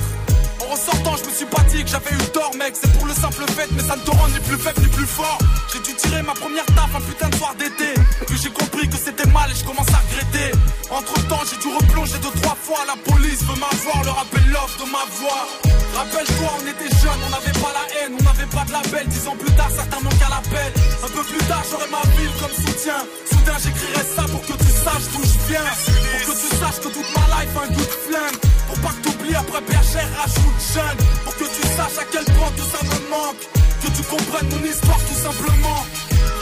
En 0.60 0.72
ressortant, 0.72 1.07
suis 1.38 1.46
pas 1.46 1.62
que 1.62 1.86
j'avais 1.86 2.10
eu 2.10 2.26
tort, 2.34 2.50
mec. 2.58 2.74
C'est 2.74 2.92
pour 2.98 3.06
le 3.06 3.14
simple 3.14 3.46
fait, 3.54 3.70
mais 3.70 3.82
ça 3.82 3.94
ne 3.94 4.02
te 4.02 4.10
rend 4.10 4.26
ni 4.28 4.40
plus 4.40 4.58
faible 4.58 4.80
ni 4.82 4.88
plus 4.88 5.06
fort. 5.06 5.38
J'ai 5.72 5.78
dû 5.78 5.94
tirer 5.94 6.22
ma 6.22 6.34
première 6.34 6.66
taf 6.74 6.90
un 6.90 7.00
putain 7.00 7.28
de 7.28 7.36
soir 7.36 7.54
d'été. 7.54 7.94
Puis 8.26 8.38
j'ai 8.42 8.50
compris 8.50 8.88
que 8.88 8.96
c'était 8.96 9.28
mal 9.30 9.46
et 9.50 9.54
je 9.54 9.62
commence 9.62 9.86
à 9.94 10.02
regretter. 10.02 10.50
Entre 10.90 11.14
temps, 11.28 11.42
j'ai 11.46 11.58
dû 11.62 11.70
replonger 11.70 12.18
deux, 12.18 12.34
trois 12.42 12.58
fois. 12.58 12.82
La 12.90 12.98
police 13.06 13.42
veut 13.46 13.54
m'avoir, 13.54 14.02
le 14.02 14.10
rappel 14.10 14.42
l'offre 14.50 14.82
de 14.82 14.90
ma 14.90 15.04
voix. 15.14 15.46
Rappelle-toi, 15.94 16.50
on 16.58 16.66
était 16.66 16.90
jeunes, 16.98 17.22
on 17.22 17.30
n'avait 17.30 17.58
pas 17.62 17.72
la 17.78 17.86
haine, 17.94 18.12
on 18.18 18.24
n'avait 18.24 18.50
pas 18.50 18.64
de 18.66 18.72
label. 18.72 19.06
Dix 19.06 19.28
ans 19.28 19.38
plus 19.38 19.54
tard, 19.54 19.70
certains 19.70 20.02
manquent 20.02 20.26
à 20.26 20.30
l'appel. 20.34 20.72
Un 21.06 21.10
peu 21.14 21.22
plus 21.22 21.44
tard, 21.46 21.62
j'aurai 21.70 21.86
ma 21.86 22.02
ville 22.18 22.34
comme 22.42 22.54
soutien. 22.66 22.98
Soudain, 23.30 23.58
j'écrirai 23.62 24.02
ça 24.02 24.26
pour 24.26 24.42
que 24.42 24.58
tu 24.58 24.70
saches 24.74 25.06
d'où 25.14 25.22
je 25.22 25.38
viens. 25.46 25.70
Pour 25.70 26.34
que 26.34 26.40
tu 26.42 26.48
saches 26.58 26.80
que 26.82 26.90
toute 26.90 27.10
ma 27.14 27.24
life 27.38 27.54
a 27.54 27.62
un 27.62 27.70
goût 27.70 27.86
de 27.86 27.98
flingue. 28.10 28.38
Pour 28.66 28.78
pas 28.82 28.94
que 28.98 29.17
après 29.34 29.60
bergère, 29.62 30.08
rajoute 30.16 30.60
jeune. 30.74 30.98
Pour 31.24 31.34
que 31.36 31.44
tu 31.44 31.62
saches 31.76 31.98
à 32.00 32.06
quel 32.10 32.24
point 32.24 32.52
tout 32.56 32.68
ça 32.72 32.80
me 32.84 32.98
manque. 33.10 33.42
Que 33.82 33.88
tu 33.96 34.02
comprennes 34.02 34.48
mon 34.50 34.64
histoire 34.64 34.98
tout 35.08 35.20
simplement. 35.20 35.80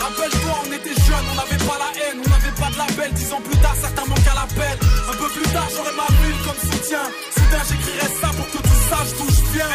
Rappelle-toi, 0.01 0.55
on 0.65 0.73
était 0.73 0.97
jeunes, 1.07 1.27
on 1.33 1.37
n'avait 1.37 1.63
pas 1.65 1.79
la 1.79 1.91
haine, 2.01 2.19
on 2.25 2.31
n'avait 2.31 2.57
pas 2.57 2.71
de 2.71 2.79
label. 2.79 3.13
Dix 3.13 3.33
ans 3.33 3.41
plus 3.41 3.59
tard, 3.59 3.77
certains 3.81 4.07
manquent 4.07 4.31
à 4.31 4.35
l'appel. 4.35 4.79
Un 5.11 5.17
peu 5.17 5.29
plus 5.29 5.49
tard, 5.53 5.69
j'aurai 5.75 5.95
ma 5.97 6.09
ville 6.23 6.41
comme 6.47 6.61
soutien. 6.71 7.05
Soudain, 7.35 7.63
j'écrirai 7.69 8.09
ça 8.21 8.29
pour 8.37 8.49
que 8.51 8.66
saches 8.89 9.19
d'où 9.19 9.29
je 9.29 9.53
viens. 9.53 9.67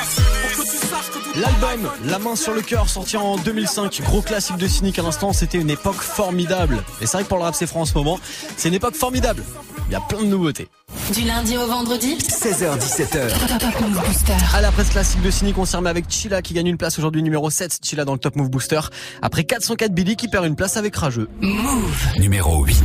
Pour 0.55 0.65
que 0.65 0.69
tu 0.69 0.77
saches 0.77 1.09
que 1.09 1.33
tout 1.33 1.39
L'album 1.39 1.89
La 2.05 2.19
main 2.19 2.35
sur 2.35 2.53
le 2.53 2.61
cœur 2.61 2.89
sorti 2.89 3.17
en 3.17 3.37
2005, 3.37 4.01
gros 4.03 4.21
classique 4.21 4.57
de 4.57 4.67
Cynic 4.67 4.99
à 4.99 5.01
l'instant, 5.01 5.33
c'était 5.33 5.57
une 5.57 5.69
époque 5.69 6.01
formidable. 6.01 6.83
Et 7.01 7.05
c'est 7.07 7.17
vrai 7.17 7.23
que 7.23 7.29
pour 7.29 7.37
le 7.37 7.43
rap 7.43 7.55
c'est 7.55 7.67
franc 7.67 7.81
en 7.81 7.85
ce 7.85 7.93
moment, 7.93 8.19
c'est 8.57 8.69
une 8.69 8.75
époque 8.75 8.95
formidable. 8.95 9.43
Il 9.87 9.93
y 9.93 9.95
a 9.95 10.01
plein 10.01 10.19
de 10.19 10.27
nouveautés. 10.27 10.69
Du 11.13 11.21
lundi 11.21 11.57
au 11.57 11.67
vendredi 11.67 12.15
16h17h. 12.15 13.59
Top 13.59 13.81
Move 13.81 14.05
Booster. 14.05 14.33
À 14.53 14.61
la 14.61 14.71
presse 14.71 14.89
classique 14.89 15.21
de 15.21 15.31
Cynic, 15.31 15.57
on 15.57 15.65
s'y 15.65 15.75
remet 15.75 15.89
avec 15.89 16.09
Chila 16.09 16.41
qui 16.41 16.53
gagne 16.53 16.67
une 16.67 16.77
place 16.77 16.97
aujourd'hui 16.97 17.21
numéro 17.23 17.49
7. 17.49 17.79
Chila 17.83 18.05
dans 18.05 18.13
le 18.13 18.19
Top 18.19 18.35
Move 18.35 18.49
Booster. 18.49 18.79
Après 19.21 19.43
404 19.43 19.91
Billy 19.93 20.15
qui 20.15 20.27
perd 20.27 20.45
une 20.45 20.55
place 20.55 20.77
avec 20.77 20.95
Rageux. 20.95 21.27
Move. 21.41 22.07
Numéro 22.17 22.63
8. 22.63 22.75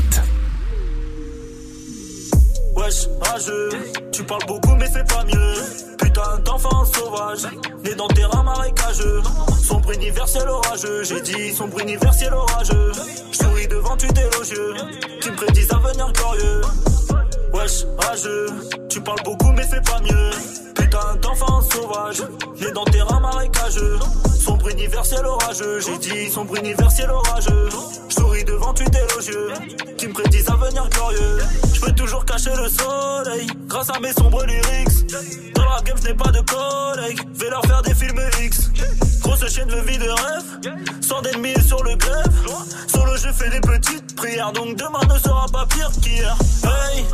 Wesh, 2.87 3.09
rageux, 3.21 3.71
tu 4.13 4.23
parles 4.23 4.47
beaucoup 4.47 4.77
mais 4.77 4.87
c'est 4.87 5.07
pas 5.09 5.25
mieux. 5.25 5.55
Putain 5.99 6.39
d'enfant 6.45 6.85
sauvage, 6.85 7.43
né 7.83 7.97
dans 7.97 8.07
terrain 8.07 8.45
marécageux. 8.45 9.23
Sombre 9.61 9.91
universel 9.91 10.49
orageux, 10.49 11.03
j'ai 11.03 11.21
dit 11.21 11.53
sombre 11.53 11.81
universel 11.81 12.33
orageux. 12.33 12.93
Je 13.33 13.37
souris 13.39 13.67
devant 13.67 13.97
tu 13.97 14.07
élogieux, 14.07 14.75
qui 15.21 15.31
me 15.33 15.37
prédisent 15.37 15.73
un 15.73 15.79
avenir 15.79 16.13
glorieux. 16.13 16.61
Wesh, 17.53 17.87
rageux, 17.99 18.47
tu 18.89 19.01
parles 19.01 19.23
beaucoup 19.25 19.51
mais 19.51 19.67
c'est 19.69 19.85
pas 19.85 20.01
mieux. 20.03 20.31
Putain 20.77 21.17
d'enfant 21.21 21.61
sauvage, 21.63 22.23
né 22.61 22.71
dans 22.73 22.85
terrain 22.85 23.21
marécageux. 23.21 23.99
Sombre 24.39 24.69
universel 24.69 25.25
orageux, 25.27 25.81
j'ai 25.81 25.99
dit 25.99 26.31
sombre 26.31 26.57
universel 26.57 27.11
orageux. 27.11 27.69
Je 28.09 28.15
souris 28.15 28.45
devant 28.45 28.73
tu 28.73 28.85
élogieux, 28.85 29.53
qui 29.99 30.07
me 30.07 30.13
prédisent 30.13 30.49
un 30.49 30.55
avenir 30.55 30.89
glorieux. 30.91 31.39
Je 31.75 31.81
peux 31.81 31.93
toujours 31.93 32.25
cacher 32.25 32.55
le 32.57 32.69
soleil, 32.69 33.47
grâce 33.67 33.91
à 33.91 33.99
mes 33.99 34.13
sombres 34.13 34.45
lyrics. 34.45 35.13
Dans 35.55 35.65
la 35.65 35.81
game, 35.83 35.97
je 36.01 36.09
n'ai 36.09 36.15
pas 36.15 36.31
de 36.31 36.41
collègues, 36.43 37.21
vais 37.35 37.51
leur 37.51 37.65
faire 37.67 37.83
des 37.83 37.95
films 37.95 38.21
X. 38.41 38.71
Grosse 39.23 39.49
chaîne 39.53 39.69
de 39.69 39.81
vie 39.81 39.99
de 39.99 40.09
rêve, 40.09 40.77
sans 41.01 41.21
d'ennemis 41.23 41.61
sur 41.67 41.83
le 41.83 41.97
grève. 41.97 42.33
Solo, 42.87 43.17
je 43.17 43.33
fais 43.33 43.51
des 43.51 43.61
petites 43.61 44.15
prières, 44.15 44.53
donc 44.53 44.77
demain 44.77 45.01
ne 45.13 45.19
sera 45.19 45.47
pas 45.53 45.67
pire 45.67 45.91
qu'hier. 46.01 46.37
Hey, 46.63 47.05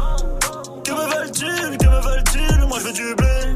que 0.85 0.93
me 0.93 1.15
veulent-ils, 1.15 1.79
que 1.79 1.87
me 1.87 2.01
veulent-ils? 2.03 2.67
Moi 2.69 2.79
je 2.81 2.85
veux 2.85 2.93
du 2.93 3.15
blé. 3.15 3.52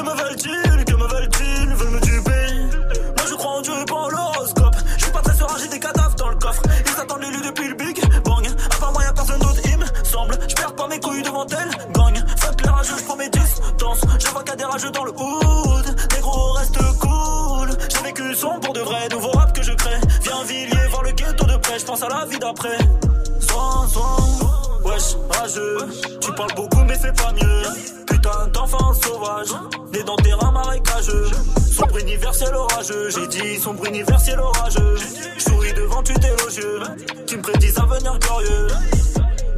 Que 0.00 0.04
me 0.06 0.14
veulent-ils, 0.14 0.84
que 0.86 0.94
me 0.94 1.06
veulent-ils 1.06 1.74
Veulent 1.74 1.90
me 1.90 2.00
duper? 2.00 2.78
Moi 3.18 3.26
je 3.28 3.34
crois 3.34 3.50
en 3.50 3.60
Dieu 3.60 3.74
et 3.82 3.84
pas 3.84 3.96
en 3.96 4.08
l'horoscope. 4.08 4.74
Je 4.96 5.02
suis 5.02 5.12
pas 5.12 5.20
très 5.20 5.34
serein, 5.34 5.54
j'ai 5.60 5.68
des 5.68 5.78
cadavres 5.78 6.14
dans 6.14 6.30
le 6.30 6.36
coffre. 6.36 6.62
Ils 6.86 7.00
attendent 7.02 7.20
l'élu 7.20 7.42
depuis 7.44 7.68
le 7.68 7.74
Big 7.74 8.00
Bang. 8.24 8.48
À 8.64 8.78
part 8.80 8.92
moi 8.92 9.02
y'a 9.04 9.12
personne 9.12 9.38
d'autre, 9.40 9.60
il 9.62 9.76
me 9.76 9.84
semble. 10.02 10.38
Je 10.48 10.54
perds 10.54 10.74
pas 10.74 10.88
mes 10.88 10.98
couilles 11.00 11.22
devant 11.22 11.44
elle. 11.48 11.92
Gagne, 11.92 12.24
fuck 12.38 12.62
les 12.62 12.70
rageux, 12.70 12.94
je 12.96 13.04
prends 13.04 13.16
mes 13.16 13.28
distances. 13.28 14.00
Je 14.18 14.26
vois 14.28 14.42
a 14.50 14.56
des 14.56 14.64
rageux 14.64 14.90
dans 14.90 15.04
le 15.04 15.10
hood. 15.10 15.96
Négro, 16.14 16.52
reste 16.52 16.78
cool. 17.00 17.68
J'ai 17.90 18.02
vécu 18.02 18.34
son 18.34 18.58
pour 18.58 18.72
de 18.72 18.80
vrai, 18.80 19.06
nouveau 19.10 19.32
rap 19.32 19.52
que 19.54 19.62
je 19.62 19.72
crée. 19.72 20.00
Viens 20.22 20.44
Villiers, 20.44 20.88
voir 20.88 21.02
le 21.02 21.10
ghetto 21.10 21.44
de 21.44 21.58
près, 21.58 21.78
je 21.78 21.84
pense 21.84 22.02
à 22.02 22.08
la 22.08 22.24
vie 22.24 22.38
d'après. 22.38 22.78
Soin, 23.38 23.86
soin. 23.86 24.39
Wesh, 25.00 25.16
rageux, 25.30 25.78
tu 26.20 26.30
parles 26.32 26.54
beaucoup 26.54 26.84
mais 26.86 26.98
fais 26.98 27.12
pas 27.12 27.32
mieux. 27.32 27.62
Putain 28.06 28.48
d'enfant 28.52 28.92
sauvage, 28.92 29.48
né 29.94 30.02
dans 30.02 30.16
terrain 30.16 30.52
marécageux. 30.52 31.26
Sombre 31.72 31.98
universel 31.98 32.54
orageux, 32.54 33.08
j'ai 33.08 33.26
dit 33.28 33.58
sombre 33.58 33.86
universel 33.86 34.38
orageux. 34.38 34.96
Souris 35.38 35.72
devant 35.72 36.02
tu 36.02 36.12
élogieux, 36.12 36.80
qui 37.26 37.36
me 37.36 37.42
prédisent 37.42 37.78
un 37.78 37.84
avenir 37.84 38.18
glorieux. 38.18 38.66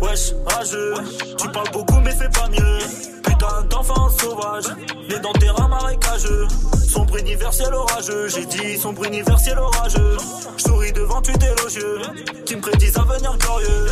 Wesh, 0.00 0.32
rageux, 0.46 0.94
tu 1.36 1.48
parles 1.48 1.70
beaucoup 1.72 1.98
mais 1.98 2.12
fais 2.12 2.28
pas 2.28 2.48
mieux. 2.48 2.78
Putain 3.24 3.62
d'enfant 3.68 4.10
sauvage, 4.10 4.68
né 5.08 5.18
dans 5.18 5.32
terrain 5.32 5.66
marécageux. 5.66 6.46
Sombre 6.88 7.16
universel 7.16 7.74
orageux, 7.74 8.28
j'ai 8.28 8.46
dit 8.46 8.78
sombre 8.78 9.04
universel 9.06 9.58
orageux. 9.58 10.16
Souris 10.56 10.92
devant 10.92 11.20
tu 11.20 11.32
élogieux, 11.32 11.98
qui 12.46 12.54
me 12.54 12.60
prédisent 12.60 12.96
un 12.96 13.02
avenir 13.02 13.36
glorieux. 13.38 13.86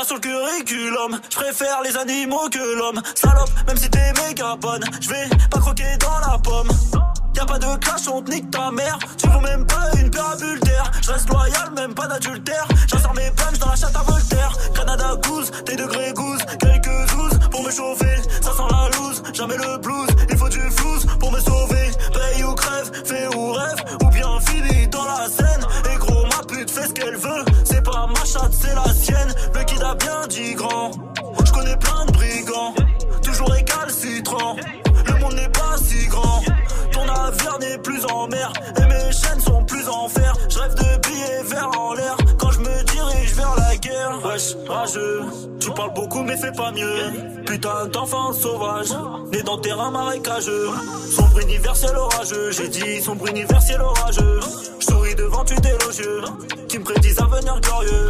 Sur 0.00 0.16
le 0.16 0.20
curriculum, 0.20 1.20
je 1.30 1.36
préfère 1.36 1.80
les 1.82 1.96
animaux 1.96 2.48
que 2.50 2.76
l'homme. 2.76 3.00
Salope, 3.14 3.50
même 3.68 3.76
si 3.76 3.88
t'es 3.88 4.12
méga 4.14 4.56
bonne, 4.56 4.82
je 5.00 5.08
vais 5.08 5.28
pas 5.48 5.58
croquer 5.58 5.96
dans 6.00 6.18
la 6.28 6.38
pomme. 6.38 6.68
Y'a 7.36 7.46
pas 7.46 7.58
de 7.58 7.76
clash, 7.76 8.08
on 8.12 8.20
te 8.20 8.30
nique 8.30 8.50
ta 8.50 8.72
mère. 8.72 8.98
Tu 9.16 9.28
vaux 9.28 9.40
même 9.40 9.64
pas 9.64 9.90
une 9.98 10.10
paire 10.10 10.36
d'air. 10.36 10.90
Je 11.00 11.12
reste 11.12 11.28
loyal, 11.28 11.70
même 11.76 11.94
pas 11.94 12.08
d'adultère. 12.08 12.66
J'insère 12.88 13.14
mes 13.14 13.30
punches 13.30 13.58
dans 13.60 13.68
la 13.68 13.76
chatte 13.76 13.94
à 13.94 14.02
Voltaire. 14.02 14.52
Canada 14.74 15.14
goose, 15.24 15.50
tes 15.64 15.76
degrés 15.76 16.12
goose, 16.12 16.42
quelques 16.58 17.12
douze 17.12 17.38
pour 17.50 17.62
me 17.62 17.70
chauffer. 17.70 18.16
Ça 18.40 18.50
sent 18.50 18.68
la 18.70 18.88
loose, 18.98 19.22
jamais 19.32 19.56
le 19.56 19.78
blues. 19.78 20.10
Il 20.30 20.36
faut 20.36 20.48
du 20.48 20.60
flouze 20.70 21.06
pour 21.20 21.30
me 21.30 21.38
sauver. 21.38 21.90
Paye 22.12 22.44
ou 22.44 22.54
crève, 22.54 22.90
fais 23.04 23.26
ou 23.36 23.52
rêve, 23.52 23.84
ou 24.02 24.08
bien 24.08 24.40
fini 24.40 24.88
dans 24.88 25.04
la 25.04 25.28
scène. 25.28 25.64
Et 25.92 25.96
gros, 25.96 26.11
fait 26.72 26.88
ce 26.88 26.92
qu'elle 26.92 27.16
veut. 27.16 27.44
C'est 27.64 27.82
pas 27.82 28.06
ma 28.06 28.24
chatte, 28.24 28.52
c'est 28.58 28.74
la 28.74 28.92
sienne. 28.92 29.32
Le 29.54 29.64
kid 29.64 29.82
a 29.82 29.94
bien 29.94 30.26
dit 30.28 30.54
grand. 30.54 30.90
Je 31.44 31.52
connais 31.52 31.76
plein 31.76 32.04
de 32.06 32.12
brigands, 32.12 32.74
toujours 33.22 33.50
récalcitrants. 33.50 34.56
Le 35.06 35.20
monde 35.20 35.34
n'est 35.34 35.50
pas 35.50 35.76
si 35.76 36.06
grand. 36.06 36.42
Ton 36.92 37.04
navire 37.04 37.58
n'est 37.60 37.78
plus 37.78 38.04
en 38.06 38.26
mer 38.28 38.52
et 38.78 38.86
mes 38.86 39.12
chaînes 39.12 39.40
sont 39.40 39.64
plus 39.64 39.86
en 39.88 40.08
fer. 40.08 40.32
Je 40.48 40.58
rêve 40.58 40.74
de 40.74 41.08
billets 41.08 41.42
verts 41.44 41.78
en 41.78 41.94
l'air 41.94 42.16
Wesh, 44.02 44.56
rageux, 44.68 45.22
tu 45.60 45.70
parles 45.70 45.94
beaucoup 45.94 46.22
mais 46.22 46.36
fais 46.36 46.52
pas 46.52 46.72
mieux. 46.72 47.42
Putain 47.46 47.86
d'enfant 47.86 48.32
sauvage, 48.32 48.88
né 49.32 49.42
dans 49.42 49.58
terrain 49.58 49.90
marécageux. 49.90 50.70
Sombre 51.10 51.40
universel 51.40 51.96
orageux, 51.96 52.50
j'ai 52.50 52.68
dit 52.68 53.00
sombre 53.00 53.28
universel 53.28 53.80
orageux. 53.80 54.40
Je 54.80 54.86
souris 54.86 55.14
devant 55.14 55.44
tu 55.44 55.54
élogieux, 55.54 56.22
qui 56.68 56.78
me 56.78 56.84
prédisent 56.84 57.20
un 57.20 57.24
avenir 57.24 57.60
glorieux. 57.60 58.08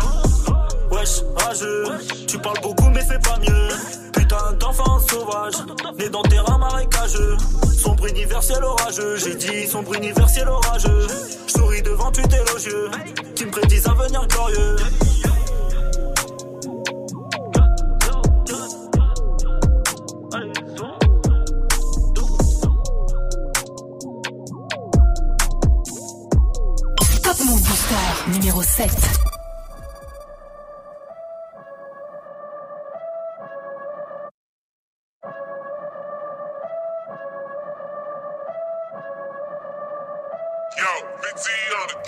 Wesh, 0.91 1.23
rageux, 1.37 1.85
tu 2.27 2.39
parles 2.39 2.61
beaucoup 2.63 2.89
mais 2.89 3.05
fais 3.05 3.19
pas 3.19 3.39
mieux. 3.39 3.69
Putain 4.13 4.53
d'enfant 4.59 4.99
sauvage, 5.01 5.55
né 5.99 6.09
dans 6.09 6.23
terrain 6.23 6.59
marécageux. 6.59 7.37
Sombre 7.77 8.07
universel 8.07 8.65
orageux, 8.65 9.17
j'ai 9.17 9.35
dit 9.35 9.67
sombre 9.67 9.95
universel 9.95 10.49
orageux. 10.49 11.07
Je 11.47 11.53
souris 11.53 11.83
devant 11.83 12.11
tu 12.11 12.23
élogieux, 12.23 12.91
qui 13.35 13.45
me 13.45 13.51
prédisent 13.51 13.87
un 13.87 13.93
avenir 13.93 14.27
glorieux. 14.29 14.77
7. 28.73 28.89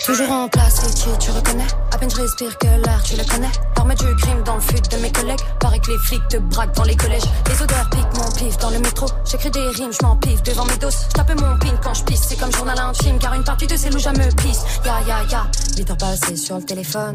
Toujours 0.03 0.31
en 0.31 0.47
place, 0.47 0.81
tu 1.19 1.31
reconnais? 1.31 1.84
À 1.95 1.97
peine 1.97 2.09
je 2.09 2.17
respire 2.17 2.57
que 2.57 2.67
l'air, 2.67 3.01
tu 3.05 3.15
le 3.15 3.23
connais. 3.23 3.51
L'armée 3.77 3.95
du 3.95 4.13
crime 4.17 4.43
dans 4.43 4.55
le 4.55 4.59
fut 4.59 4.81
de 4.81 4.97
mes 4.97 5.09
collègues. 5.13 5.39
Paraît 5.61 5.79
que 5.79 5.91
les 5.91 5.97
flics 5.99 6.27
te 6.27 6.35
braquent 6.35 6.75
dans 6.75 6.83
les 6.83 6.95
collèges. 6.97 7.23
Les 7.47 7.61
odeurs 7.61 7.89
piquent 7.89 8.17
mon 8.17 8.29
pif 8.33 8.57
dans 8.57 8.69
le 8.69 8.79
métro. 8.79 9.05
J'écris 9.23 9.49
des 9.49 9.69
rimes, 9.69 9.93
je 9.93 10.05
m'en 10.05 10.17
pif 10.17 10.43
devant 10.43 10.65
mes 10.65 10.75
doses. 10.75 11.07
Je 11.07 11.13
tape 11.13 11.39
mon 11.39 11.57
pin 11.57 11.73
quand 11.81 11.93
je 11.93 12.03
pisse, 12.03 12.23
c'est 12.27 12.37
comme 12.37 12.51
journal 12.51 12.77
intime 12.77 13.17
Car 13.17 13.33
une 13.35 13.45
partie 13.45 13.67
de 13.67 13.77
ces 13.77 13.89
loups 13.89 14.09
me 14.09 14.35
pisse. 14.41 14.65
Ya 14.83 14.99
ya 15.07 15.23
ya, 15.31 15.47
8 15.77 15.89
heures 15.89 15.97
passées 15.97 16.35
sur 16.35 16.57
le 16.57 16.63
téléphone. 16.63 17.13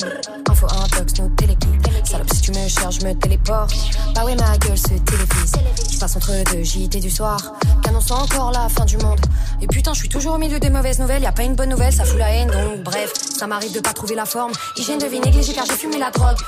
Info 0.49 0.67
intox, 0.67 1.21
nos 1.21 1.29
téléguides 1.29 1.90
Salope 2.05 2.33
si 2.33 2.41
tu 2.41 2.51
me 2.53 2.69
cherches, 2.69 3.01
je 3.01 3.07
me 3.07 3.15
téléporte. 3.15 3.73
Bah 4.15 4.25
ouais 4.25 4.35
ma 4.35 4.57
gueule 4.59 4.79
se 4.79 4.89
télévise. 4.89 5.53
Je 5.93 5.99
passe 5.99 6.17
entre 6.17 6.33
deux 6.53 6.63
JT 6.63 7.01
du 7.01 7.11
soir. 7.11 7.39
Qu'annonce 7.83 8.11
encore 8.11 8.53
la 8.53 8.69
fin 8.69 8.85
du 8.85 8.97
monde. 8.99 9.21
Et 9.61 9.67
putain 9.67 9.93
je 9.93 10.01
suis 10.01 10.09
toujours 10.09 10.35
au 10.35 10.39
milieu 10.39 10.59
des 10.59 10.71
mauvaises 10.71 10.99
nouvelles. 10.99 11.23
Y 11.23 11.27
a 11.27 11.33
pas 11.33 11.43
une 11.43 11.55
bonne 11.55 11.69
nouvelle, 11.69 11.93
ça 11.93 12.05
fout 12.05 12.19
la 12.19 12.31
haine. 12.31 12.51
Donc 12.51 12.83
bref 12.83 13.13
Ça 13.39 13.47
m'arrive 13.47 13.73
de 13.73 13.81
pas 13.81 13.93
trouver 13.93 14.15
la 14.15 14.25
forme. 14.25 14.53
Hygiène 14.77 14.99
de 14.99 15.07
vie 15.07 15.21
négligée 15.21 15.53
car 15.53 15.65
j'ai 15.67 15.75
fumé 15.75 15.99
la 15.99 16.11
drogue. 16.11 16.39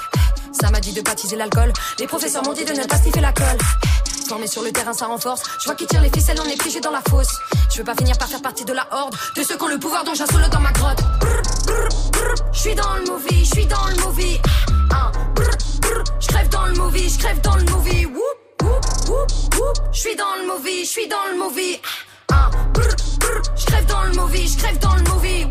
Ça 0.52 0.70
m'a 0.70 0.80
dit 0.80 0.92
de 0.92 1.00
baptiser 1.00 1.36
l'alcool. 1.36 1.72
Les 1.98 2.06
professeurs 2.06 2.42
m'ont 2.44 2.52
dit 2.54 2.64
de 2.64 2.72
ne 2.72 2.84
pas 2.84 2.96
sniffer 2.96 3.20
la 3.20 3.32
colle. 3.32 3.58
Formé 4.28 4.46
sur 4.46 4.62
le 4.62 4.72
terrain 4.72 4.92
ça 4.92 5.06
renforce. 5.06 5.42
Je 5.60 5.64
vois 5.66 5.74
qui 5.74 5.86
tire 5.86 6.00
les 6.00 6.10
ficelles 6.10 6.38
on 6.40 6.48
est 6.48 6.60
piégé 6.60 6.80
dans 6.80 6.90
la 6.90 7.02
fosse. 7.08 7.38
Je 7.70 7.78
veux 7.78 7.84
pas 7.84 7.94
finir 7.94 8.16
par 8.18 8.28
faire 8.28 8.42
partie 8.42 8.64
de 8.64 8.72
la 8.72 8.86
horde 8.90 9.14
De 9.36 9.42
ceux 9.42 9.56
qui 9.56 9.62
ont 9.62 9.68
le 9.68 9.78
pouvoir 9.78 10.04
dont 10.04 10.14
j'assole 10.14 10.48
dans 10.50 10.60
ma 10.60 10.72
grotte. 10.72 11.02
Je 12.52 12.58
suis 12.58 12.74
dans 12.74 12.96
le 12.96 13.10
movie, 13.10 13.44
je 13.44 13.50
suis 13.50 13.66
dans 13.66 13.86
le 13.86 13.96
movie 14.02 14.40
Je 16.20 16.26
crève 16.28 16.48
dans 16.48 16.66
le 16.66 16.74
movie, 16.74 17.08
je 17.08 17.18
crève 17.18 17.40
dans 17.40 17.56
le 17.56 17.64
movie. 17.64 18.06
Je 19.92 19.98
suis 19.98 20.16
dans 20.16 20.36
le 20.40 20.46
movie, 20.46 20.84
je 20.84 20.90
suis 20.90 21.08
dans 21.08 21.26
le 21.30 21.38
movie. 21.38 21.80
Je 23.56 23.66
crève 23.66 23.86
dans 23.86 24.02
le 24.04 24.12
movie, 24.12 24.48
je 24.48 24.58
crève 24.58 24.78
dans 24.78 24.94
le 24.94 25.02
movie 25.02 25.46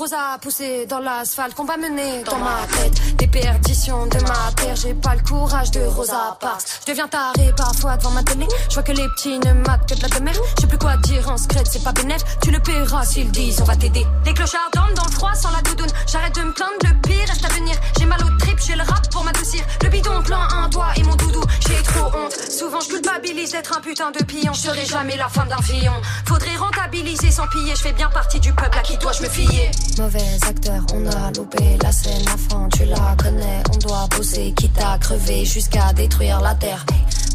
Rosa 0.00 0.38
poussé 0.40 0.86
dans 0.86 1.00
l'asphalte 1.00 1.54
qu'on 1.54 1.66
va 1.66 1.76
mener 1.76 2.22
dans 2.22 2.38
ma 2.38 2.66
tête. 2.74 3.16
Des 3.18 3.26
perditions 3.26 4.06
de 4.06 4.18
ma 4.20 4.50
terre 4.56 4.74
J'ai 4.74 4.94
pas 4.94 5.14
le 5.14 5.20
courage 5.20 5.70
de 5.72 5.80
Rosa 5.80 6.38
Parks. 6.40 6.80
Je 6.80 6.92
deviens 6.92 7.06
taré 7.06 7.52
parfois 7.54 7.98
devant 7.98 8.12
ma 8.12 8.22
télé. 8.22 8.48
Je 8.70 8.74
vois 8.76 8.82
que 8.82 8.92
les 8.92 9.06
petits 9.08 9.38
ne 9.38 9.52
matent 9.52 9.86
que 9.86 9.94
de 9.96 10.00
la 10.00 10.08
demeure. 10.08 10.42
Je 10.56 10.62
sais 10.62 10.66
plus 10.68 10.78
quoi 10.78 10.96
dire 10.96 11.28
en 11.28 11.36
secret 11.36 11.64
c'est 11.70 11.84
pas 11.84 11.92
bénéf. 11.92 12.22
Tu 12.40 12.50
le 12.50 12.60
paieras 12.60 13.04
s'ils 13.04 13.30
disent 13.30 13.60
on 13.60 13.64
va 13.64 13.76
t'aider. 13.76 14.06
Les 14.24 14.32
clochards 14.32 14.70
dorment 14.72 14.94
dans 14.94 15.04
le 15.04 15.10
froid 15.10 15.34
sans 15.34 15.50
la 15.50 15.60
doudoune. 15.60 15.92
J'arrête 16.10 16.34
de 16.34 16.44
me 16.44 16.52
plaindre 16.54 16.72
le 16.82 16.98
pire 17.02 17.28
reste 17.28 17.44
à 17.44 17.48
venir. 17.48 17.76
J'ai 17.98 18.06
mal 18.06 18.24
au 18.24 18.38
trip 18.38 18.58
j'ai 18.66 18.76
le 18.76 18.82
rap 18.84 19.06
pour 19.10 19.22
m'adoucir. 19.22 19.62
Le 19.82 19.90
bidon 19.90 20.22
plein 20.22 20.48
un 20.56 20.70
doigt 20.70 20.92
et 20.96 21.02
mon 21.02 21.14
doudou 21.16 21.42
J'ai 21.68 21.82
trop 21.82 22.06
honte. 22.06 22.32
Souvent 22.50 22.80
je 22.80 22.88
culpabilise 22.88 23.52
d'être 23.52 23.76
un 23.76 23.82
putain 23.82 24.10
de 24.12 24.24
pion. 24.24 24.54
Je 24.54 24.60
serai 24.60 24.86
jamais 24.86 25.18
la 25.18 25.28
femme 25.28 25.48
d'un 25.48 25.60
fillon 25.60 25.92
Faudrait 26.26 26.56
rentabiliser 26.56 27.30
sans 27.30 27.46
piller. 27.48 27.74
Je 27.76 27.82
fais 27.82 27.92
bien 27.92 28.08
partie 28.08 28.40
du 28.40 28.54
peuple 28.54 28.78
à 28.78 28.82
qui 28.82 28.96
dois-je 28.96 29.22
me 29.22 29.28
fier? 29.28 29.70
Mauvais 29.98 30.38
acteur, 30.48 30.82
on 30.94 31.06
a 31.06 31.30
loupé 31.32 31.76
la 31.82 31.92
scène 31.92 32.26
à 32.26 32.36
fond, 32.36 32.68
tu 32.72 32.84
la 32.86 33.14
connais, 33.22 33.62
on 33.72 33.76
doit 33.78 34.08
bosser, 34.16 34.52
quitte 34.56 34.78
à 34.78 34.96
crever 34.98 35.44
jusqu'à 35.44 35.92
détruire 35.92 36.40
la 36.40 36.54
terre. 36.54 36.84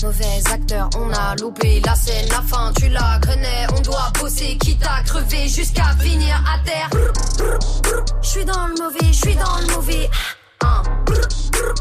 Mauvais 0.02 0.41
acteur, 0.52 0.89
on 0.98 1.12
a 1.12 1.36
loupé 1.36 1.82
la 1.86 1.96
scène, 1.96 2.28
la 2.30 2.41
fin, 2.41 2.72
tu 2.76 2.89
la 2.89 3.20
connais, 3.24 3.68
on 3.78 3.82
doit 3.82 4.12
bosser, 4.20 4.58
quitte 4.58 4.84
à 4.84 5.04
crever 5.04 5.48
jusqu'à 5.48 5.96
finir 6.00 6.44
à 6.48 6.58
terre. 6.65 6.89
Je 8.22 8.28
suis 8.28 8.46
dans 8.46 8.68
le 8.68 8.74
movie, 8.82 9.13
je 9.13 9.20
suis 9.20 9.36
dans 9.36 9.58
le 9.60 9.76
movie. 9.76 10.08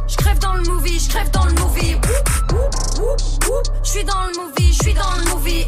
Je 0.06 0.16
crève 0.16 0.38
dans 0.38 0.54
le 0.54 0.62
movie, 0.62 0.98
je 1.00 1.08
crève 1.08 1.30
dans 1.30 1.46
le 1.46 1.52
movie. 1.52 1.96
Je 3.82 3.88
suis 3.88 4.04
dans 4.04 4.26
le 4.26 4.42
movie, 4.42 4.72
je 4.72 4.82
suis 4.82 4.94
dans 4.94 5.14
le 5.16 5.30
movie. 5.30 5.66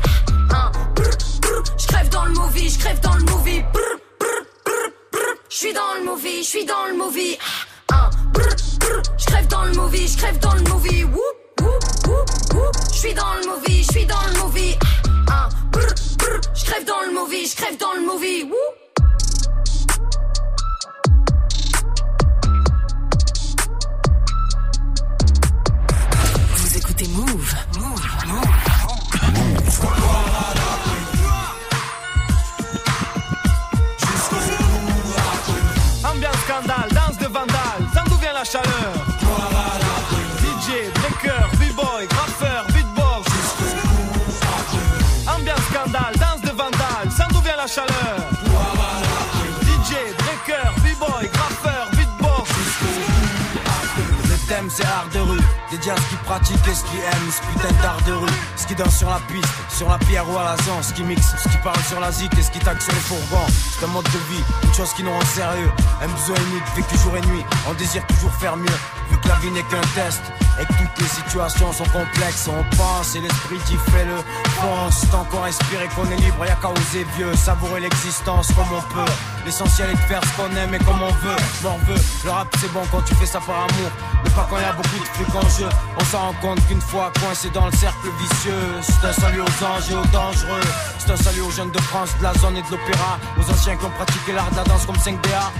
Je 1.79 1.87
crève 1.87 2.09
dans 2.11 2.25
le 2.25 2.33
movie, 2.33 2.69
je 2.69 2.79
crève 2.79 3.01
dans 3.01 3.15
le 3.15 3.25
movie. 3.25 3.63
Je 5.59 5.61
suis 5.61 5.73
dans 5.73 5.95
le 5.95 6.05
movie, 6.05 6.43
je 6.43 6.49
suis 6.49 6.65
dans 6.67 6.85
le 6.87 6.95
movie. 6.99 7.39
Je 9.17 9.25
crève 9.25 9.47
dans 9.47 9.65
le 9.65 9.73
movie, 9.73 10.07
je 10.07 10.19
crève 10.19 10.39
dans 10.39 10.53
le 10.53 10.61
movie. 10.65 11.07
Je 12.93 12.99
suis 12.99 13.15
dans 13.15 13.35
le 13.41 13.47
movie, 13.47 13.83
je 13.83 13.91
suis 13.91 14.05
dans 14.05 14.27
le 14.27 14.39
movie. 14.43 14.77
Je 16.55 16.65
crève 16.67 16.85
dans 16.85 17.01
le 17.07 17.13
movie, 17.15 17.47
je 17.47 17.57
crève 17.57 17.79
dans 17.79 17.95
le 17.95 18.03
movie. 18.03 18.51
Vous 26.57 26.77
écoutez. 26.77 27.09
Move. 27.09 27.66
Scandale, 36.57 36.89
danse 36.93 37.19
de 37.19 37.27
vandale, 37.27 37.83
sans 37.95 38.05
d'où 38.05 38.17
vient 38.17 38.33
la 38.33 38.45
chaleur. 38.45 38.93
DJ, 40.41 40.91
breaker, 40.95 41.49
b-boy, 41.59 42.07
graffeur, 42.09 42.67
beatbox. 42.73 43.27
Ambiance 45.27 45.61
scandale, 45.71 46.15
danse 46.19 46.41
de 46.43 46.51
vandale, 46.51 47.11
sans 47.17 47.29
d'où 47.29 47.41
vient 47.41 47.57
la 47.57 47.67
chaleur. 47.67 48.17
DJ, 49.63 50.15
breaker, 50.19 50.69
b-boy, 50.83 51.29
graffeur, 51.33 51.89
beatbox. 51.93 52.51
Le 54.29 54.49
thème 54.49 54.71
c'est 54.71 54.85
art 54.85 55.09
de 55.13 55.21
rue, 55.21 55.41
Dédié 55.71 55.91
à 55.91 55.97
ce 55.97 56.03
qui 56.03 56.17
pratique 56.25 56.69
et 56.69 56.75
ce 56.75 56.85
qui 56.85 56.97
aime, 56.99 57.31
ce 57.31 57.41
putain 57.53 57.75
d'art 57.83 58.01
de 58.07 58.13
rue. 58.13 58.31
Ce 58.57 58.67
qui 58.67 58.75
danse 58.77 58.97
sur 58.97 59.11
la 59.11 59.19
piste, 59.27 59.53
sur 59.69 59.89
la 59.89 59.99
pierre 59.99 60.29
ou 60.31 60.39
à 60.39 60.45
la 60.45 60.57
zone. 60.63 60.83
Ce 60.83 60.93
qui 60.93 61.03
mixe, 61.03 61.35
ce 61.43 61.49
qui 61.49 61.57
parle 61.59 61.83
sur 61.89 61.99
la 61.99 62.13
zik 62.13 62.33
et 62.39 62.43
ce 62.43 62.51
qui 62.51 62.61
taxe 62.61 62.85
sur 62.85 62.93
les 62.93 63.01
fourgons. 63.01 63.47
C'est 63.49 63.85
un 63.85 63.89
mode 63.89 64.05
de 64.05 64.19
vie, 64.31 64.45
une 64.63 64.75
chose 64.75 64.93
qui 64.95 65.03
nous 65.03 65.11
rend 65.11 65.25
sérieux. 65.25 65.71
Un 66.01 66.09
besoin 66.09 66.37
unique, 66.51 66.65
vécu 66.77 66.97
jour 66.99 67.17
et 67.17 67.21
nuit. 67.23 67.45
On 67.69 67.75
désire 67.75 68.07
toujours 68.07 68.33
faire 68.35 68.57
mieux, 68.57 68.79
vu 69.11 69.19
que 69.19 69.29
la 69.29 69.37
vie 69.37 69.51
n'est 69.51 69.65
qu'un 69.65 69.81
test. 69.95 70.23
Et 70.61 70.65
que 70.65 70.73
toutes 70.73 70.99
les 70.99 71.09
situations 71.09 71.73
sont 71.73 71.85
complexes, 71.85 72.49
on 72.49 72.77
pense 72.77 73.15
et 73.17 73.21
l'esprit 73.21 73.59
dit 73.67 73.79
fais-le. 73.91 74.17
Pense, 74.61 75.11
tant 75.11 75.25
qu'on 75.25 75.45
et 75.47 75.89
qu'on 75.95 76.11
est 76.11 76.17
libre, 76.17 76.47
y'a 76.47 76.55
qu'à 76.55 76.71
oser 76.71 77.07
vieux. 77.17 77.35
Savourer 77.35 77.81
l'existence 77.81 78.49
comme 78.49 78.73
on 78.73 78.95
peut. 78.95 79.13
L'essentiel 79.47 79.91
est 79.91 79.95
de 79.95 79.99
faire 79.99 80.21
ce 80.25 80.37
qu'on 80.37 80.51
aime 80.57 80.75
et 80.75 80.79
comme 80.79 81.01
on 81.01 81.13
veut. 81.25 81.37
M'en 81.63 81.79
veut, 81.87 82.01
le 82.25 82.31
rap 82.31 82.49
c'est 82.61 82.73
bon 82.73 82.83
quand 82.91 83.01
tu 83.03 83.15
fais 83.15 83.27
ça 83.27 83.39
par 83.39 83.55
amour. 83.55 83.91
Mais 84.25 84.31
pas 84.31 84.45
quand 84.51 84.59
y 84.59 84.65
a 84.65 84.73
beaucoup 84.73 84.99
de 84.99 85.05
trucs 85.15 85.35
en 85.37 85.49
jeu. 85.49 85.69
On 85.97 86.05
s'en 86.05 86.19
rend 86.19 86.35
compte 86.43 86.67
qu'une 86.67 86.81
fois 86.81 87.13
coincé 87.21 87.49
dans 87.51 87.67
le 87.67 87.73
cercle 87.73 88.09
vicieux. 88.19 88.53
C'est 88.83 89.07
un 89.07 89.13
salut 89.13 89.43
aux 89.43 89.65
anges 89.65 89.89
et 89.89 89.95
aux 89.95 90.07
dangereux. 90.07 90.67
C'est 90.99 91.13
un 91.13 91.17
salut 91.17 91.43
aux 91.43 91.51
jeunes 91.53 91.71
de 91.71 91.81
France, 91.81 92.11
de 92.19 92.25
la 92.25 92.35
zone 92.35 92.57
et 92.57 92.63
de 92.63 92.71
l'opéra. 92.73 93.21
Aux 93.39 93.49
anciens 93.49 93.77
qui 93.77 93.85
ont 93.85 93.91
pratiqué 93.91 94.33
l'art 94.33 94.51
de 94.51 94.57
la 94.57 94.65
danse 94.65 94.85
comme 94.85 94.97
5DA 94.97 95.53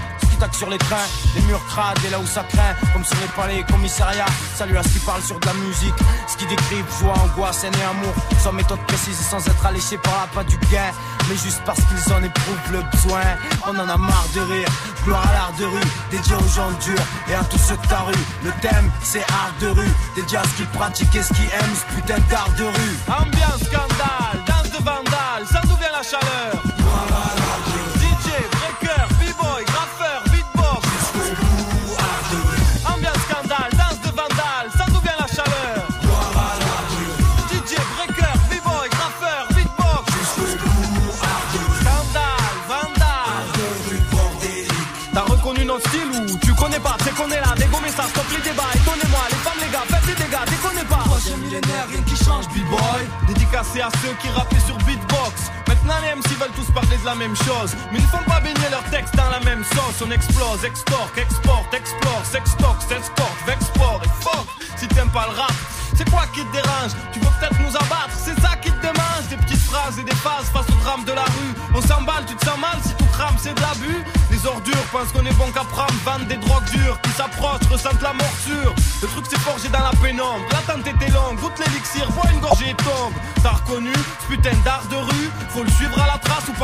sur 0.51 0.69
les 0.69 0.77
trains, 0.77 1.07
les 1.35 1.41
murs 1.41 1.63
crades 1.67 1.97
et 2.05 2.09
là 2.09 2.19
où 2.19 2.25
ça 2.25 2.43
craint, 2.43 2.73
comme 2.93 3.03
sur 3.03 3.17
les 3.21 3.27
palais 3.35 3.59
et 3.59 3.63
commissariats. 3.63 4.25
Salut 4.55 4.77
à 4.77 4.83
ce 4.83 4.89
qui 4.89 4.99
parle 4.99 5.21
sur 5.21 5.39
de 5.39 5.45
la 5.45 5.53
musique, 5.53 5.95
ce 6.27 6.37
qui 6.37 6.45
décrivent 6.45 6.85
joie, 6.99 7.13
angoisse, 7.17 7.63
haine 7.63 7.73
et 7.79 7.83
amour, 7.83 8.13
sans 8.41 8.51
méthode 8.51 8.79
précise 8.87 9.19
et 9.19 9.23
sans 9.23 9.45
être 9.47 9.65
alléché 9.65 9.97
par 9.97 10.13
la 10.21 10.27
pas 10.27 10.43
du 10.43 10.57
gain, 10.71 10.91
mais 11.29 11.35
juste 11.35 11.61
parce 11.65 11.79
qu'ils 11.79 12.13
en 12.13 12.23
éprouvent 12.23 12.71
le 12.71 12.81
besoin. 12.91 13.21
On 13.65 13.77
en 13.77 13.89
a 13.89 13.97
marre 13.97 14.27
de 14.35 14.41
rire, 14.41 14.69
gloire 15.03 15.27
à 15.29 15.33
l'art 15.33 15.53
de 15.59 15.65
rue, 15.65 15.89
dédié 16.11 16.35
aux 16.35 16.53
gens 16.55 16.71
durs 16.85 17.05
et 17.29 17.33
à 17.33 17.43
tous 17.43 17.57
ceux 17.57 17.77
de 17.77 17.87
ta 17.87 17.99
rue. 18.01 18.25
Le 18.43 18.51
thème, 18.61 18.91
c'est 19.03 19.23
art 19.29 19.53
de 19.59 19.67
rue, 19.67 19.93
dédié 20.15 20.37
à 20.37 20.43
ce 20.43 20.49
qu'ils 20.57 20.67
pratiquent 20.67 21.15
et 21.15 21.23
ce 21.23 21.33
qu'ils 21.33 21.45
aiment, 21.45 21.75
ce 21.75 21.95
putain 21.95 22.19
d'art 22.29 22.49
de 22.57 22.63
rue. 22.63 22.97
Ambiance 23.07 23.63
scandale, 23.63 24.43
danse 24.45 24.71
de 24.71 24.83
vandale, 24.83 25.45
ça 25.51 25.61
d'où 25.63 25.75
vient 25.77 25.91
la 25.91 26.03
chaleur 26.03 26.76
Dédicacé 53.77 53.81
à 53.81 53.89
ceux 54.01 54.13
qui 54.21 54.29
rappaient 54.29 54.59
sur 54.65 54.77
beatbox. 54.79 55.51
Maintenant 55.67 55.95
les 56.01 56.15
MC 56.15 56.37
veulent 56.39 56.55
tous 56.55 56.71
parler 56.71 56.97
de 56.97 57.05
la 57.05 57.15
même 57.15 57.35
chose. 57.35 57.75
Mais 57.91 57.99
ils 57.99 58.03
ne 58.03 58.07
font 58.07 58.23
pas 58.27 58.39
baigner 58.39 58.69
leurs 58.71 58.83
textes 58.89 59.15
dans 59.15 59.29
la 59.29 59.39
même 59.41 59.63
sauce. 59.63 60.01
On 60.05 60.11
explose, 60.11 60.63
extorque, 60.63 61.17
exporte, 61.17 61.73
explore, 61.73 62.25
sextoque, 62.25 62.81
s'exporte, 62.87 63.37
vexport 63.45 64.01
et 64.03 64.23
fuck. 64.23 64.47
Si 64.77 64.87
t'aimes 64.87 65.11
pas 65.11 65.27
le 65.29 65.39
rap 65.39 65.53
c'est 65.97 66.07
quoi 66.11 66.27
qui 66.31 66.45
te 66.45 66.51
dérange? 66.51 66.91
Tu 67.11 67.19
veux 67.19 67.25
peut-être 67.39 67.59
nous 67.59 67.75
abattre, 67.75 68.13
c'est 68.13 68.39
ça 68.39 68.55
qui 68.61 68.69
te 68.69 68.81
démange. 68.81 69.25
Des 69.29 69.37
petites 69.37 69.63
phrases 69.63 69.97
et 69.97 70.03
des 70.03 70.15
phases 70.15 70.45
face 70.53 70.69
au 70.69 70.77
drame 70.83 71.03
de 71.05 71.13
la 71.13 71.23
rue. 71.23 71.53
On 71.73 71.81
s'emballe, 71.81 72.23
tu 72.27 72.35
te 72.35 72.45
sens 72.45 72.59
mal 72.59 72.77
si 72.83 72.93
tout 72.93 73.09
crame, 73.13 73.35
c'est 73.39 73.55
de 73.55 73.61
l'abus 73.61 74.03
Ordures 74.45 74.87
pensent 74.91 75.11
qu'on 75.11 75.25
est 75.25 75.33
bon 75.33 75.49
qu'à 75.51 75.63
prendre 75.63 76.25
des 76.25 76.37
drogues 76.37 76.69
dures 76.71 76.99
qui 77.01 77.11
s'approchent, 77.11 77.67
ressentent 77.71 78.01
la 78.01 78.13
morsure. 78.13 78.75
Le 79.01 79.07
truc 79.07 79.25
c'est 79.29 79.39
forgé 79.39 79.69
dans 79.69 79.79
la 79.79 79.91
pénombre. 80.01 80.45
L'attente 80.51 80.85
était 80.85 81.11
longue, 81.11 81.39
goûte 81.39 81.57
l'élixir, 81.59 82.09
bois 82.11 82.29
une 82.31 82.39
gorgée 82.39 82.69
et 82.69 82.75
tombe. 82.75 83.13
T'as 83.41 83.51
reconnu 83.51 83.93
ce 83.93 84.27
putain 84.27 84.55
d'art 84.63 84.85
de 84.89 84.95
rue 84.95 85.29
Faut 85.49 85.63
le 85.63 85.71
suivre 85.71 85.97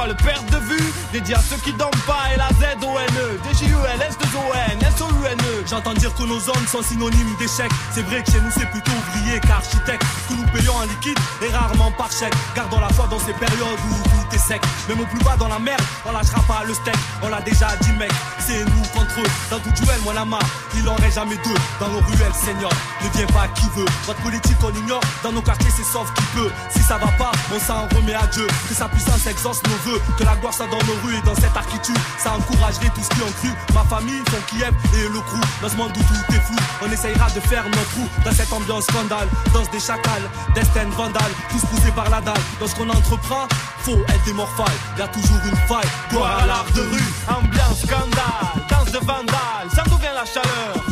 le 0.07 0.15
perdre 0.15 0.49
de 0.49 0.57
vue. 0.57 0.93
Dédié 1.11 1.35
à 1.35 1.39
ceux 1.39 1.57
qui 1.57 1.73
dorment 1.73 1.91
pas. 2.05 2.33
Et 2.33 2.37
la 2.37 2.49
Z-O-N-E 2.49 3.39
D-J-U-L, 3.43 4.01
S-2-O-N, 4.09 4.79
S-O-U-N-E 4.81 5.63
J'entends 5.69 5.93
dire 5.93 6.13
que 6.15 6.23
nos 6.23 6.39
zones 6.39 6.67
sont 6.67 6.81
synonymes 6.81 7.35
d'échec 7.39 7.69
C'est 7.91 8.01
vrai 8.01 8.23
que 8.23 8.31
chez 8.31 8.39
nous 8.41 8.51
c'est 8.51 8.69
plutôt 8.71 8.91
ouvrier 8.91 9.39
qu'architecte. 9.39 10.03
Que 10.27 10.33
nous 10.33 10.45
payons 10.47 10.75
en 10.75 10.83
liquide 10.83 11.17
et 11.41 11.49
rarement 11.49 11.91
par 11.91 12.11
chèque. 12.11 12.33
Gardons 12.55 12.79
la 12.79 12.89
foi 12.89 13.07
dans 13.09 13.19
ces 13.19 13.33
périodes 13.33 13.79
où 13.89 14.09
tout 14.09 14.35
est 14.35 14.39
sec. 14.39 14.61
Même 14.89 14.99
au 14.99 15.05
plus 15.05 15.23
bas 15.23 15.35
dans 15.37 15.47
la 15.47 15.59
merde, 15.59 15.81
on 16.05 16.11
lâchera 16.11 16.41
pas 16.47 16.63
le 16.65 16.73
steak. 16.73 16.95
On 17.21 17.29
l'a 17.29 17.41
déjà 17.41 17.67
dit 17.81 17.93
mec, 17.93 18.11
c'est 18.39 18.63
nous 18.65 18.83
contre 18.93 19.19
eux. 19.19 19.31
Dans 19.49 19.59
tout 19.59 19.71
duel, 19.71 19.99
moi 20.03 20.13
la 20.13 20.25
main, 20.25 20.39
il 20.75 20.87
en 20.87 20.95
reste 20.95 21.15
jamais 21.15 21.37
deux. 21.37 21.59
Dans 21.79 21.89
nos 21.89 21.99
ruelles, 21.99 22.33
seigneur, 22.33 22.71
ne 23.03 23.09
viens 23.09 23.27
pas 23.27 23.47
qui 23.55 23.67
veut. 23.75 23.85
Votre 24.05 24.21
politique 24.21 24.57
on 24.63 24.73
ignore, 24.73 25.01
dans 25.23 25.31
nos 25.31 25.41
quartiers 25.41 25.71
c'est 25.75 25.85
sauf 25.85 26.11
qui 26.13 26.23
peut. 26.35 26.51
Si 26.69 26.81
ça 26.81 26.97
va 26.97 27.07
pas, 27.17 27.31
on 27.53 27.59
s'en 27.59 27.87
remet 27.95 28.15
à 28.15 28.27
Dieu. 28.27 28.47
Que 28.67 28.73
sa 28.73 28.87
puissance 28.87 29.25
exauce 29.27 29.61
nos 29.63 29.91
Que 30.17 30.23
la 30.23 30.35
gloire 30.35 30.53
soit 30.53 30.67
dans 30.67 30.83
nos 30.85 30.97
rues 31.03 31.15
et 31.17 31.21
dans 31.25 31.35
cette 31.35 31.55
architecture. 31.55 31.95
Ça 32.17 32.33
encouragerait 32.33 32.91
tout 32.93 33.01
ce 33.03 33.09
qui 33.09 33.21
ont 33.21 33.31
cru 33.39 33.49
Ma 33.73 33.83
famille, 33.83 34.21
son 34.29 34.41
Kiev 34.47 34.73
et 34.95 35.07
le 35.07 35.19
crew. 35.19 35.41
Dans 35.61 35.69
ce 35.69 35.75
monde 35.75 35.91
où 35.95 35.99
tout 35.99 36.35
est 36.35 36.41
flou, 36.41 36.55
on 36.81 36.91
essayera 36.91 37.29
de 37.29 37.39
faire 37.41 37.63
notre 37.65 37.89
trou 37.91 38.07
Dans 38.23 38.31
cette 38.31 38.51
ambiance 38.51 38.85
scandale, 38.85 39.27
danse 39.53 39.69
des 39.71 39.79
chacals 39.79 40.29
Destin 40.55 40.89
vandale, 40.95 41.31
tous 41.49 41.65
poussés 41.67 41.91
par 41.91 42.09
la 42.09 42.21
dalle. 42.21 42.41
Dans 42.59 42.67
ce 42.67 42.75
qu'on 42.75 42.89
entreprend, 42.89 43.47
faut 43.79 43.99
être 44.07 44.23
des 44.25 44.33
morphales. 44.33 44.79
Y'a 44.97 45.07
toujours 45.07 45.41
une 45.45 45.57
faille, 45.67 45.89
gloire 46.09 46.39
à 46.39 46.45
l'art 46.45 46.65
de 46.75 46.81
rue 46.81 47.13
Ambiance 47.27 47.81
scandale, 47.81 48.67
danse 48.69 48.91
de 48.91 48.99
vandale. 48.99 49.67
Ça 49.73 49.83
d'où 49.87 49.97
vient 49.97 50.13
la 50.13 50.25
chaleur 50.25 50.82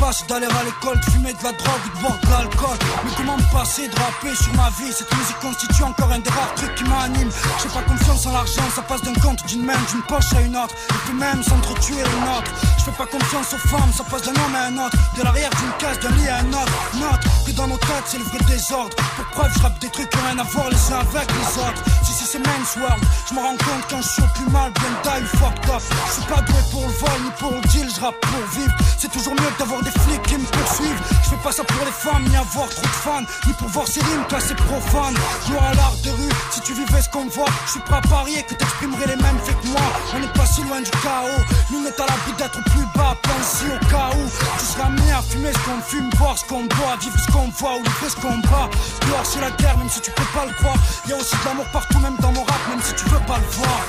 Passer 0.00 0.24
d'aller 0.28 0.46
à 0.46 0.62
l'école, 0.62 1.00
de 1.00 1.10
fumer 1.10 1.32
de 1.32 1.42
la 1.42 1.52
drogue 1.52 1.82
ou 1.86 1.96
de 1.96 2.02
boire 2.02 2.18
de 2.20 2.28
l'alcool. 2.28 2.78
Mais 3.04 3.10
comment 3.16 3.36
me 3.36 3.52
passer 3.52 3.88
de 3.88 3.96
rapper 3.96 4.36
sur 4.36 4.52
ma 4.54 4.68
vie? 4.78 4.92
Cette 4.92 5.12
musique 5.16 5.38
constitue 5.40 5.82
encore 5.82 6.12
un 6.12 6.18
des 6.18 6.30
rares 6.30 6.54
trucs 6.54 6.74
qui 6.74 6.84
m'anime. 6.84 7.30
J'ai 7.62 7.68
pas 7.70 7.82
confiance 7.82 8.26
en 8.26 8.32
l'argent, 8.32 8.62
ça 8.74 8.82
passe 8.82 9.02
d'un 9.02 9.14
compte 9.14 9.44
d'une 9.46 9.64
main, 9.64 9.78
d'une 9.90 10.02
poche 10.02 10.32
à 10.36 10.42
une 10.42 10.54
autre. 10.56 10.74
Et 10.90 10.98
puis 11.06 11.14
même 11.14 11.42
s'entretuer 11.42 11.94
une 11.94 12.28
autre. 12.28 12.52
Je 12.78 12.84
fais 12.84 12.92
pas 12.92 13.06
confiance 13.06 13.54
aux 13.54 13.68
femmes, 13.68 13.92
ça 13.96 14.04
passe 14.04 14.22
d'un 14.22 14.36
homme 14.36 14.54
à 14.54 14.64
un 14.66 14.86
autre. 14.86 14.96
De 15.16 15.22
l'arrière 15.22 15.50
d'une 15.50 15.72
case, 15.78 15.98
d'un 16.00 16.10
lit 16.10 16.28
à 16.28 16.38
un 16.38 16.52
autre. 16.52 16.72
Note 17.00 17.24
que 17.46 17.52
dans 17.52 17.66
nos 17.66 17.78
têtes, 17.78 18.06
c'est 18.06 18.18
le 18.18 18.24
vrai 18.24 18.38
désordre. 18.46 18.94
Pour 19.16 19.24
preuve, 19.32 19.52
je 19.56 19.62
rappe 19.62 19.78
des 19.80 19.88
trucs 19.88 20.10
qui 20.10 20.18
ont 20.18 20.26
rien 20.28 20.38
à 20.38 20.44
voir 20.44 20.68
les 20.70 20.92
uns 20.92 21.00
avec 21.00 21.28
les 21.32 21.58
autres. 21.58 21.82
Si, 22.04 22.12
si, 22.12 22.24
c'est 22.24 22.38
men's 22.46 22.76
world. 22.76 23.02
Je 23.28 23.34
me 23.34 23.40
rends 23.40 23.56
compte 23.56 23.84
quand 23.88 24.02
je 24.02 24.08
suis 24.08 24.28
plus 24.34 24.50
mal, 24.52 24.70
bien 24.72 24.92
die, 25.02 25.26
fucked 25.38 25.70
up. 25.70 25.82
Je 26.06 26.12
suis 26.12 26.26
pas 26.30 26.42
doué 26.42 26.62
pour 26.70 26.82
le 26.82 26.92
vol 26.92 27.18
ni 27.24 27.30
pour 27.40 27.50
le 27.50 27.60
deal, 27.68 27.88
je 27.94 28.00
rappe 28.00 28.20
pour 28.20 28.60
vivre. 28.60 28.74
C'est 28.98 29.10
toujours 29.10 29.34
mieux 29.34 29.52
d'avoir 29.58 29.82
des 29.86 29.98
flics 30.00 30.22
qui 30.22 30.36
me 30.36 30.44
poursuivent. 30.44 31.02
Je 31.22 31.28
fais 31.30 31.42
pas 31.42 31.52
ça 31.52 31.64
pour 31.64 31.84
les 31.84 31.92
femmes, 31.92 32.24
ni 32.28 32.36
avoir 32.36 32.68
trop 32.68 32.82
de 32.82 32.98
fans, 33.04 33.26
ni 33.46 33.52
pour 33.54 33.68
voir 33.68 33.86
ces 33.86 34.00
rimes 34.00 34.26
classées 34.28 34.54
profanes. 34.54 35.14
Gloire 35.46 35.70
à 35.70 35.74
l'art 35.74 35.96
de 36.02 36.10
rue, 36.10 36.32
si 36.50 36.60
tu 36.60 36.74
vivais 36.74 37.02
ce 37.02 37.08
qu'on 37.08 37.26
voit, 37.26 37.50
je 37.66 37.70
suis 37.72 37.80
prêt 37.80 37.96
à 37.96 38.00
parier 38.02 38.42
que 38.42 38.54
t'exprimerais 38.54 39.06
les 39.06 39.16
mêmes 39.16 39.38
faits 39.44 39.58
que 39.60 39.68
moi. 39.68 39.86
On 40.14 40.18
n'est 40.20 40.34
pas 40.34 40.46
si 40.46 40.62
loin 40.62 40.80
du 40.80 40.90
chaos, 40.90 41.42
nous 41.70 41.82
n'est 41.82 42.00
à 42.00 42.06
l'abri 42.06 42.32
d'être 42.38 42.62
plus 42.64 42.86
bas, 42.94 43.14
pense 43.22 43.62
au 43.62 43.78
cas 43.86 44.10
où. 44.16 44.24
Tu 44.58 44.64
seras 44.66 44.86
amené 44.86 45.12
à 45.12 45.22
fumer 45.22 45.52
ce 45.52 45.58
qu'on 45.64 45.80
fume, 45.82 46.10
boire 46.18 46.36
ce 46.36 46.44
qu'on 46.44 46.64
boit, 46.64 46.96
vivre 47.00 47.18
ce 47.18 47.32
qu'on 47.32 47.48
voit 47.58 47.76
ou 47.76 47.82
livrer 47.82 48.10
ce 48.10 48.16
qu'on 48.16 48.38
bat. 48.50 48.68
Gloire 49.06 49.24
c'est 49.24 49.40
la 49.40 49.50
guerre, 49.52 49.78
même 49.78 49.90
si 49.90 50.00
tu 50.00 50.10
peux 50.10 50.30
pas 50.34 50.46
le 50.46 50.52
croire. 50.54 50.76
Y 51.08 51.12
a 51.12 51.16
aussi 51.16 51.36
de 51.36 51.44
l'amour 51.44 51.66
partout, 51.72 51.98
même 52.00 52.16
dans 52.20 52.32
mon 52.32 52.42
rap, 52.42 52.60
même 52.70 52.82
si 52.82 52.94
tu 52.94 53.04
veux 53.08 53.24
pas 53.26 53.38
le 53.38 53.48
voir. 53.58 53.82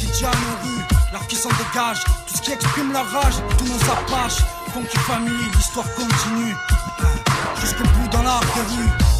DJ 0.00 0.24
l'art 1.12 1.26
qui 1.26 1.36
s'en 1.36 1.48
dégage, 1.50 2.04
tout 2.26 2.36
ce 2.36 2.42
qui 2.42 2.52
exprime 2.52 2.92
la 2.92 3.02
rage, 3.02 3.34
tous 3.58 3.64
nos 3.64 3.92
apaches. 3.92 4.44
Funky 4.72 4.98
Family, 4.98 5.32
l'histoire 5.56 5.86
continue. 5.94 6.54
Jusqu'au 7.60 7.82
bout 7.82 8.08
dans 8.12 8.22
de 8.22 8.60
rue. 8.76 9.19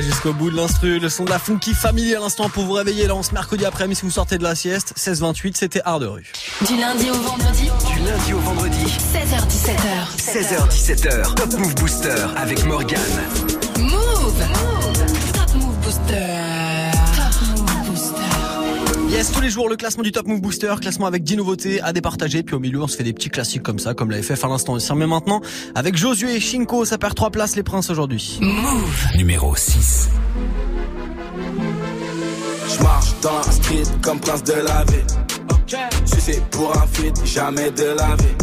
Jusqu'au 0.00 0.34
bout 0.34 0.50
de 0.50 0.56
l'instru, 0.56 0.98
le 0.98 1.08
son 1.08 1.24
de 1.24 1.30
la 1.30 1.38
Funky 1.38 1.72
Family 1.72 2.14
à 2.14 2.20
l'instant 2.20 2.50
pour 2.50 2.64
vous 2.64 2.72
réveiller 2.72 3.06
là, 3.06 3.14
on 3.14 3.22
se 3.22 3.32
mercredi 3.32 3.64
après-midi 3.64 3.96
si 4.00 4.04
vous 4.04 4.10
sortez 4.10 4.36
de 4.36 4.42
la 4.42 4.54
sieste, 4.54 4.92
16-28, 4.96 5.56
c'était 5.56 5.80
art 5.84 6.00
de 6.00 6.06
rue. 6.06 6.32
Du 6.66 6.76
lundi 6.76 7.10
au 7.10 7.14
vendredi. 7.14 7.70
Du 7.94 7.98
lundi 8.00 8.32
au 8.34 8.38
vendredi. 8.38 8.84
16h17h. 8.84 10.16
16h17h. 10.18 11.34
Top 11.34 11.52
Move 11.58 11.74
Booster 11.76 12.26
avec 12.36 12.64
Morgan. 12.66 13.00
Yes, 19.16 19.32
tous 19.32 19.40
les 19.40 19.48
jours, 19.48 19.70
le 19.70 19.76
classement 19.76 20.02
du 20.02 20.12
Top 20.12 20.26
Move 20.26 20.42
Booster, 20.42 20.74
classement 20.78 21.06
avec 21.06 21.24
10 21.24 21.38
nouveautés 21.38 21.80
à 21.80 21.94
départager. 21.94 22.42
Puis 22.42 22.54
au 22.54 22.58
milieu, 22.58 22.82
on 22.82 22.86
se 22.86 22.98
fait 22.98 23.02
des 23.02 23.14
petits 23.14 23.30
classiques 23.30 23.62
comme 23.62 23.78
ça, 23.78 23.94
comme 23.94 24.10
l'a 24.10 24.22
FF 24.22 24.44
à 24.44 24.48
l'instant. 24.48 24.76
On 24.76 24.94
mais 24.94 25.06
maintenant 25.06 25.40
avec 25.74 25.96
Josué 25.96 26.36
et 26.36 26.40
Shinko. 26.40 26.84
Ça 26.84 26.98
perd 26.98 27.14
3 27.14 27.30
places, 27.30 27.56
les 27.56 27.62
princes 27.62 27.88
aujourd'hui. 27.88 28.38
Move 28.42 29.06
numéro 29.16 29.56
6. 29.56 30.10
Je 32.68 32.82
marche 32.82 33.14
dans 33.22 33.38
la 33.38 33.52
street 33.52 33.84
comme 34.02 34.20
prince 34.20 34.44
de 34.44 34.52
la 34.52 34.84
vie. 34.84 35.76
Si 36.04 36.20
c'est 36.20 36.44
pour 36.50 36.76
un 36.76 36.86
feat, 36.86 37.18
jamais 37.24 37.70
de 37.70 37.96
la 37.96 38.16
vie. 38.16 38.36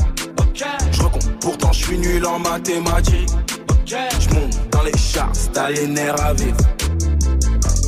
Je 0.91 1.03
recompte, 1.03 1.29
pourtant 1.39 1.71
je 1.71 1.85
suis 1.85 1.99
nul 1.99 2.25
en 2.25 2.39
mathématiques. 2.39 3.29
Je 3.85 4.33
monte 4.33 4.59
dans 4.71 4.81
les 4.81 4.97
chars, 4.97 5.31
t'as 5.53 5.69
les 5.69 5.85
nerfs 5.85 6.19
à 6.19 6.33
vivre. 6.33 6.57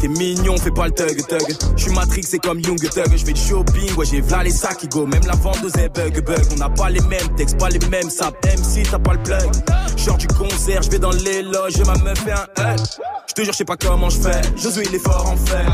T'es 0.06 0.12
mignon, 0.20 0.56
fais 0.58 0.70
pas 0.70 0.86
le 0.86 0.92
thug 0.92 1.18
thug. 1.26 1.58
J'suis 1.76 1.92
Matrix, 1.92 2.22
c'est 2.28 2.38
comme 2.38 2.60
Young 2.60 2.78
Thug. 2.78 3.12
J'fais 3.16 3.34
du 3.34 3.42
shopping, 3.42 3.92
ouais, 3.96 4.06
j'ai 4.06 4.22
v'là 4.22 4.44
les 4.44 4.52
sacs 4.52 4.78
qui 4.78 4.88
go. 4.88 5.08
Même 5.08 5.26
la 5.26 5.34
vente 5.34 5.64
de 5.64 5.88
bug 5.88 6.24
bug. 6.24 6.46
On 6.52 6.58
n'a 6.58 6.70
pas 6.70 6.92
les 6.92 7.02
mêmes 7.02 7.36
textes, 7.36 7.58
pas 7.58 7.70
les 7.70 7.80
mêmes 7.90 8.12
saps. 8.12 8.38
Même 8.46 8.64
si 8.64 8.84
t'as 8.84 9.00
pas 9.00 9.14
le 9.14 9.24
plug. 9.24 9.52
Genre 9.98 10.18
du 10.18 10.28
concert, 10.28 10.84
j'vais 10.84 11.00
dans 11.00 11.10
les 11.10 11.42
loges, 11.42 11.80
ma 11.88 11.96
meuf 12.04 12.20
fait 12.20 12.34
un 12.34 12.76
Je 12.76 12.84
J'te 13.30 13.44
jure, 13.46 13.54
j'sais 13.54 13.66
pas 13.66 13.78
comment 13.78 14.12
j'fais. 14.12 14.42
Josué, 14.56 14.84
il 14.88 14.94
est 14.94 15.00
fort 15.00 15.26
en 15.28 15.38
fait. 15.38 15.66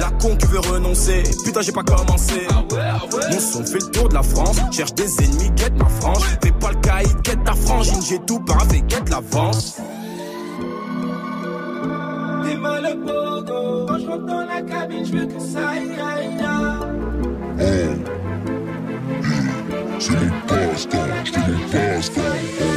La 0.00 0.10
con 0.20 0.36
qui 0.36 0.46
veut 0.48 0.60
renoncer. 0.60 1.22
Putain, 1.42 1.62
j'ai 1.62 1.72
pas 1.72 1.82
commencé. 1.82 2.46
Mon 3.30 3.40
son 3.40 3.64
fait 3.64 3.78
le 3.78 3.90
tour 3.90 4.10
de 4.10 4.14
la 4.14 4.22
France. 4.22 4.58
Cherche 4.70 4.92
des 4.92 5.10
ennemis, 5.24 5.50
quête 5.56 5.78
ma 5.78 5.88
frange. 5.88 6.24
Fais 6.44 6.52
pas 6.52 6.72
le 6.72 6.80
caïd, 6.82 7.22
quête 7.22 7.42
ta 7.42 7.54
frangine. 7.54 8.02
J'ai 8.06 8.18
tout 8.18 8.40
paravé, 8.40 8.82
quête 8.86 9.08
l'avance. 9.08 9.78
T'es 12.46 12.56
mal 12.56 12.82
le 12.82 12.94
pogo. 13.04 13.86
Quand 13.88 13.98
je 13.98 14.06
rentre 14.06 14.26
dans 14.26 14.46
la 14.46 14.62
cabine, 14.62 15.04
je 15.04 15.12
veux 15.12 15.26
que 15.26 15.40
ça 15.40 15.68
aille, 15.68 15.90
aille, 16.00 16.38
aille. 16.38 17.96
C'est 19.98 20.12
mon 20.12 20.30
passe-temps. 20.46 21.00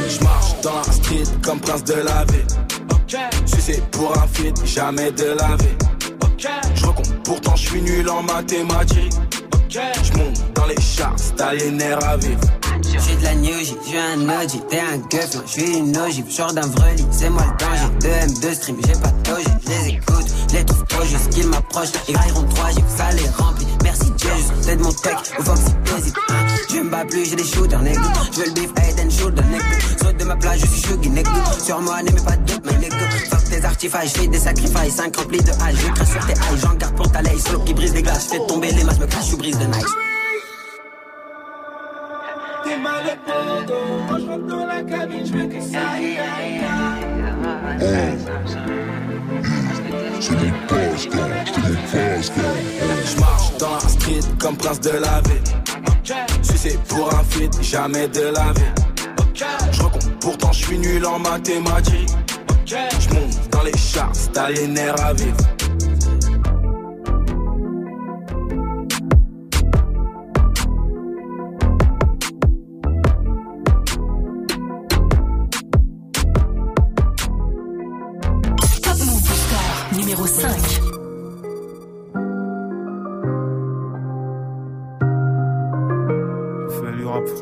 Je 0.08 0.24
marche 0.24 0.60
dans 0.62 0.76
la 0.76 0.82
street 0.82 1.24
comme 1.44 1.60
prince 1.60 1.84
de 1.84 1.94
la 1.94 2.24
ville. 2.24 2.46
Si 3.46 3.60
c'est 3.60 3.90
pour 3.90 4.16
un 4.18 4.26
feat, 4.26 4.56
jamais 4.66 5.12
de 5.12 5.36
la 5.38 5.56
vie. 5.56 5.76
Je 6.74 6.86
recompte, 6.86 7.14
pourtant 7.24 7.54
je 7.54 7.68
suis 7.68 7.82
nul 7.82 8.08
en 8.08 8.22
mathématiques. 8.22 9.12
Je 9.68 10.18
monte 10.18 10.52
dans 10.54 10.66
les 10.66 10.80
chars, 10.80 11.14
nerfs 11.72 12.04
à 12.08 12.16
vivre. 12.16 12.40
J'suis 13.00 13.16
de 13.16 13.24
la 13.24 13.34
New 13.34 13.58
J, 13.58 13.76
j'suis 13.84 13.98
un 13.98 14.28
OG, 14.28 14.68
t'es 14.68 14.80
un 14.80 14.98
gueuf, 15.08 15.30
j'suis 15.46 15.78
une 15.78 15.96
ogive, 15.96 16.30
genre 16.30 16.52
d'un 16.52 16.66
vrai 16.66 16.94
lit, 16.96 17.06
c'est 17.10 17.30
moi 17.30 17.42
le 17.44 17.64
danger. 17.64 17.88
2 18.00 18.08
M, 18.08 18.30
2 18.42 18.54
stream, 18.54 18.76
j'ai 18.86 18.92
pas 18.92 19.08
de 19.08 19.22
toge, 19.22 19.44
j'les 19.66 19.94
écoute, 19.94 20.26
les 20.52 20.64
trouve 20.64 20.84
trop 20.86 21.04
juste 21.04 21.30
qu'ils 21.30 21.46
m'approchent. 21.46 21.92
Ils 22.08 22.16
railleront 22.16 22.44
3 22.54 22.70
j'ai 22.70 22.84
ça 22.96 23.10
les 23.12 23.28
remplit. 23.30 23.66
Merci 23.82 24.10
Dieu, 24.16 24.30
c'est 24.60 24.76
de 24.76 24.82
mon 24.82 24.92
tech, 24.92 25.16
au 25.38 25.42
Foxy 25.42 25.74
Basic. 25.86 26.14
Je 26.68 26.76
me 26.76 26.90
bats 26.90 27.04
plus, 27.04 27.24
j'ai 27.24 27.36
des 27.36 27.44
shooters, 27.44 27.82
nigga. 27.82 28.00
J'veux 28.32 28.44
le 28.46 28.52
beef, 28.52 28.70
head 28.76 29.00
and 29.00 29.10
shoulder, 29.10 29.42
nigga. 29.44 29.64
Saute 30.02 30.16
de 30.18 30.24
ma 30.24 30.36
plage, 30.36 30.60
je 30.60 30.66
suis 30.66 30.82
chuggy, 30.82 31.10
nigga. 31.10 31.30
Sur 31.64 31.80
moi, 31.80 32.02
n'aimez 32.02 32.20
pas 32.20 32.36
de 32.36 32.52
doute, 32.52 32.62
mais 32.66 32.78
nigga. 32.78 32.96
Fuck 33.30 33.44
tes 33.44 33.64
artifices, 33.64 34.14
j'fais 34.14 34.26
des 34.26 34.38
sacrifices, 34.38 34.96
5 34.96 35.16
remplis 35.16 35.42
de 35.42 35.52
hache. 35.52 35.74
Je 35.76 35.92
crache 35.92 36.10
sur 36.10 36.26
tes 36.26 36.32
hailles, 36.32 36.60
j'en 36.62 36.74
garde 36.74 36.94
pour 36.96 37.10
ta 37.10 37.22
laisse. 37.22 37.44
Solo 37.44 37.60
qui 37.60 37.74
brise 37.74 37.92
des 37.92 38.02
glaces, 38.02 38.26
fais 38.30 38.40
tomber 38.46 38.70
les 38.72 38.84
masses, 38.84 38.98
me 38.98 39.06
cache, 39.06 39.30
je 39.30 39.36
brise 39.36 39.58
de 39.58 39.64
nice. 39.64 40.09
Quand 44.08 44.18
je 44.18 44.26
rentre 44.26 44.46
dans 44.46 44.66
la 44.66 44.82
cabine, 44.82 45.26
je 45.26 45.32
ça. 45.60 45.78
Je 53.02 53.20
marche 53.20 53.56
dans 53.58 53.72
la 53.72 53.80
street 53.80 54.20
comme 54.38 54.56
prince 54.56 54.80
de 54.80 54.90
la 54.90 55.20
ville. 55.22 55.42
Si 56.42 56.58
pour 56.88 57.12
un 57.12 57.24
feat, 57.24 57.62
jamais 57.62 58.08
de 58.08 58.22
la 58.22 58.52
vie. 58.52 58.72
Je 59.72 59.82
recompte, 59.82 60.10
pourtant 60.20 60.52
je 60.52 60.64
suis 60.66 60.78
nul 60.78 61.04
en 61.06 61.18
mathématiques. 61.18 62.10
Je 62.66 63.14
monte 63.14 63.50
dans 63.50 63.62
les 63.62 63.76
chars, 63.76 64.12
t'as 64.32 64.50
les 64.50 64.68
à 64.78 65.12
vivre. 65.14 65.59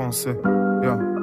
Rap 0.09 0.15
français. 0.15 0.37
Yeah. 0.83 1.18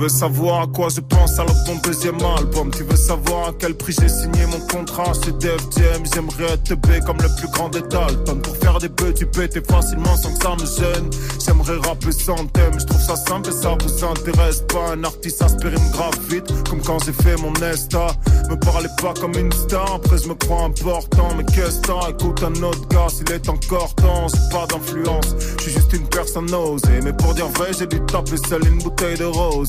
Tu 0.00 0.04
veux 0.04 0.08
savoir 0.08 0.62
à 0.62 0.66
quoi 0.66 0.88
je 0.88 1.00
pense 1.00 1.38
alors 1.38 1.54
mon 1.66 1.76
deuxième 1.84 2.16
album. 2.38 2.70
Tu 2.74 2.84
veux 2.84 2.96
savoir 2.96 3.48
à 3.48 3.52
quel 3.58 3.74
prix 3.74 3.94
j'ai 4.00 4.08
signé 4.08 4.46
mon 4.46 4.58
contrat 4.60 5.12
chez 5.22 5.30
Def 5.32 5.60
Jam 5.76 6.02
J'aimerais 6.14 6.54
être 6.54 6.74
B 6.74 7.04
comme 7.04 7.18
le 7.18 7.28
plus 7.36 7.48
grand 7.48 7.68
des 7.68 7.82
Dalton. 7.82 8.40
Pour 8.40 8.56
faire 8.56 8.78
des 8.78 8.88
bœufs 8.88 9.12
tu 9.12 9.26
pétais 9.26 9.60
facilement 9.60 10.16
sans 10.16 10.32
que 10.32 10.42
ça 10.42 10.54
me 10.54 10.64
gêne. 10.64 11.10
J'aimerais 11.44 11.76
rapper 11.86 12.12
sans 12.12 12.46
thème, 12.46 12.80
je 12.80 12.86
trouve 12.86 13.02
ça 13.02 13.14
simple 13.14 13.50
et 13.50 13.52
ça 13.52 13.76
vous 13.78 14.04
intéresse 14.06 14.64
pas. 14.72 14.92
Un 14.94 15.04
artiste 15.04 15.42
aspirine 15.42 15.90
grave 15.92 16.18
vite 16.30 16.50
comme 16.70 16.80
quand 16.80 17.04
j'ai 17.04 17.12
fait 17.12 17.36
mon 17.36 17.52
Nesta 17.60 18.06
Me 18.48 18.56
parlez 18.56 18.88
pas 19.02 19.12
comme 19.20 19.34
une 19.34 19.52
star, 19.52 19.96
après 19.96 20.16
je 20.16 20.28
me 20.28 20.34
crois 20.34 20.64
important. 20.64 21.28
Mais 21.36 21.44
qu'est-ce 21.44 21.78
que 21.80 22.10
écoute 22.10 22.42
un 22.42 22.62
autre 22.62 22.88
gars 22.88 23.08
s'il 23.10 23.30
est 23.30 23.46
encore 23.50 23.94
temps 23.96 24.28
J'ai 24.28 24.56
pas 24.56 24.66
d'influence, 24.66 25.36
je 25.58 25.62
suis 25.62 25.72
juste 25.72 25.92
une 25.92 26.08
personne 26.08 26.52
osée 26.54 27.00
Mais 27.04 27.12
pour 27.12 27.34
dire 27.34 27.48
vrai 27.48 27.72
j'ai 27.78 27.86
dû 27.86 28.00
taper 28.06 28.38
seul 28.48 28.66
une 28.66 28.78
bouteille 28.78 29.18
de 29.18 29.24
rose 29.24 29.68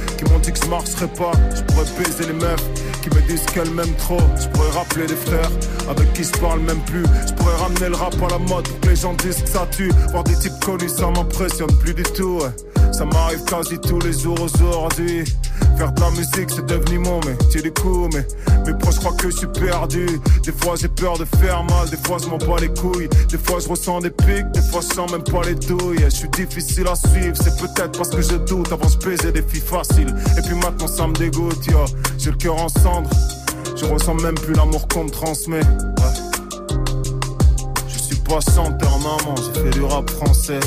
qui 0.17 0.25
m'ont 0.25 0.39
dit 0.39 0.51
que 0.51 0.59
je 0.63 0.69
marcherais 0.69 1.07
pas. 1.07 1.31
Je 1.55 1.61
pourrais 1.63 1.85
baiser 1.97 2.25
les 2.25 2.33
meufs 2.33 2.90
qui 3.01 3.09
me 3.09 3.21
disent 3.27 3.45
qu'elles 3.45 3.69
m'aiment 3.71 3.95
trop. 3.97 4.19
Je 4.39 4.47
pourrais 4.49 4.71
rappeler 4.71 5.07
des 5.07 5.15
frères 5.15 5.51
avec 5.89 6.13
qui 6.13 6.23
je 6.23 6.31
parle 6.39 6.59
même 6.61 6.79
plus. 6.85 7.03
Je 7.27 7.33
pourrais 7.33 7.55
ramener 7.55 7.89
le 7.89 7.95
rap 7.95 8.15
à 8.23 8.27
la 8.31 8.37
mode 8.37 8.67
pour 8.67 8.79
que 8.81 8.89
les 8.89 8.95
gens 8.95 9.13
disent 9.13 9.41
que 9.41 9.49
ça 9.49 9.67
tue. 9.71 9.91
Voir 10.11 10.23
des 10.23 10.37
types 10.37 10.59
connus 10.63 10.89
ça 10.89 11.07
m'impressionne 11.07 11.75
plus 11.79 11.93
du 11.93 12.03
tout 12.03 12.39
ouais. 12.41 12.93
Ça 12.93 13.05
m'arrive 13.05 13.43
quasi 13.45 13.79
tous 13.79 13.99
les 13.99 14.13
jours 14.13 14.39
aujourd'hui. 14.41 15.23
Faire 15.77 15.91
de 15.91 16.01
la 16.01 16.11
musique 16.11 16.49
c'est 16.49 16.65
devenu 16.65 16.99
mon 16.99 17.19
métier 17.21 17.61
du 17.61 17.71
coup 17.71 18.07
Mais 18.13 18.25
mes 18.65 18.77
proches 18.77 18.99
croient 18.99 19.13
que 19.13 19.29
je 19.29 19.37
suis 19.37 19.47
perdu. 19.47 20.05
Des 20.43 20.51
fois 20.51 20.75
j'ai 20.79 20.89
peur 20.89 21.17
de 21.17 21.25
faire 21.39 21.63
mal 21.63 21.89
Des 21.89 21.97
fois 21.97 22.17
je 22.21 22.27
m'en 22.27 22.37
bats 22.37 22.59
les 22.59 22.69
couilles. 22.69 23.09
Des 23.29 23.37
fois 23.37 23.59
je 23.59 23.69
ressens 23.69 24.01
des 24.01 24.11
pics 24.11 24.51
Des 24.51 24.61
fois 24.61 24.81
je 24.81 24.93
sens 24.93 25.11
même 25.11 25.23
pas 25.23 25.41
les 25.43 25.55
douilles. 25.55 26.03
Je 26.03 26.15
suis 26.15 26.29
difficile 26.29 26.87
à 26.87 26.95
suivre 26.95 27.35
C'est 27.41 27.57
peut-être 27.57 27.97
parce 27.97 28.09
que 28.09 28.21
je 28.21 28.35
doute. 28.35 28.71
Avant 28.71 28.89
je 28.89 29.29
des 29.29 29.41
filles 29.41 29.61
faciles. 29.61 30.13
Et 30.37 30.41
puis 30.41 30.55
maintenant 30.55 30.87
ça 30.87 31.07
me 31.07 31.13
dégoûte. 31.13 31.57
J'ai 32.17 32.31
le 32.31 32.37
cœur 32.37 32.61
en 32.61 32.69
Je 33.75 33.85
ressens 33.85 34.15
même 34.15 34.35
plus 34.35 34.53
l'amour 34.53 34.87
qu'on 34.87 35.05
me 35.05 35.09
transmet. 35.09 35.61
Je 37.87 37.97
suis 37.99 38.15
pas 38.17 38.39
chanteur 38.41 38.99
maman 38.99 39.35
J'ai 39.37 39.61
fait 39.61 39.69
du 39.71 39.83
rap 39.83 40.09
français. 40.09 40.59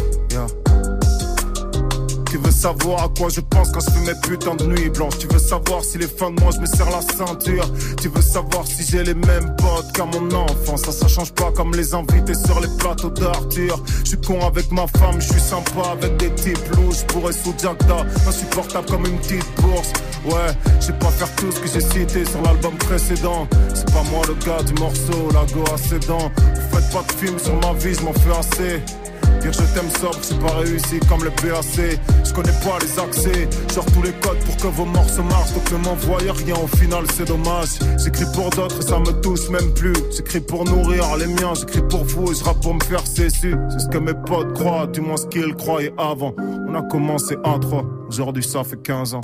Tu 2.34 2.40
veux 2.40 2.50
savoir 2.50 3.04
à 3.04 3.08
quoi 3.16 3.28
je 3.28 3.40
pense 3.40 3.70
quand 3.70 3.78
je 3.78 3.90
fais 3.92 4.12
mes 4.12 4.20
putains 4.20 4.56
de 4.56 4.64
nuits 4.64 4.90
blanches. 4.90 5.18
Tu 5.20 5.28
veux 5.28 5.38
savoir 5.38 5.84
si 5.84 5.98
les 5.98 6.08
fins 6.08 6.32
de 6.32 6.40
moi 6.40 6.50
je 6.52 6.58
me 6.58 6.66
serre 6.66 6.90
la 6.90 7.00
ceinture. 7.00 7.64
Tu 8.02 8.08
veux 8.08 8.20
savoir 8.20 8.66
si 8.66 8.82
j'ai 8.82 9.04
les 9.04 9.14
mêmes 9.14 9.54
potes 9.54 9.92
qu'à 9.92 10.04
mon 10.04 10.28
enfance 10.34 10.82
Ça 10.82 10.90
ça 10.90 11.06
change 11.06 11.32
pas 11.32 11.52
comme 11.52 11.72
les 11.76 11.94
invités 11.94 12.34
sur 12.34 12.58
les 12.58 12.66
plateaux 12.76 13.10
d'Arthur. 13.10 13.80
Je 14.02 14.08
suis 14.08 14.20
con 14.20 14.44
avec 14.44 14.68
ma 14.72 14.84
femme, 14.98 15.20
je 15.20 15.28
suis 15.32 15.40
sympa 15.40 15.90
avec 15.92 16.16
des 16.16 16.34
types 16.34 16.58
louches. 16.76 17.04
Pourrais 17.06 17.32
sous 17.32 17.54
Jackda, 17.56 18.04
insupportable 18.26 18.88
comme 18.90 19.06
une 19.06 19.18
petite 19.18 19.46
bourse. 19.60 19.92
Ouais, 20.24 20.50
je 20.80 20.90
pas 20.90 21.10
faire 21.10 21.32
tout 21.36 21.52
ce 21.52 21.60
que 21.60 21.68
j'ai 21.68 21.82
cité 21.82 22.24
sur 22.24 22.42
l'album 22.42 22.74
précédent. 22.78 23.46
C'est 23.72 23.92
pas 23.92 24.02
moi 24.10 24.22
le 24.26 24.34
gars 24.44 24.60
du 24.64 24.74
morceau, 24.82 25.30
la 25.32 25.44
go 25.54 25.62
à 25.72 25.78
ses 25.78 26.00
dents. 26.08 26.32
Vous 26.36 26.76
faites 26.78 26.92
pas 26.92 27.04
de 27.06 27.12
film 27.12 27.38
sur 27.38 27.54
ma 27.60 27.74
vie, 27.74 27.94
je 27.94 28.02
m'en 28.02 28.12
fais 28.12 28.36
assez 28.36 29.03
Je 29.52 29.58
t'aime 29.74 29.90
sobre, 30.00 30.18
c'est 30.22 30.38
pas 30.38 30.54
réussi 30.56 31.00
comme 31.08 31.22
le 31.22 31.30
BAC. 31.30 31.98
Je 32.24 32.32
connais 32.32 32.52
pas 32.64 32.78
les 32.80 32.98
accès, 32.98 33.48
genre 33.74 33.84
tous 33.86 34.02
les 34.02 34.12
codes 34.12 34.38
pour 34.38 34.56
que 34.56 34.66
vos 34.68 34.84
morceaux 34.84 35.22
marchent. 35.22 35.52
Donc 35.52 35.70
ne 35.72 35.76
m'envoyez 35.78 36.30
rien, 36.30 36.54
au 36.56 36.66
final 36.76 37.04
c'est 37.14 37.26
dommage. 37.26 37.78
J'écris 38.02 38.24
pour 38.34 38.50
d'autres 38.50 38.78
et 38.80 38.82
ça 38.82 38.98
me 38.98 39.12
touche 39.20 39.48
même 39.50 39.72
plus. 39.74 39.94
J'écris 40.16 40.40
pour 40.40 40.64
nourrir 40.64 41.04
les 41.16 41.26
miens, 41.26 41.54
j'écris 41.54 41.82
pour 41.88 42.04
vous 42.04 42.32
et 42.32 42.34
je 42.34 42.42
rappe 42.42 42.60
pour 42.60 42.74
me 42.74 42.82
faire 42.84 43.06
cesser. 43.06 43.54
C'est 43.70 43.80
ce 43.80 43.88
que 43.88 43.98
mes 43.98 44.14
potes 44.14 44.54
croient, 44.54 44.86
du 44.86 45.00
moins 45.00 45.16
ce 45.16 45.26
qu'ils 45.26 45.54
croyaient 45.54 45.94
avant. 45.98 46.34
On 46.68 46.74
a 46.74 46.82
commencé 46.82 47.36
à 47.44 47.58
3, 47.58 47.84
aujourd'hui 48.08 48.42
ça 48.42 48.64
fait 48.64 48.80
15 48.82 49.14
ans. 49.14 49.20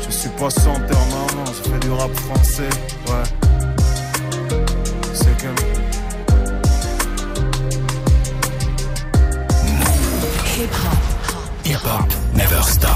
Je 0.00 0.10
suis 0.10 0.30
pas 0.30 0.50
chanteur, 0.50 0.98
non, 1.10 1.44
je 1.46 1.70
fais 1.70 1.78
du 1.78 1.90
rap 1.90 2.12
français, 2.14 2.68
ouais. 3.08 3.41
Hop 11.84 12.12
never 12.34 12.62
stop. 12.62 12.90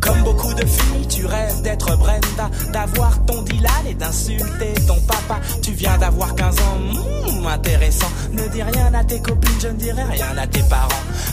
Comme 0.00 0.22
beaucoup 0.22 0.54
de 0.54 0.64
filles, 0.64 1.06
tu 1.08 1.26
rêves 1.26 1.62
d'être 1.62 1.96
Brenda, 1.96 2.50
d'avoir 2.72 3.24
ton 3.26 3.42
Dylan 3.42 3.86
et 3.88 3.94
d'insulter 3.94 4.74
ton 4.86 5.00
papa. 5.02 5.40
Tu 5.62 5.72
viens 5.72 5.98
d'avoir 5.98 6.34
15 6.34 6.56
ans, 6.60 6.78
hmm, 6.78 7.46
intéressant. 7.46 8.10
Ne 8.32 8.48
dis 8.48 8.62
rien 8.62 8.92
à 8.94 9.04
tes 9.04 9.20
copines, 9.20 9.60
je 9.60 9.68
ne 9.68 9.74
dirai 9.74 10.02
rien 10.04 10.36
à 10.36 10.46
tes 10.46 10.62
parents. 10.62 10.88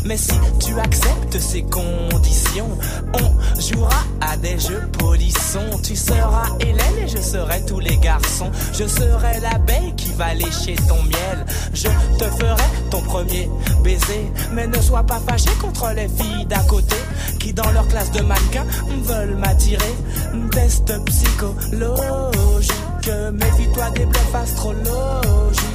Mais 0.05 0.17
si 0.17 0.33
tu 0.59 0.79
acceptes 0.79 1.39
ces 1.39 1.63
conditions, 1.63 2.77
on 3.13 3.35
jouera 3.61 4.03
à 4.21 4.37
des 4.37 4.59
jeux 4.59 4.87
polissons. 4.97 5.79
Tu 5.83 5.95
seras 5.95 6.47
Hélène 6.59 6.97
et 7.03 7.07
je 7.07 7.17
serai 7.17 7.65
tous 7.65 7.79
les 7.79 7.97
garçons. 7.97 8.51
Je 8.73 8.85
serai 8.87 9.39
l'abeille 9.41 9.93
qui 9.95 10.11
va 10.13 10.33
lécher 10.33 10.75
ton 10.87 11.01
miel. 11.03 11.45
Je 11.73 11.87
te 12.17 12.25
ferai 12.25 12.63
ton 12.91 13.01
premier 13.01 13.49
baiser. 13.83 14.31
Mais 14.53 14.67
ne 14.67 14.79
sois 14.81 15.03
pas 15.03 15.19
fâché 15.27 15.49
contre 15.61 15.91
les 15.95 16.07
filles 16.07 16.45
d'à 16.47 16.59
côté 16.59 16.95
qui 17.39 17.53
dans 17.53 17.69
leur 17.71 17.87
classe 17.87 18.11
de 18.11 18.21
mannequin 18.21 18.65
veulent 19.03 19.35
m'attirer. 19.37 19.95
Test 20.51 20.91
psychologique, 21.05 22.71
méfie-toi 23.33 23.89
des 23.91 24.05
bluffs 24.05 24.35
astrologiques. 24.35 25.74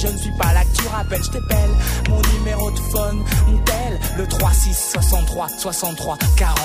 je 0.00 0.06
ne 0.06 0.16
suis 0.16 0.30
pas 0.32 0.52
là, 0.52 0.62
que 0.64 0.80
tu 0.80 0.86
rappelles, 0.88 1.22
je 1.22 1.30
t'appelle 1.30 1.70
mon 2.08 2.20
numéro 2.38 2.70
de 2.70 2.78
phone, 2.78 3.24
tel 3.64 3.98
le 4.16 4.26
36 4.26 4.92
63 4.92 5.48
63 5.58 6.18
40. 6.36 6.56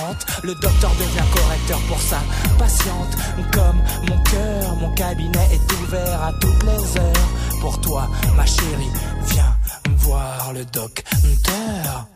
Le 0.44 0.54
docteur 0.56 0.92
devient 0.92 1.30
correcteur 1.36 1.80
pour 1.88 2.00
sa 2.00 2.22
patiente. 2.58 3.18
Comme 3.52 3.82
mon 4.10 4.22
cœur, 4.24 4.76
mon 4.80 4.92
cabinet 4.92 5.48
est 5.52 5.74
ouvert 5.82 6.24
à 6.24 6.34
toutes 6.34 6.64
les 6.64 7.00
heures. 7.00 7.30
Pour 7.62 7.80
toi, 7.82 8.10
ma 8.36 8.46
chérie, 8.46 8.92
viens 9.28 9.56
voir 9.98 10.54
le 10.54 10.66
docteur. 10.66 12.08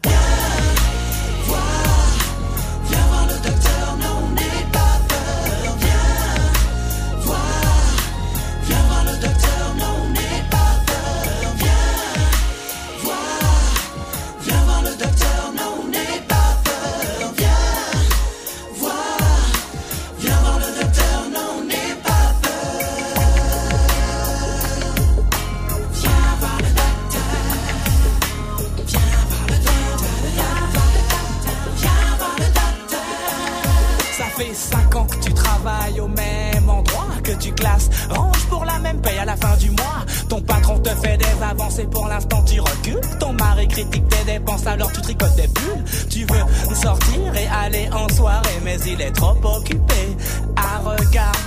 Fait 41.08 41.18
des 41.18 41.44
avancées, 41.44 41.88
pour 41.88 42.08
l'instant 42.08 42.44
tu 42.44 42.60
recules. 42.60 43.02
Ton 43.20 43.34
mari 43.34 43.68
critique 43.68 44.08
tes 44.10 44.34
dépenses, 44.34 44.68
alors 44.68 44.92
tu 44.92 45.02
tricotes 45.02 45.36
des 45.36 45.48
bulles. 45.48 45.84
Tu 46.10 46.26
veux 46.26 46.76
sortir 46.76 47.36
et 47.36 47.48
aller 47.48 47.90
en 47.92 48.08
soirée, 48.14 48.60
mais 48.64 48.78
il 48.86 49.02
est 49.02 49.12
trop 49.12 49.36
occupé 49.44 50.18
à 50.56 50.80
regarder. 50.80 51.38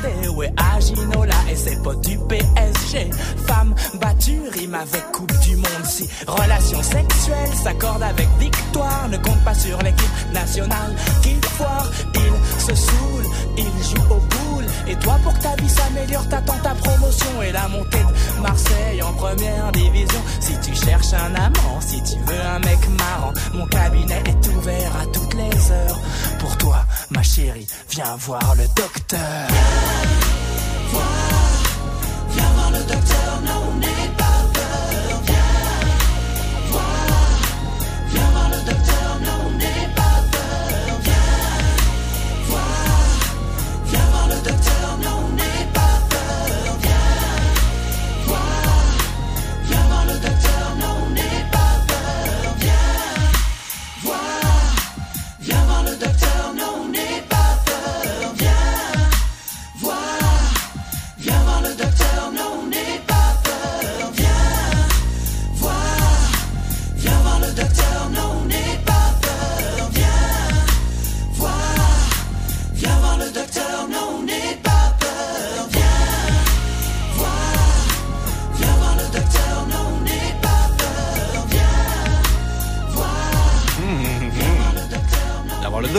Est 0.43 0.55
Aginola 0.75 1.35
et 1.51 1.57
ses 1.57 1.77
potes 1.83 2.01
du 2.09 2.17
PSG? 2.17 3.11
Femme 3.47 3.75
battue, 4.01 4.41
rime 4.53 4.75
avec 4.75 5.03
Coupe 5.13 5.39
du 5.41 5.57
Monde. 5.57 5.85
Si 5.85 6.09
relation 6.27 6.83
sexuelle 6.83 7.53
s'accorde 7.63 8.03
avec 8.03 8.29
victoire, 8.39 9.09
ne 9.11 9.19
compte 9.19 9.43
pas 9.45 9.55
sur 9.55 9.77
l'équipe 9.83 10.33
nationale 10.33 10.95
qu'il 11.23 11.45
foire. 11.45 11.91
Il 12.15 12.61
se 12.61 12.75
saoule, 12.75 13.27
il 13.59 13.65
joue 13.65 14.03
au 14.11 14.21
boule. 14.21 14.67
Et 14.89 14.97
toi, 14.97 15.19
pour 15.23 15.35
que 15.35 15.43
ta 15.43 15.55
vie 15.57 15.69
s'améliore, 15.69 16.27
t'attends 16.29 16.59
ta 16.63 16.75
promotion 16.75 17.43
et 17.43 17.53
la 17.53 17.69
montée 17.69 17.99
de 17.99 18.43
Marseille 18.43 19.03
en 19.03 19.13
première 19.13 19.50
Si 20.41 20.59
tu 20.61 20.75
cherches 20.75 21.13
un 21.13 21.35
amant, 21.35 21.81
si 21.81 22.03
tu 22.03 22.19
veux 22.27 22.41
un 22.41 22.59
mec 22.61 22.79
marrant, 22.99 23.33
mon 23.55 23.67
cabinet 23.67 24.23
est 24.27 24.49
ouvert 24.49 24.97
à 24.97 25.07
toutes 25.07 25.35
les 25.35 25.71
heures. 25.71 26.01
Pour 26.39 26.57
toi, 26.57 26.85
ma 27.11 27.23
chérie, 27.23 27.67
viens 27.91 28.17
voir 28.17 28.55
le 28.57 28.67
docteur. 28.75 29.49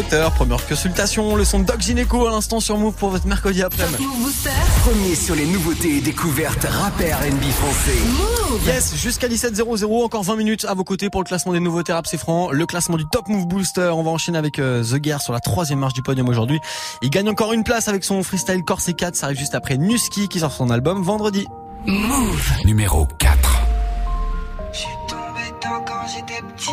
Docteur. 0.01 0.31
Première 0.31 0.65
consultation, 0.65 1.35
le 1.35 1.45
son 1.45 1.59
de 1.59 1.65
Doc 1.65 1.79
Gynéco 1.79 2.25
à 2.25 2.31
l'instant 2.31 2.59
sur 2.59 2.77
Move 2.77 2.93
pour 2.93 3.09
votre 3.09 3.27
mercredi 3.27 3.61
après-midi. 3.61 4.03
Premier 4.83 5.15
sur 5.15 5.35
les 5.35 5.45
nouveautés 5.45 5.97
et 5.97 6.01
découvertes 6.01 6.65
rappeurs 6.67 7.19
NB 7.21 7.43
français. 7.51 7.97
Yes, 8.65 8.95
jusqu'à 8.95 9.27
17.00, 9.27 10.03
encore 10.03 10.23
20 10.23 10.35
minutes 10.35 10.65
à 10.65 10.73
vos 10.73 10.83
côtés 10.83 11.09
pour 11.09 11.21
le 11.21 11.25
classement 11.25 11.53
des 11.53 11.59
nouveautés 11.59 11.93
rap 11.93 12.07
c'est 12.07 12.17
franc, 12.17 12.51
le 12.51 12.65
classement 12.65 12.97
du 12.97 13.05
Top 13.11 13.27
Move 13.27 13.47
Booster. 13.47 13.91
On 13.93 14.01
va 14.01 14.11
enchaîner 14.11 14.37
avec 14.37 14.59
euh, 14.59 14.83
The 14.83 15.03
Gear 15.03 15.21
sur 15.21 15.33
la 15.33 15.39
troisième 15.39 15.79
marche 15.79 15.93
du 15.93 16.01
podium 16.01 16.27
aujourd'hui. 16.29 16.59
Il 17.01 17.09
gagne 17.09 17.29
encore 17.29 17.53
une 17.53 17.63
place 17.63 17.87
avec 17.87 18.03
son 18.03 18.23
freestyle 18.23 18.63
Corse 18.63 18.91
4, 18.93 19.15
ça 19.15 19.27
arrive 19.27 19.37
juste 19.37 19.55
après 19.55 19.77
Nuski 19.77 20.27
qui 20.29 20.39
sort 20.39 20.51
son 20.51 20.69
album 20.69 21.03
vendredi. 21.03 21.47
Move 21.85 22.51
numéro 22.65 23.07
4. 23.19 23.37
J'suis 24.73 24.87
tombé 25.07 25.41
dedans 25.47 25.83
quand 25.85 26.07
j'étais 26.07 26.41
petit, 26.55 26.71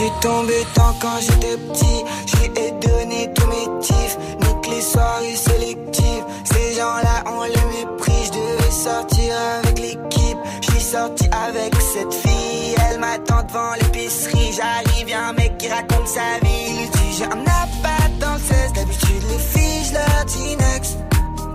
J'suis 0.00 0.12
tombé 0.22 0.54
dedans 0.72 0.94
quand 0.98 1.20
j'étais 1.20 1.58
petit, 1.58 2.04
j'lui 2.24 2.46
ai 2.56 2.70
donné 2.70 3.30
tous 3.34 3.46
mes 3.48 3.80
tifs. 3.80 4.16
Nique 4.40 4.66
les 4.70 4.80
soirées 4.80 5.36
sélectives, 5.36 6.24
ces 6.42 6.74
gens-là 6.74 7.22
ont 7.26 7.42
le 7.42 7.50
mépris. 7.68 8.24
J'devais 8.24 8.70
sortir 8.70 9.34
avec 9.58 9.78
l'équipe, 9.78 10.38
j'suis 10.62 10.80
sorti 10.80 11.28
avec 11.46 11.74
cette 11.82 12.14
fille. 12.14 12.76
Elle 12.88 12.98
m'attend 12.98 13.42
devant 13.46 13.74
l'épicerie, 13.74 14.54
j'arrive, 14.56 15.06
y'a 15.06 15.28
un 15.28 15.32
mec 15.34 15.58
qui 15.58 15.68
raconte 15.68 16.08
sa 16.08 16.46
vie. 16.46 16.80
Il 16.80 16.90
dit 16.92 17.18
j'ai 17.18 17.24
un 17.26 17.42
appart 17.42 18.18
dans 18.20 18.32
le 18.32 18.40
16, 18.40 18.72
d'habitude 18.72 19.22
les 19.28 19.38
filles 19.38 19.84
j'leur 19.84 20.24
dis 20.28 20.56
next. 20.56 20.96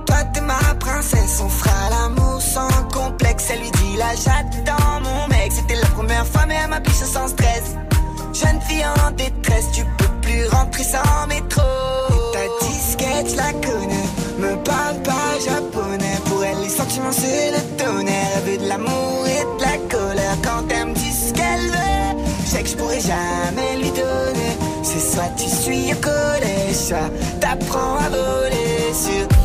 Toi 0.06 0.18
t'es 0.36 0.42
ma 0.42 0.76
princesse, 0.80 1.42
on 1.44 1.50
fera 1.50 1.90
l'amour 1.90 2.40
sans 2.40 2.70
complexe. 2.94 3.48
Elle 3.50 3.62
lui 3.62 3.72
dit 3.72 3.98
là 3.98 4.14
j'attends 4.14 5.02
mon 5.02 5.28
mec. 5.30 5.52
C'était 5.52 5.82
la 5.82 5.88
première 5.88 6.28
fois 6.28 6.46
mais 6.46 6.58
elle 6.64 6.70
m'a 6.70 6.80
biche 6.80 6.94
sans 6.94 7.28
stress. 7.28 7.74
Jeune 8.36 8.60
fille 8.68 8.84
en 8.86 9.12
détresse, 9.12 9.72
tu 9.72 9.86
peux 9.98 10.14
plus 10.22 10.46
rentrer 10.50 10.84
sans 10.84 11.28
métro. 11.28 11.62
Et 12.10 12.34
ta 12.34 12.68
disquette, 12.68 13.36
la 13.38 13.54
connais. 13.54 14.08
Me 14.38 14.56
parle 14.58 15.02
pas 15.04 15.40
japonais. 15.40 16.20
Pour 16.26 16.44
elle, 16.44 16.62
les 16.62 16.70
sentiments 16.70 17.14
c'est 17.14 17.52
le 17.52 17.62
tonnerre. 17.78 18.28
Elle 18.36 18.52
veut 18.52 18.58
de 18.58 18.68
l'amour 18.68 19.26
et 19.26 19.58
de 19.58 19.62
la 19.62 19.78
colère. 19.90 20.38
Quand 20.44 20.66
elle 20.70 20.88
me 20.88 20.94
dit 20.94 21.14
ce 21.14 21.32
qu'elle 21.32 21.68
veut, 21.68 22.24
je 22.44 22.50
sais 22.50 22.64
que 22.64 22.70
je 22.70 22.76
pourrais 22.76 23.00
jamais 23.00 23.78
lui 23.78 23.92
donner. 23.92 24.58
C'est 24.84 25.16
soit 25.16 25.32
tu 25.38 25.48
suis 25.50 25.94
au 25.94 25.98
collège, 26.02 26.76
soit 26.76 27.10
t'apprends 27.40 28.00
à 28.00 28.10
voler 28.10 28.94
sur. 28.94 29.45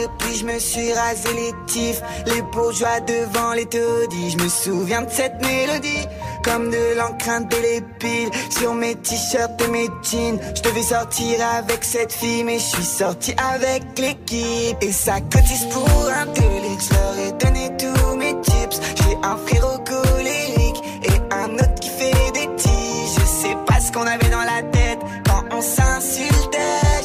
Depuis 0.00 0.36
je 0.36 0.44
me 0.44 0.58
suis 0.58 0.92
rasé 0.92 1.28
les 1.34 1.52
tifs. 1.66 2.02
Les 2.26 2.42
bourgeois 2.42 3.00
devant 3.00 3.52
les 3.52 3.66
taudis, 3.66 4.30
je 4.30 4.42
me 4.42 4.48
souviens 4.48 5.02
de 5.02 5.10
cette 5.10 5.40
mélodie. 5.40 6.06
Comme 6.44 6.70
de 6.70 6.96
l'encre 6.96 7.48
de 7.48 7.56
l'épile 7.56 8.30
sur 8.50 8.74
mes 8.74 8.94
t-shirts 8.94 9.60
et 9.62 9.68
mes 9.68 9.88
jeans. 10.02 10.38
Je 10.56 10.62
devais 10.62 10.82
sortir 10.82 11.38
avec 11.58 11.84
cette 11.84 12.12
fille, 12.12 12.44
mais 12.44 12.58
je 12.58 12.64
suis 12.64 12.84
sorti 12.84 13.34
avec 13.54 13.82
l'équipe. 13.98 14.76
Et 14.80 14.92
ça 14.92 15.20
cotise 15.20 15.66
pour 15.70 15.88
un 16.08 16.26
télé, 16.28 16.70
je 16.78 16.94
leur 16.94 17.26
ai 17.26 17.32
donné 17.32 17.70
tous 17.76 18.16
mes 18.16 18.40
tips. 18.40 18.80
J'ai 18.96 19.16
un 19.22 19.36
frérot 19.46 19.78
colérique 19.84 20.82
et 21.04 21.34
un 21.34 21.54
autre 21.54 21.80
qui 21.80 21.90
fait 21.90 22.32
des 22.32 22.48
tiges. 22.56 23.14
Je 23.18 23.26
sais 23.26 23.56
pas 23.66 23.80
ce 23.80 23.92
qu'on 23.92 24.06
avait 24.06 24.30
dans 24.30 24.46
la 24.54 24.62
tête 24.70 25.00
quand 25.26 25.44
on 25.54 25.60
s'insultait. 25.60 26.29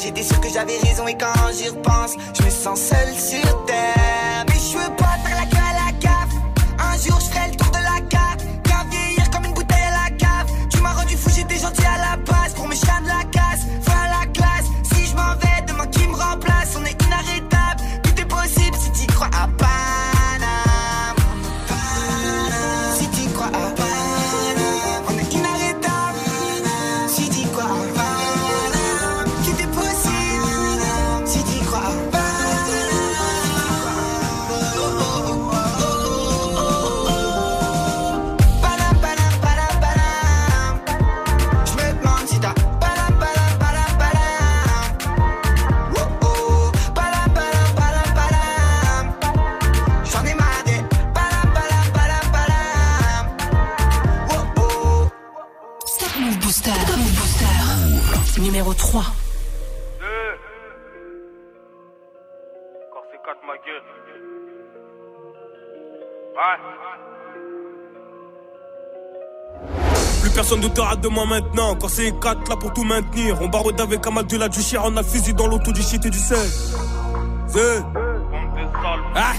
J'étais 0.06 0.22
sûr 0.22 0.40
que 0.40 0.48
j'avais 0.48 0.78
raison 0.78 1.08
et 1.08 1.18
quand 1.18 1.34
j'y 1.52 1.68
repense, 1.68 2.14
je 2.38 2.44
me 2.44 2.50
sens 2.50 2.80
seul 2.80 3.12
sur 3.12 3.64
terre. 3.64 4.44
Mais 4.46 4.54
je 4.54 4.78
veux 4.78 4.94
pas 4.94 5.18
faire 5.24 5.36
la 5.36 5.55
de 71.00 71.08
moi 71.08 71.26
maintenant. 71.26 71.74
Quand 71.76 71.88
c'est 71.88 72.12
4 72.20 72.48
là 72.48 72.56
pour 72.56 72.72
tout 72.72 72.84
maintenir. 72.84 73.40
On 73.40 73.48
barode 73.48 73.80
avec 73.80 74.06
un 74.06 74.22
de 74.22 74.36
la 74.36 74.48
du 74.48 74.60
chien. 74.60 74.80
On 74.84 74.96
a 74.96 75.02
le 75.02 75.06
fusil 75.06 75.34
dans 75.34 75.46
l'auto 75.46 75.72
du 75.72 75.82
shit 75.82 76.04
et 76.04 76.10
du 76.10 76.18
sel. 76.18 76.38
C'est. 77.48 77.82
Ah. 79.14 79.32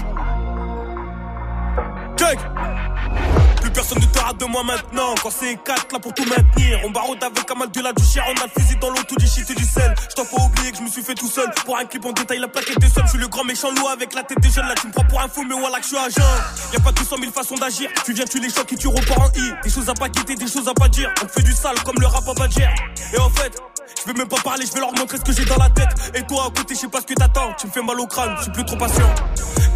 Personne 3.78 4.00
ne 4.00 4.06
te 4.06 4.18
rate 4.18 4.38
de 4.38 4.44
moi 4.44 4.64
maintenant. 4.64 5.14
Quand 5.22 5.30
c'est 5.30 5.54
4 5.54 5.92
là 5.92 6.00
pour 6.00 6.12
tout 6.12 6.24
maintenir. 6.24 6.80
On 6.84 6.90
barode 6.90 7.22
avec 7.22 7.48
un 7.48 7.54
mal 7.54 7.70
de 7.70 7.80
la 7.80 7.92
du 7.92 8.02
chien. 8.02 8.24
On 8.26 8.42
a 8.42 8.46
le 8.46 8.60
fusil 8.60 8.76
dans 8.80 8.90
l'auto 8.90 9.14
du 9.14 9.26
shit 9.28 9.48
et 9.48 9.54
du 9.54 9.64
sel. 9.64 9.94
Je 10.10 10.14
t'en 10.16 10.24
pas 10.24 10.42
oublier 10.42 10.72
que 10.72 10.78
je 10.78 10.82
me 10.82 10.88
suis 10.88 11.02
fait 11.02 11.14
tout 11.14 11.28
seul. 11.28 11.48
Pour 11.64 11.78
un 11.78 11.84
clip 11.84 12.04
en 12.04 12.10
détail, 12.10 12.38
la 12.40 12.48
plaque 12.48 12.68
était 12.68 12.88
seule. 12.88 13.04
Je 13.04 13.10
suis 13.10 13.18
le 13.18 13.28
grand 13.28 13.44
méchant 13.44 13.70
loup 13.70 13.86
avec 13.86 14.14
la 14.14 14.24
tête 14.24 14.40
des 14.40 14.50
jeunes. 14.50 14.66
Là, 14.66 14.74
tu 14.74 14.88
me 14.88 14.92
prends 14.92 15.04
pour 15.04 15.20
un 15.20 15.28
fou, 15.28 15.44
mais 15.48 15.54
voilà 15.56 15.78
que 15.78 15.84
je 15.84 15.88
suis 15.90 15.96
agent. 15.96 16.28
Y'a 16.72 16.80
pas 16.80 16.90
200 16.90 17.16
000 17.20 17.32
façons 17.32 17.54
d'agir. 17.54 17.88
Tu 18.04 18.14
viens, 18.14 18.24
tu 18.24 18.40
les 18.40 18.50
chocs 18.50 18.72
et 18.72 18.76
tu 18.76 18.88
repars 18.88 19.20
en 19.20 19.28
I. 19.36 19.52
Des 19.62 19.70
choses 19.70 19.88
à 19.88 19.94
pas 19.94 20.08
quitter, 20.08 20.34
des 20.34 20.48
choses 20.48 20.66
à 20.66 20.74
pas 20.74 20.88
dire. 20.88 21.14
On 21.22 21.28
fait 21.28 21.42
du 21.42 21.52
sale 21.52 21.80
comme 21.84 22.00
le 22.00 22.06
rap 22.08 22.26
à 22.28 22.34
Badger. 22.34 22.68
Et 23.14 23.18
en 23.18 23.30
fait, 23.30 23.62
je 24.00 24.12
vais 24.12 24.18
même 24.18 24.28
pas 24.28 24.40
parler, 24.42 24.64
je 24.66 24.72
vais 24.72 24.80
leur 24.80 24.92
montrer 24.92 25.18
ce 25.18 25.22
que 25.22 25.32
j'ai 25.32 25.44
dans 25.44 25.56
la 25.56 25.70
tête. 25.70 25.88
Et 26.14 26.22
toi 26.22 26.46
à 26.46 26.50
côté, 26.50 26.74
je 26.74 26.80
sais 26.80 26.88
pas 26.88 27.00
ce 27.00 27.06
que 27.06 27.14
t'attends. 27.14 27.52
Tu 27.58 27.66
me 27.66 27.72
fais 27.72 27.82
mal 27.82 27.98
au 28.00 28.06
crâne, 28.06 28.34
je 28.38 28.42
suis 28.44 28.52
plus 28.52 28.64
trop 28.64 28.76
patient. 28.76 29.14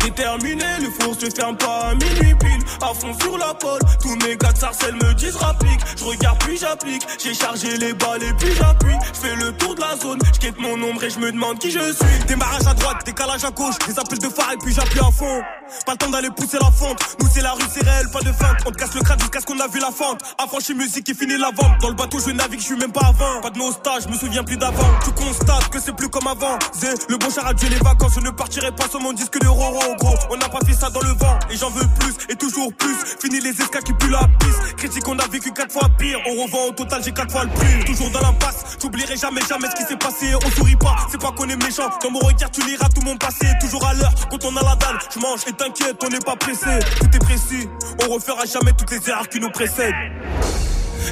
Déterminé, 0.02 0.64
le 0.80 0.90
four 0.98 1.14
se 1.14 1.30
ferme 1.30 1.56
pas 1.56 1.90
à 1.90 1.94
minuit 1.94 2.34
pile. 2.40 2.62
À 2.80 2.92
fond 2.94 3.16
sur 3.20 3.38
la 3.38 3.54
pole, 3.54 3.80
tous 4.00 4.16
mes 4.26 4.36
gars 4.36 4.52
de 4.52 4.58
sarcelles 4.58 4.94
me 4.94 5.14
disent 5.14 5.36
rapplique. 5.36 5.80
Je 5.96 6.04
regarde 6.04 6.38
puis 6.40 6.56
j'applique, 6.56 7.02
j'ai 7.22 7.34
chargé 7.34 7.76
les 7.76 7.92
balles 7.94 8.22
et 8.22 8.32
puis 8.34 8.52
j'appuie. 8.54 8.96
Je 9.14 9.20
fais 9.20 9.36
le 9.36 9.52
tour 9.52 9.74
de 9.74 9.80
la 9.80 9.96
zone, 9.96 10.18
je 10.34 10.38
quitte 10.40 10.58
mon 10.58 10.74
ombre 10.82 11.04
et 11.04 11.10
je 11.10 11.18
me 11.18 11.30
demande 11.30 11.58
qui 11.58 11.70
je 11.70 11.92
suis. 11.92 12.24
Démarrage 12.26 12.66
à 12.66 12.74
droite, 12.74 13.04
décalage 13.04 13.44
à 13.44 13.50
gauche, 13.50 13.78
des 13.86 13.98
appels 13.98 14.18
de 14.18 14.28
phare 14.28 14.52
et 14.52 14.56
puis 14.58 14.74
j'appuie 14.74 15.00
à 15.00 15.10
fond. 15.10 15.42
Pas 15.86 15.92
le 15.92 15.98
temps 15.98 16.10
d'aller 16.10 16.30
pousser 16.30 16.58
la 16.60 16.70
fente, 16.70 16.98
nous 17.20 17.28
c'est 17.32 17.42
la 17.42 17.52
rue, 17.52 17.62
c'est 17.72 17.84
réel, 17.84 18.08
pas 18.10 18.20
de 18.20 18.32
feinte. 18.32 18.58
On 18.66 18.70
te 18.70 18.76
casse 18.76 18.94
le 18.94 19.00
crâne 19.00 19.18
jusqu'à 19.20 19.40
ce 19.40 19.46
qu'on 19.46 19.58
a 19.58 19.66
vu 19.68 19.80
la 19.80 19.90
fente. 19.90 20.20
Affranchi 20.38 20.74
musique 20.74 21.08
et 21.08 21.14
fini 21.14 21.36
la 21.36 21.50
vente. 21.50 21.80
Dans 21.80 21.88
le 21.88 21.94
bateau, 21.94 22.18
je 22.18 22.30
navigue, 22.30 22.60
je 22.60 22.66
suis 22.66 22.76
même 22.76 22.92
pas 22.92 23.12
20. 23.18 23.40
Pas 23.42 23.50
de 23.50 23.58
nostalgie, 23.58 24.06
je 24.06 24.12
me 24.12 24.18
souviens 24.18 24.44
plus 24.44 24.56
d'avant. 24.56 24.88
Tu 25.04 25.10
constates 25.12 25.68
que 25.70 25.80
c'est 25.80 25.94
plus 25.94 26.08
comme 26.08 26.26
avant. 26.26 26.58
Zé, 26.74 26.88
le 27.08 27.16
bon 27.16 27.30
char 27.30 27.46
a 27.46 27.54
tué 27.54 27.68
les 27.68 27.78
vacances, 27.78 28.12
je 28.14 28.20
ne 28.20 28.30
partirai 28.30 28.72
pas 28.72 28.88
sur 28.88 29.00
mon 29.00 29.12
disque 29.12 29.40
de 29.40 29.48
Roro, 29.48 29.80
gros. 29.98 30.14
On 30.30 30.36
n'a 30.36 30.48
pas 30.48 30.60
fait 30.64 30.74
ça 30.74 30.90
dans 30.90 31.00
le 31.00 31.12
vent, 31.12 31.38
et 31.50 31.56
j'en 31.56 31.70
veux 31.70 31.86
plus, 31.98 32.14
et 32.28 32.36
toujours 32.36 32.72
plus. 32.74 32.96
Fini 33.20 33.40
les 33.40 33.50
escas 33.50 33.80
qui 33.80 33.92
puent 33.94 34.10
la 34.10 34.28
piste. 34.38 34.76
Critique, 34.76 35.08
on 35.08 35.18
a 35.18 35.26
vécu 35.28 35.52
quatre 35.52 35.72
fois 35.72 35.88
pire. 35.98 36.18
On 36.26 36.42
revend 36.42 36.68
au 36.68 36.72
total, 36.72 37.02
j'ai 37.04 37.12
quatre 37.12 37.32
fois 37.32 37.44
le 37.44 37.50
prix. 37.50 37.84
Toujours 37.86 38.10
dans 38.10 38.20
l'impasse, 38.20 38.76
j'oublierai 38.80 39.16
jamais, 39.16 39.40
jamais 39.48 39.68
ce 39.70 39.76
qui 39.76 39.88
s'est 39.88 39.96
passé. 39.96 40.34
On 40.44 40.50
sourit 40.50 40.76
pas, 40.76 40.96
c'est 41.10 41.20
pas 41.20 41.32
qu'on 41.32 41.48
est 41.48 41.56
méchant. 41.56 41.88
Dans 42.02 42.10
mon 42.10 42.20
regard, 42.20 42.50
tu 42.50 42.62
liras 42.62 42.88
tout 42.94 43.02
mon 43.02 43.16
passé. 43.16 43.46
Toujours 43.60 43.84
à 43.86 43.94
l'heure, 43.94 44.12
quand 44.30 44.44
on 44.44 44.56
a 44.56 44.62
la 44.62 44.76
dalle, 44.76 44.98
je 45.14 45.18
mange 45.18 45.40
et 45.46 45.52
t'inquiète, 45.62 45.96
on 46.04 46.08
n'est 46.08 46.18
pas 46.18 46.36
pressé. 46.36 46.78
Tout 46.98 47.16
est 47.16 47.18
précis, 47.18 47.68
on 48.04 48.12
refera 48.12 48.44
jamais 48.46 48.72
toutes 48.72 48.90
les 48.90 49.08
erreurs 49.08 49.28
qui 49.28 49.38
nous 49.38 49.50
précèdent. 49.50 49.94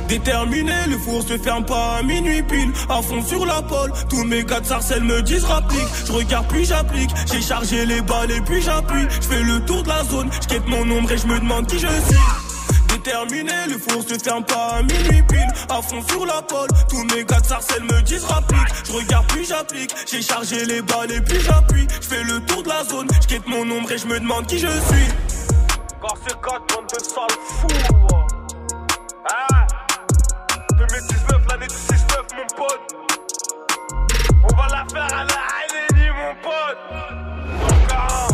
Déterminé, 0.09 0.87
le 0.89 0.99
four 0.99 1.23
se 1.23 1.37
ferme 1.39 1.65
pas 1.65 1.99
à 1.99 2.03
minuit 2.03 2.43
pile. 2.43 2.73
À 2.89 3.03
fond 3.03 3.23
sur 3.23 3.45
la 3.47 3.63
pole, 3.63 3.93
tous 4.09 4.25
mes 4.25 4.45
gars 4.45 4.61
de 4.61 4.67
sarcelles 4.67 5.05
me 5.05 5.23
disent 5.23 5.45
rapplique. 5.45 5.87
Je 6.07 6.13
regarde 6.13 6.47
puis 6.49 6.65
j'applique, 6.65 7.11
j'ai 7.33 7.41
chargé 7.41 7.87
les 7.87 8.01
balles 8.01 8.31
et 8.31 8.41
puis 8.41 8.63
j'appuie. 8.63 9.07
Je 9.21 9.27
fais 9.27 9.43
le 9.43 9.61
tour 9.65 9.83
de 9.83 9.89
la 9.89 10.05
zone, 10.05 10.31
je 10.33 10.49
quitte 10.49 10.67
mon 10.67 10.89
ombre 10.91 11.13
et 11.13 11.19
je 11.19 11.27
me 11.27 11.39
demande 11.39 11.67
qui 11.67 11.79
je 11.79 11.87
suis. 11.87 12.50
Déterminé, 13.03 13.67
le 13.67 13.79
four 13.79 14.03
se 14.03 14.19
ferme 14.23 14.45
pas 14.45 14.77
à 14.77 14.83
minuit 14.83 15.23
pile. 15.23 15.49
À 15.71 15.81
fond 15.81 16.03
sur 16.07 16.27
la 16.27 16.43
pole, 16.43 16.69
tous 16.91 17.03
mes 17.05 17.25
gars 17.25 17.41
de 17.41 17.47
sarcelles 17.47 17.85
me 17.85 18.03
disent 18.03 18.25
rapplique. 18.25 18.69
Je 18.85 18.93
regarde 18.93 19.27
puis 19.29 19.45
j'applique, 19.47 19.95
j'ai 20.07 20.21
chargé 20.21 20.67
les 20.67 20.83
balles 20.83 21.11
et 21.11 21.21
puis 21.23 21.41
j'appuie. 21.41 21.87
Je 21.99 22.07
fais 22.07 22.23
le 22.25 22.41
tour 22.45 22.63
de 22.63 22.69
la 22.69 22.85
zone, 22.85 23.09
je 23.23 23.27
quitte 23.27 23.47
mon 23.47 23.63
ombre 23.71 23.91
et 23.91 23.97
je 23.97 24.07
me 24.07 24.21
demande 24.21 24.47
qui 24.47 24.59
je 24.59 24.67
suis. 24.67 25.09
Car 26.03 26.15
c'est 26.27 26.39
4 26.43 26.77
bande 26.77 26.87
de 26.93 27.03
sales 27.03 27.27
fous. 27.43 27.69
Ah 29.31 29.67
2019, 30.77 31.41
l'année 31.49 31.69
du 31.69 31.75
6-9, 31.75 31.97
mon 32.37 32.47
pote. 32.55 32.81
On 34.45 34.57
va 34.57 34.69
la 34.69 34.85
faire 34.93 35.19
à 35.19 35.25
la 35.25 35.41
Haïlénie, 35.57 36.11
mon 36.11 36.35
pote. 36.43 36.79
Donc, 37.63 37.89
ah, 37.95 38.29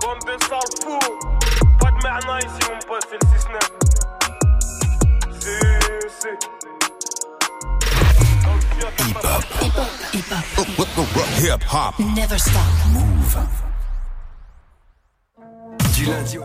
bande 0.00 0.18
de 0.26 0.44
sales 0.44 0.82
fous. 0.82 0.98
Pas 1.78 1.90
de 1.90 2.02
merna 2.02 2.38
ici, 2.38 2.70
mon 2.70 2.78
pote, 2.86 3.06
c'est 3.10 3.22
le 3.22 3.58
6-9. 3.58 3.81
Hip 6.12 6.28
hop. 9.22 9.42
Hip 9.62 9.72
hop. 9.72 9.94
Hip 10.12 10.28
hop. 10.28 11.16
Hip 11.40 11.62
hop. 11.62 11.98
Never 12.14 12.38
stop. 12.38 12.62
Move. 12.92 13.38
Du 15.96 16.04
lundi 16.04 16.38
au 16.38 16.44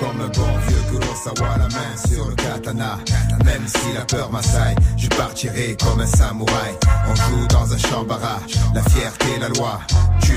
comme 0.00 0.20
un 0.22 0.28
bon 0.28 0.58
vieux 0.66 0.82
Kurosawa, 0.90 1.58
la 1.58 1.68
main 1.68 1.96
sur 2.08 2.26
le 2.26 2.34
katana. 2.34 2.98
Même 3.44 3.66
si 3.66 3.92
la 3.94 4.04
peur 4.06 4.32
m'assaille, 4.32 4.76
je 4.96 5.08
partirai 5.08 5.76
comme 5.76 6.00
un 6.00 6.06
samouraï. 6.06 6.74
On 7.10 7.14
joue 7.14 7.46
dans 7.48 7.72
un 7.72 7.78
champ 7.78 8.04
barrage, 8.04 8.54
la 8.74 8.82
fierté, 8.82 9.26
la 9.40 9.48
loi 9.48 9.78
tue 10.22 10.32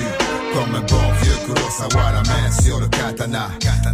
comme 0.54 0.76
un 0.76 0.82
bon 0.82 1.14
vieux 1.22 1.38
Kurosawa, 1.46 2.12
la 2.12 2.22
main 2.24 2.52
sur 2.62 2.80
le 2.80 2.88
katana. 2.88 3.50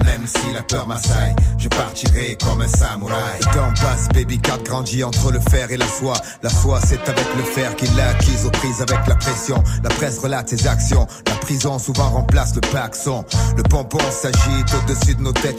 Même 0.06 0.26
si 0.26 0.54
la 0.54 0.64
peur 0.64 0.88
m'assaille, 0.88 1.36
je 1.58 1.68
partirai 1.68 2.38
comme 2.44 2.62
un 2.62 2.68
samouraï. 2.68 3.40
Le 3.40 3.46
temps 3.46 3.74
passe, 3.82 4.08
baby 4.14 4.40
card 4.40 4.64
grandit 4.64 5.04
entre 5.04 5.32
le 5.32 5.40
fer 5.40 5.72
et 5.72 5.78
la 5.78 5.88
soie. 5.88 6.18
La 6.42 6.50
foi, 6.50 6.80
c'est 6.84 7.08
avec 7.08 7.28
le 7.38 7.44
fer 7.44 7.76
qu'il 7.76 7.96
l'a 7.96 8.10
acquise 8.10 8.46
aux 8.46 8.52
prises 8.52 8.82
avec 8.82 9.06
la 9.08 9.16
pression. 9.16 9.64
La 9.84 9.90
presse 9.90 10.18
relate 10.20 10.50
ses 10.50 10.68
actions. 10.68 11.06
La 11.28 11.36
prison 11.36 11.78
souvent 11.78 12.10
remplace 12.10 12.56
le 12.56 12.62
paxon. 12.62 13.24
Le 13.56 13.64
pompon 13.64 14.00
s'agite 14.10 14.74
au-dessus 14.74 15.16
de 15.16 15.22
nos 15.22 15.34
têtes. 15.34 15.59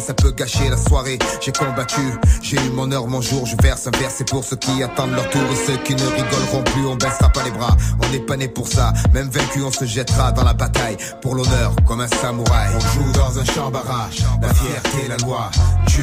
ça 0.00 0.14
peut 0.14 0.30
gâcher 0.32 0.68
la 0.68 0.76
soirée. 0.76 1.18
J'ai 1.40 1.52
combattu, 1.52 2.00
j'ai 2.42 2.56
eu 2.56 2.70
mon 2.70 2.90
heure, 2.92 3.06
mon 3.06 3.20
jour. 3.20 3.46
Je 3.46 3.56
verse 3.62 3.86
un 3.86 3.90
verre, 3.98 4.10
c'est 4.10 4.28
pour 4.28 4.44
ceux 4.44 4.56
qui 4.56 4.82
attendent 4.82 5.12
leur 5.12 5.28
tour. 5.30 5.42
Et 5.52 5.66
ceux 5.66 5.76
qui 5.78 5.94
ne 5.94 6.06
rigoleront 6.06 6.62
plus, 6.64 6.86
on 6.86 6.96
baissera 6.96 7.30
pas 7.30 7.44
les 7.44 7.50
bras. 7.50 7.76
On 8.02 8.08
n'est 8.10 8.20
pas 8.20 8.36
né 8.36 8.48
pour 8.48 8.68
ça. 8.68 8.92
Même 9.12 9.28
vaincu, 9.28 9.62
on 9.62 9.72
se 9.72 9.84
jettera 9.84 10.32
dans 10.32 10.44
la 10.44 10.54
bataille. 10.54 10.96
Pour 11.22 11.34
l'honneur, 11.34 11.74
comme 11.86 12.00
un 12.00 12.08
samouraï. 12.08 12.68
On 12.74 12.80
joue 12.80 13.12
dans 13.12 13.38
un 13.38 13.44
champ 13.44 13.70
barrage. 13.70 14.24
La 14.40 14.52
fierté, 14.52 15.08
la 15.08 15.16
loi. 15.18 15.50
Tue 15.86 16.02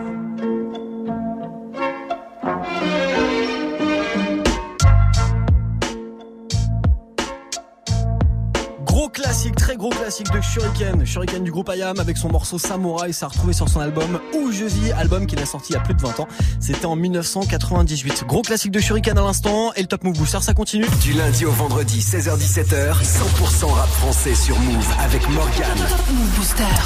Classique, 9.11 9.55
très 9.55 9.75
gros 9.75 9.89
classique 9.89 10.31
de 10.31 10.41
Shuriken. 10.41 11.05
Shuriken 11.05 11.43
du 11.43 11.51
groupe 11.51 11.69
Ayam 11.69 11.99
avec 11.99 12.17
son 12.17 12.29
morceau 12.29 12.57
Samouraï, 12.57 13.13
ça 13.13 13.25
a 13.25 13.29
retrouvé 13.29 13.53
sur 13.53 13.67
son 13.69 13.79
album 13.79 14.19
Où 14.33 14.51
je 14.51 14.65
vis, 14.65 14.91
album 14.91 15.27
qu'il 15.27 15.39
a 15.39 15.45
sorti 15.45 15.73
il 15.73 15.75
y 15.75 15.77
a 15.77 15.81
plus 15.81 15.93
de 15.93 16.01
20 16.01 16.19
ans. 16.21 16.27
C'était 16.59 16.85
en 16.85 16.95
1998. 16.95 18.25
Gros 18.27 18.41
classique 18.41 18.71
de 18.71 18.79
Shuriken 18.79 19.17
à 19.17 19.21
l'instant 19.21 19.73
et 19.73 19.81
le 19.81 19.87
Top 19.87 20.03
Move 20.03 20.17
Booster, 20.17 20.39
ça 20.41 20.53
continue. 20.53 20.85
Du 21.01 21.13
lundi 21.13 21.45
au 21.45 21.51
vendredi, 21.51 21.99
16h17h, 21.99 22.93
100% 23.01 23.65
rap 23.65 23.89
français 23.89 24.35
sur 24.35 24.57
Move 24.59 24.87
avec 25.03 25.27
Morgan. 25.29 25.77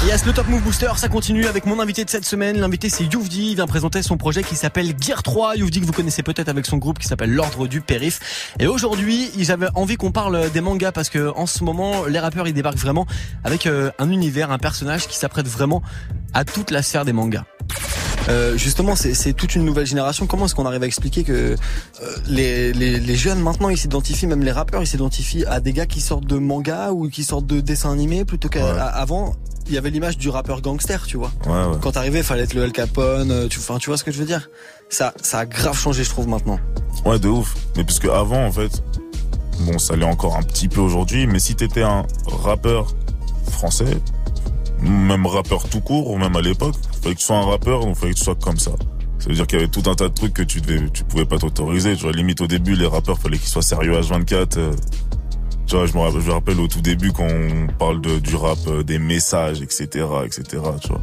Yes, 0.06 0.26
le 0.26 0.32
Top 0.32 0.48
Move 0.48 0.62
Booster, 0.62 0.90
ça 0.96 1.08
continue 1.08 1.46
avec 1.46 1.66
mon 1.66 1.80
invité 1.80 2.04
de 2.04 2.10
cette 2.10 2.24
semaine. 2.24 2.58
L'invité, 2.58 2.88
c'est 2.88 3.04
Youvdi. 3.04 3.50
Il 3.50 3.54
vient 3.56 3.66
présenter 3.66 4.02
son 4.02 4.16
projet 4.16 4.42
qui 4.42 4.56
s'appelle 4.56 4.94
Gear 5.00 5.22
3. 5.22 5.56
Youvdi, 5.56 5.80
que 5.80 5.86
vous 5.86 5.92
connaissez 5.92 6.22
peut-être 6.22 6.48
avec 6.48 6.66
son 6.66 6.76
groupe 6.76 6.98
qui 6.98 7.06
s'appelle 7.06 7.32
L'Ordre 7.32 7.66
du 7.66 7.80
Périph. 7.80 8.52
Et 8.58 8.66
aujourd'hui, 8.66 9.30
ils 9.36 9.52
avaient 9.52 9.68
envie 9.74 9.96
qu'on 9.96 10.12
parle 10.12 10.50
des 10.50 10.60
mangas 10.60 10.92
parce 10.92 11.08
que 11.08 11.32
en 11.36 11.46
ce 11.46 11.64
moment, 11.64 12.04
les 12.16 12.20
rappeurs, 12.20 12.48
ils 12.48 12.54
débarquent 12.54 12.78
vraiment 12.78 13.06
avec 13.44 13.66
euh, 13.66 13.90
un 13.98 14.10
univers, 14.10 14.50
un 14.50 14.56
personnage 14.58 15.06
qui 15.06 15.18
s'apprête 15.18 15.46
vraiment 15.46 15.82
à 16.32 16.46
toute 16.46 16.70
la 16.70 16.80
sphère 16.80 17.04
des 17.04 17.12
mangas. 17.12 17.44
Euh, 18.30 18.56
justement, 18.56 18.96
c'est 18.96 19.34
toute 19.34 19.54
une 19.54 19.66
nouvelle 19.66 19.86
génération. 19.86 20.26
Comment 20.26 20.46
est-ce 20.46 20.54
qu'on 20.54 20.64
arrive 20.64 20.82
à 20.82 20.86
expliquer 20.86 21.24
que 21.24 21.32
euh, 21.32 21.56
les, 22.26 22.72
les, 22.72 22.98
les 22.98 23.16
jeunes 23.16 23.40
maintenant 23.40 23.68
ils 23.68 23.76
s'identifient, 23.76 24.26
même 24.26 24.42
les 24.42 24.50
rappeurs, 24.50 24.82
ils 24.82 24.86
s'identifient 24.86 25.44
à 25.44 25.60
des 25.60 25.74
gars 25.74 25.84
qui 25.84 26.00
sortent 26.00 26.24
de 26.26 26.38
manga 26.38 26.90
ou 26.90 27.10
qui 27.10 27.22
sortent 27.22 27.46
de 27.46 27.60
dessins 27.60 27.92
animés 27.92 28.24
plutôt 28.24 28.48
qu'avant. 28.48 29.34
Il 29.68 29.74
y 29.74 29.78
avait 29.78 29.90
l'image 29.90 30.16
du 30.16 30.30
rappeur 30.30 30.62
gangster, 30.62 31.06
tu 31.06 31.18
vois. 31.18 31.32
Ouais, 31.44 31.52
ouais. 31.52 31.78
Quand 31.82 31.92
t'arrivais, 31.92 32.22
fallait 32.22 32.44
être 32.44 32.54
le 32.54 32.62
El 32.62 32.72
Capone. 32.72 33.48
Tu, 33.48 33.58
enfin, 33.58 33.78
tu 33.78 33.90
vois 33.90 33.98
ce 33.98 34.04
que 34.04 34.12
je 34.12 34.18
veux 34.18 34.24
dire? 34.24 34.48
Ça, 34.88 35.12
ça 35.20 35.40
a 35.40 35.44
grave 35.44 35.76
changé, 35.76 36.02
je 36.04 36.10
trouve 36.10 36.28
maintenant. 36.28 36.60
Ouais, 37.04 37.18
de 37.18 37.28
ouf. 37.28 37.54
Mais 37.76 37.82
puisque 37.84 38.04
avant, 38.06 38.46
en 38.46 38.52
fait, 38.52 38.82
bon, 39.60 39.78
ça 39.78 39.96
l'est 39.96 40.04
encore 40.04 40.36
un 40.36 40.42
petit 40.42 40.68
peu 40.68 40.80
aujourd'hui, 40.80 41.26
mais 41.26 41.38
si 41.38 41.54
t'étais 41.54 41.82
un 41.82 42.04
rappeur 42.26 42.94
français, 43.50 44.00
même 44.80 45.26
rappeur 45.26 45.68
tout 45.68 45.80
court, 45.80 46.10
ou 46.10 46.18
même 46.18 46.36
à 46.36 46.42
l'époque, 46.42 46.74
fallait 47.02 47.14
que 47.14 47.20
tu 47.20 47.26
sois 47.26 47.36
un 47.36 47.46
rappeur, 47.46 47.80
donc 47.80 47.96
fallait 47.96 48.12
que 48.12 48.18
tu 48.18 48.24
sois 48.24 48.34
comme 48.34 48.58
ça. 48.58 48.72
Ça 49.18 49.28
veut 49.28 49.34
dire 49.34 49.46
qu'il 49.46 49.58
y 49.58 49.62
avait 49.62 49.70
tout 49.70 49.82
un 49.90 49.94
tas 49.94 50.08
de 50.08 50.14
trucs 50.14 50.34
que 50.34 50.42
tu 50.42 50.60
devais, 50.60 50.88
tu 50.90 51.04
pouvais 51.04 51.24
pas 51.24 51.38
t'autoriser. 51.38 51.96
Tu 51.96 52.02
vois, 52.02 52.12
limite 52.12 52.40
au 52.40 52.46
début, 52.46 52.74
les 52.74 52.86
rappeurs, 52.86 53.18
fallait 53.18 53.38
qu'ils 53.38 53.48
soient 53.48 53.62
sérieux 53.62 53.98
H24. 53.98 54.58
euh, 54.58 54.72
tu 55.66 55.74
vois, 55.74 55.86
je 55.86 55.94
me 55.94 55.98
rappelle, 56.00 56.20
je 56.20 56.28
me 56.28 56.32
rappelle 56.32 56.60
au 56.60 56.68
tout 56.68 56.80
début 56.80 57.12
quand 57.12 57.26
on 57.26 57.66
parle 57.78 58.00
de, 58.00 58.18
du 58.18 58.36
rap, 58.36 58.58
euh, 58.68 58.84
des 58.84 58.98
messages, 58.98 59.62
etc., 59.62 60.06
etc., 60.24 60.62
tu 60.80 60.88
vois. 60.88 61.00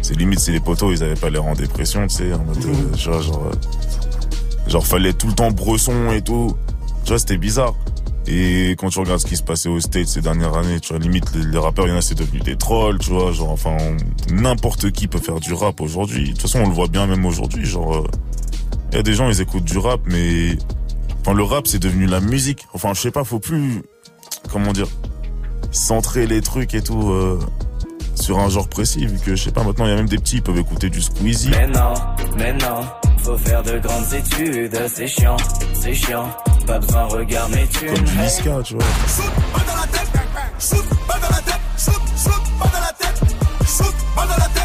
C'est 0.00 0.16
limite, 0.16 0.38
c'est 0.38 0.52
les 0.52 0.60
potos, 0.60 0.96
ils 0.96 1.02
avaient 1.02 1.14
pas 1.14 1.28
l'air 1.28 1.44
en 1.44 1.52
dépression, 1.52 2.06
tu 2.06 2.16
sais, 2.16 2.32
en 2.32 2.42
mode, 2.44 2.64
euh, 2.64 2.96
tu 2.96 3.10
vois, 3.10 3.20
genre, 3.20 3.50
genre, 4.66 4.86
fallait 4.86 5.12
tout 5.12 5.26
le 5.26 5.34
temps 5.34 5.50
bresson 5.50 6.12
et 6.12 6.22
tout. 6.22 6.56
Tu 7.04 7.08
vois, 7.08 7.18
c'était 7.18 7.38
bizarre. 7.38 7.74
Et 8.26 8.76
quand 8.78 8.90
tu 8.90 9.00
regardes 9.00 9.20
ce 9.20 9.26
qui 9.26 9.36
se 9.36 9.42
passait 9.42 9.68
aux 9.68 9.80
States 9.80 10.06
ces 10.06 10.20
dernières 10.20 10.56
années, 10.56 10.78
tu 10.80 10.92
vois, 10.92 10.98
limite, 10.98 11.34
les, 11.34 11.58
rappeurs, 11.58 11.86
il 11.86 11.90
y 11.90 11.92
en 11.92 11.96
a, 11.96 12.02
c'est 12.02 12.14
devenu 12.14 12.38
des 12.40 12.56
trolls, 12.56 12.98
tu 12.98 13.10
vois, 13.10 13.32
genre, 13.32 13.50
enfin, 13.50 13.76
n'importe 14.30 14.90
qui 14.92 15.08
peut 15.08 15.18
faire 15.18 15.40
du 15.40 15.52
rap 15.52 15.80
aujourd'hui. 15.80 16.24
De 16.24 16.28
toute 16.30 16.42
façon, 16.42 16.60
on 16.60 16.68
le 16.68 16.74
voit 16.74 16.86
bien 16.86 17.06
même 17.06 17.24
aujourd'hui, 17.24 17.64
genre, 17.64 17.96
euh, 17.96 18.06
il 18.92 18.96
y 18.96 18.98
a 18.98 19.02
des 19.02 19.14
gens, 19.14 19.28
ils 19.28 19.40
écoutent 19.40 19.64
du 19.64 19.78
rap, 19.78 20.00
mais, 20.04 20.56
enfin, 21.20 21.32
le 21.32 21.42
rap, 21.42 21.66
c'est 21.66 21.78
devenu 21.78 22.06
la 22.06 22.20
musique. 22.20 22.66
Enfin, 22.74 22.92
je 22.94 23.00
sais 23.00 23.10
pas, 23.10 23.24
faut 23.24 23.40
plus, 23.40 23.82
comment 24.52 24.72
dire, 24.72 24.88
centrer 25.72 26.26
les 26.26 26.42
trucs 26.42 26.74
et 26.74 26.82
tout, 26.82 27.10
euh, 27.10 27.40
sur 28.14 28.38
un 28.38 28.48
genre 28.48 28.68
précis, 28.68 29.06
vu 29.06 29.18
que, 29.18 29.34
je 29.34 29.44
sais 29.44 29.52
pas, 29.52 29.64
maintenant, 29.64 29.86
il 29.86 29.90
y 29.90 29.94
a 29.94 29.96
même 29.96 30.08
des 30.08 30.18
petits, 30.18 30.36
ils 30.36 30.42
peuvent 30.42 30.58
écouter 30.58 30.90
du 30.90 31.00
Squeezie. 31.00 31.50
Mais 31.50 31.66
non, 31.66 31.94
mais 32.36 32.52
non, 32.52 32.82
faut 33.18 33.38
faire 33.38 33.62
de 33.62 33.78
grandes 33.78 34.12
études, 34.12 34.78
c'est 34.88 35.08
chiant, 35.08 35.36
c'est 35.72 35.94
chiant. 35.94 36.28
Pas 36.70 36.78
besoin, 36.78 37.02
regarde 37.06 37.50
mes 37.52 37.66
thunes. 37.66 37.92
Comme 37.92 38.04
du 38.04 38.16
Niska, 38.18 38.62
tu 38.62 38.74
vois. 38.74 38.84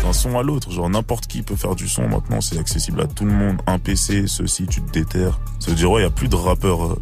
d'un 0.03 0.13
son 0.13 0.37
à 0.37 0.43
l'autre. 0.43 0.69
Genre 0.69 0.87
n'importe 0.87 1.25
qui 1.25 1.41
peut 1.41 1.55
faire 1.55 1.73
du 1.73 1.87
son 1.87 2.07
maintenant, 2.07 2.41
c'est 2.41 2.59
accessible 2.59 3.01
à 3.01 3.07
tout 3.07 3.25
le 3.25 3.31
monde. 3.31 3.57
Un 3.65 3.79
PC, 3.79 4.25
ceci, 4.27 4.67
tu 4.67 4.83
te 4.83 4.91
déterres. 4.91 5.39
Ça 5.59 5.71
veut 5.71 5.75
dire 5.75 5.89
ouais, 5.89 6.01
il 6.01 6.03
y 6.03 6.07
a 6.07 6.11
plus 6.11 6.27
de 6.27 6.35
rappeurs. 6.35 6.85
euh, 6.85 7.01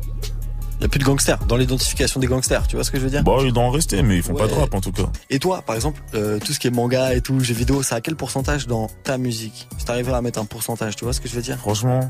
Il 0.80 0.84
y 0.84 0.86
a 0.86 0.88
plus 0.88 1.00
de 1.00 1.04
gangsters 1.04 1.40
dans 1.50 1.58
l'identification 1.58 2.22
des 2.22 2.28
gangsters. 2.28 2.66
Tu 2.68 2.78
vois 2.78 2.86
ce 2.86 2.92
que 2.92 2.98
je 2.98 3.04
veux 3.04 3.10
dire? 3.10 3.24
Bah, 3.24 3.34
ils 3.44 3.52
doivent 3.52 3.68
en 3.68 3.72
rester, 3.72 4.04
mais 4.04 4.16
ils 4.16 4.24
font 4.24 4.36
pas 4.36 4.48
de 4.48 4.54
rap 4.54 4.74
en 4.74 4.80
tout 4.80 4.94
cas. 4.94 5.10
Et 5.30 5.40
toi, 5.40 5.62
par 5.64 5.76
exemple, 5.76 6.02
euh, 6.14 6.40
tout 6.40 6.54
ce 6.54 6.60
qui 6.60 6.68
est 6.68 6.72
manga 6.72 7.14
et 7.14 7.20
tout, 7.20 7.38
jeux 7.42 7.54
vidéo, 7.54 7.84
ça 7.84 7.96
a 7.96 8.00
quel 8.02 8.16
pourcentage 8.16 8.68
dans 8.68 8.88
ta 9.04 9.18
musique? 9.18 9.68
Si 9.78 9.84
t'arrivais 9.84 10.14
à 10.14 10.22
mettre 10.22 10.40
un 10.40 10.46
pourcentage, 10.46 10.96
tu 10.96 11.04
vois 11.04 11.12
ce 11.12 11.20
que 11.20 11.28
je 11.28 11.36
veux 11.36 11.42
dire? 11.42 11.58
Franchement, 11.58 12.10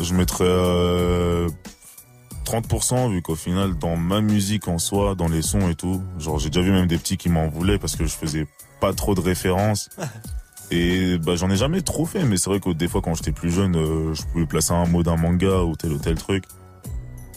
je 0.00 0.14
mettrais 0.14 0.44
euh, 0.48 1.48
30% 2.44 3.10
vu 3.10 3.22
qu'au 3.22 3.34
final, 3.34 3.76
dans 3.76 3.96
ma 3.96 4.20
musique 4.20 4.68
en 4.68 4.78
soi, 4.78 5.14
dans 5.14 5.28
les 5.28 5.42
sons 5.42 5.68
et 5.68 5.74
tout, 5.74 6.02
genre 6.18 6.38
j'ai 6.38 6.50
déjà 6.50 6.64
vu 6.64 6.72
même 6.72 6.86
des 6.86 6.98
petits 6.98 7.16
qui 7.16 7.28
m'en 7.28 7.48
voulaient 7.48 7.78
parce 7.78 7.96
que 7.96 8.04
je 8.04 8.14
faisais 8.14 8.46
pas 8.80 8.92
trop 8.92 9.14
de 9.14 9.20
références. 9.20 9.88
Et 10.70 11.18
bah 11.18 11.36
j'en 11.36 11.50
ai 11.50 11.56
jamais 11.56 11.82
trop 11.82 12.06
fait, 12.06 12.24
mais 12.24 12.38
c'est 12.38 12.48
vrai 12.48 12.58
que 12.58 12.70
des 12.70 12.88
fois 12.88 13.02
quand 13.02 13.14
j'étais 13.14 13.32
plus 13.32 13.50
jeune, 13.50 13.76
euh, 13.76 14.14
je 14.14 14.22
pouvais 14.24 14.46
placer 14.46 14.72
un 14.72 14.86
mot 14.86 15.02
d'un 15.02 15.16
manga 15.16 15.62
ou 15.62 15.76
tel 15.76 15.92
ou 15.92 15.98
tel 15.98 16.14
truc. 16.14 16.44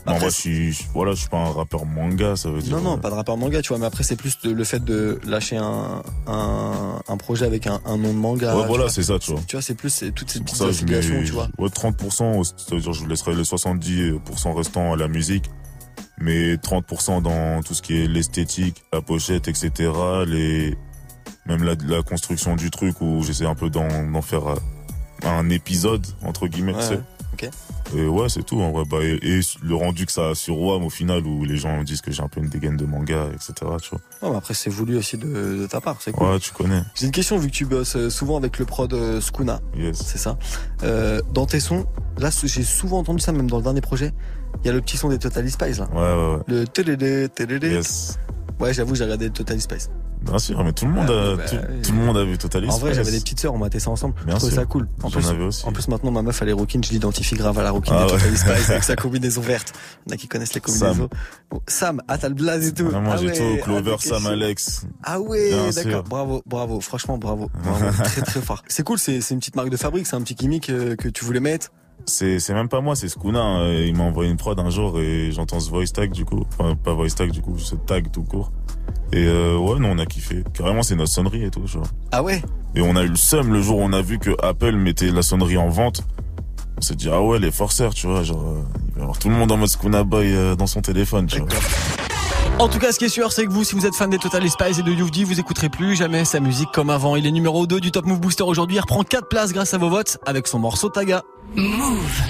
Mais 0.07 0.13
en 0.13 0.15
Après, 0.15 0.27
vrai, 0.27 0.29
je 0.35 0.39
suis, 0.39 0.71
je- 0.71 0.83
voilà, 0.93 1.11
je 1.11 1.17
suis 1.19 1.27
pas 1.29 1.37
un 1.37 1.51
rappeur 1.51 1.85
manga, 1.85 2.37
ça 2.37 2.49
veut 2.49 2.61
dire. 2.61 2.75
Non, 2.77 2.81
non, 2.81 2.97
pas 2.97 3.09
de 3.09 3.15
rappeur 3.15 3.35
manga, 3.35 3.61
tu 3.61 3.67
vois, 3.69 3.77
mais 3.77 3.85
après, 3.87 4.03
c'est 4.03 4.15
plus 4.15 4.37
le 4.45 4.63
fait 4.63 4.81
de 4.83 5.19
lâcher 5.27 5.57
un, 5.57 6.01
un, 6.27 7.01
un 7.07 7.17
projet 7.17 7.45
avec 7.45 7.67
un, 7.67 7.81
un 7.85 7.97
nom 7.97 8.13
de 8.13 8.17
manga. 8.17 8.55
Ouais, 8.55 8.67
voilà, 8.67 8.87
c'est 8.87 9.03
ça, 9.03 9.19
tu 9.19 9.31
vois. 9.31 9.41
Tu 9.47 9.57
vois, 9.57 9.61
c'est 9.61 9.75
plus 9.75 10.03
toutes 10.15 10.29
ces 10.29 10.39
petites 10.39 10.55
ça, 10.55 10.65
mets 10.85 11.01
tu 11.01 11.31
vois. 11.33 11.49
ouais, 11.59 11.67
30%, 11.69 12.43
ça 12.45 12.53
veut 12.75 12.79
dire 12.81 12.93
je 12.93 13.05
laisserai 13.05 13.35
les 13.35 13.43
70% 13.43 14.53
restants 14.55 14.93
à 14.93 14.95
la 14.95 15.09
musique, 15.09 15.49
mais 16.19 16.55
30% 16.55 17.21
dans 17.21 17.61
tout 17.61 17.73
ce 17.73 17.81
qui 17.81 18.01
est 18.01 18.07
l'esthétique, 18.07 18.83
la 18.93 19.01
pochette, 19.01 19.49
etc., 19.49 19.91
les, 20.25 20.77
même 21.45 21.63
la, 21.63 21.75
la 21.85 22.01
construction 22.01 22.55
du 22.55 22.71
truc 22.71 23.01
où 23.01 23.21
j'essaie 23.23 23.45
un 23.45 23.55
peu 23.55 23.69
d'en 23.69 24.21
faire 24.21 24.47
euh, 24.47 24.55
un 25.25 25.49
épisode, 25.49 26.05
entre 26.23 26.47
guillemets, 26.47 26.73
tu 26.73 26.79
sais. 26.81 26.99
Ok. 27.39 27.49
Et 27.95 28.07
ouais, 28.07 28.29
c'est 28.29 28.43
tout, 28.43 28.59
en 28.59 28.71
vrai. 28.71 28.83
Bah, 28.89 28.97
et, 29.01 29.19
et 29.21 29.41
le 29.61 29.75
rendu 29.75 30.05
que 30.05 30.11
ça 30.11 30.29
a 30.29 30.35
sur 30.35 30.59
WAM 30.59 30.83
au 30.83 30.89
final, 30.89 31.25
où 31.25 31.45
les 31.45 31.57
gens 31.57 31.83
disent 31.83 32.01
que 32.01 32.11
j'ai 32.11 32.23
un 32.23 32.27
peu 32.27 32.41
une 32.41 32.49
dégaine 32.49 32.75
de 32.75 32.85
manga, 32.85 33.27
etc., 33.33 33.53
tu 33.81 33.91
vois. 33.91 33.99
Ouais, 34.21 34.31
mais 34.31 34.37
après, 34.37 34.53
c'est 34.53 34.69
voulu 34.69 34.97
aussi 34.97 35.17
de, 35.17 35.27
de 35.27 35.67
ta 35.67 35.79
part, 35.79 35.97
c'est 35.99 36.11
cool. 36.11 36.27
Ouais, 36.27 36.39
tu 36.39 36.51
connais. 36.51 36.81
J'ai 36.95 37.05
une 37.05 37.11
question, 37.11 37.37
vu 37.37 37.47
que 37.47 37.53
tu 37.53 37.65
bosses 37.65 37.95
euh, 37.95 38.09
souvent 38.09 38.37
avec 38.37 38.57
le 38.57 38.65
prod 38.65 38.91
euh, 38.93 39.21
Skuna. 39.21 39.61
Yes. 39.77 40.01
C'est 40.03 40.17
ça. 40.17 40.37
Euh, 40.83 41.21
dans 41.31 41.45
tes 41.45 41.59
sons, 41.59 41.85
là, 42.17 42.29
j'ai 42.43 42.63
souvent 42.63 42.99
entendu 42.99 43.19
ça, 43.19 43.31
même 43.31 43.49
dans 43.49 43.57
le 43.57 43.63
dernier 43.63 43.81
projet. 43.81 44.11
Il 44.63 44.67
y 44.67 44.69
a 44.69 44.73
le 44.73 44.81
petit 44.81 44.97
son 44.97 45.09
des 45.09 45.19
Total 45.19 45.47
Spice, 45.49 45.77
là. 45.77 45.87
Ouais, 45.93 45.99
ouais, 45.99 46.35
ouais. 46.35 46.43
Le 46.47 46.65
télélé, 46.65 47.29
télélé. 47.29 47.69
Yes. 47.69 48.17
Ouais, 48.59 48.73
j'avoue, 48.73 48.95
j'ai 48.95 49.03
regardé 49.03 49.29
Total 49.29 49.59
Spice. 49.61 49.89
Bien 50.21 50.39
sûr, 50.39 50.63
mais 50.63 50.73
tout 50.73 50.85
le 50.85 50.91
monde 50.91 51.09
a, 51.11 51.35
bah, 51.35 51.43
tout, 51.83 51.91
le 51.91 51.97
monde 51.97 52.17
a 52.17 52.23
vu 52.23 52.37
Total 52.37 52.67
En 52.69 52.77
vrai, 52.79 52.93
j'avais 52.93 53.11
des 53.11 53.19
petites 53.19 53.39
sœurs, 53.39 53.53
on 53.53 53.59
matait 53.59 53.79
ça 53.79 53.91
ensemble. 53.91 54.15
Bien 54.25 54.33
je 54.33 54.39
trouvais 54.39 54.53
sûr. 54.53 54.61
ça 54.61 54.65
cool. 54.65 54.87
En 55.03 55.11
plus, 55.11 55.29
avais 55.29 55.43
aussi. 55.43 55.65
en 55.65 55.71
plus, 55.71 55.87
maintenant, 55.87 56.11
ma 56.11 56.23
meuf, 56.23 56.41
elle 56.41 56.49
est 56.49 56.53
rouquine, 56.53 56.83
je 56.83 56.89
l'identifie 56.89 57.35
grave 57.35 57.57
à 57.59 57.63
la 57.63 57.71
rouquine 57.71 57.93
Ah 57.95 58.05
ouais. 58.05 58.13
Total 58.13 58.37
Spice 58.37 58.69
avec 58.69 58.83
sa 58.83 58.95
combinaison 58.97 59.41
verte. 59.41 59.73
Il 60.05 60.09
y 60.09 60.13
en 60.13 60.15
a 60.15 60.17
qui 60.17 60.27
connaissent 60.27 60.55
les 60.55 60.61
combinaisons. 60.61 61.09
Bon, 61.51 61.61
Sam, 61.67 62.01
ah, 62.07 62.17
t'as 62.17 62.29
le 62.29 62.35
blaze 62.35 62.67
et 62.67 62.73
tout. 62.73 62.89
Ah, 62.93 62.99
moi, 62.99 63.13
Ah 63.15 63.17
j'ai 63.21 63.27
ouais, 63.27 63.57
tout. 63.59 63.63
Clover, 63.63 63.95
Sam, 63.99 64.25
Alex. 64.25 64.87
Ah 65.03 65.19
ouais, 65.19 65.51
d'accord. 65.73 66.03
Bravo, 66.03 66.41
bravo. 66.47 66.81
Franchement, 66.81 67.17
bravo. 67.17 67.49
Bravo. 67.63 67.85
très, 68.03 68.21
très 68.21 68.41
fort. 68.41 68.63
C'est 68.67 68.83
cool, 68.83 68.97
c'est 68.97 69.21
c'est 69.21 69.35
une 69.35 69.39
petite 69.39 69.55
marque 69.55 69.69
de 69.69 69.77
fabrique, 69.77 70.07
c'est 70.07 70.15
un 70.15 70.21
petit 70.21 70.35
gimmick 70.35 70.69
euh, 70.69 70.95
que 70.95 71.09
tu 71.09 71.23
voulais 71.23 71.39
mettre. 71.39 71.71
C'est, 72.05 72.39
c'est 72.39 72.53
même 72.53 72.69
pas 72.69 72.79
moi, 72.79 72.95
c'est 72.95 73.09
Skuna. 73.09 73.41
hein. 73.41 73.73
Il 73.73 73.95
m'a 73.95 74.03
envoyé 74.03 74.29
une 74.31 74.37
prod 74.37 74.57
un 74.59 74.69
jour 74.69 74.99
et 74.99 75.31
j'entends 75.31 75.59
ce 75.59 75.69
voice 75.69 75.87
tag 75.87 76.11
du 76.11 76.23
coup. 76.23 76.45
Enfin, 76.57 76.75
pas 76.75 76.93
voice 76.93 77.09
tag 77.09 77.31
du 77.31 77.41
coup, 77.41 77.57
ce 77.57 77.75
tag 77.75 78.11
tout 78.11 78.23
court. 78.23 78.51
Et 79.11 79.25
euh, 79.25 79.57
ouais, 79.57 79.79
non, 79.79 79.91
on 79.91 79.99
a 79.99 80.05
kiffé. 80.05 80.43
Carrément, 80.53 80.83
c'est 80.83 80.95
notre 80.95 81.11
sonnerie 81.11 81.43
et 81.43 81.49
tout, 81.51 81.63
tu 81.65 81.77
vois. 81.77 81.87
Ah 82.11 82.23
ouais? 82.23 82.41
Et 82.75 82.81
on 82.81 82.95
a 82.95 83.03
eu 83.03 83.07
le 83.09 83.15
seum 83.15 83.51
le 83.51 83.61
jour 83.61 83.79
où 83.79 83.81
on 83.81 83.91
a 83.93 84.01
vu 84.01 84.19
que 84.19 84.31
Apple 84.41 84.73
mettait 84.73 85.11
la 85.11 85.21
sonnerie 85.21 85.57
en 85.57 85.69
vente. 85.69 86.03
On 86.77 86.81
s'est 86.81 86.95
dit, 86.95 87.09
ah 87.11 87.21
ouais, 87.21 87.39
les 87.39 87.51
forceurs, 87.51 87.93
tu 87.93 88.07
vois, 88.07 88.23
genre, 88.23 88.43
euh, 88.45 88.61
il 88.89 88.93
va 88.93 88.99
y 88.99 89.01
avoir 89.01 89.17
tout 89.17 89.29
le 89.29 89.35
monde 89.35 89.51
en 89.51 89.57
mode 89.57 89.67
Skuna 89.69 90.03
Boy 90.03 90.33
euh, 90.33 90.55
dans 90.55 90.67
son 90.67 90.81
téléphone, 90.81 91.25
tu 91.25 91.39
vois. 91.39 91.47
En 92.59 92.69
tout 92.69 92.79
cas, 92.79 92.91
ce 92.91 92.97
qui 92.97 93.05
est 93.05 93.09
sûr, 93.09 93.31
c'est 93.31 93.45
que 93.45 93.51
vous, 93.51 93.63
si 93.63 93.75
vous 93.75 93.85
êtes 93.85 93.95
fan 93.95 94.09
des 94.09 94.17
Total 94.17 94.47
Spice 94.49 94.79
et 94.79 94.83
de 94.83 94.91
Youvdi, 94.91 95.23
vous 95.23 95.39
écouterez 95.39 95.69
plus 95.69 95.95
jamais 95.95 96.25
sa 96.25 96.39
musique 96.39 96.71
comme 96.71 96.89
avant. 96.89 97.15
Il 97.15 97.27
est 97.27 97.31
numéro 97.31 97.67
2 97.67 97.79
du 97.79 97.91
Top 97.91 98.05
Move 98.05 98.19
Booster 98.19 98.43
aujourd'hui. 98.43 98.77
Il 98.77 98.79
reprend 98.79 99.03
4 99.03 99.27
places 99.27 99.53
grâce 99.53 99.75
à 99.75 99.77
vos 99.77 99.89
votes 99.89 100.17
avec 100.25 100.47
son 100.47 100.57
morceau 100.57 100.89
Taga. 100.89 101.21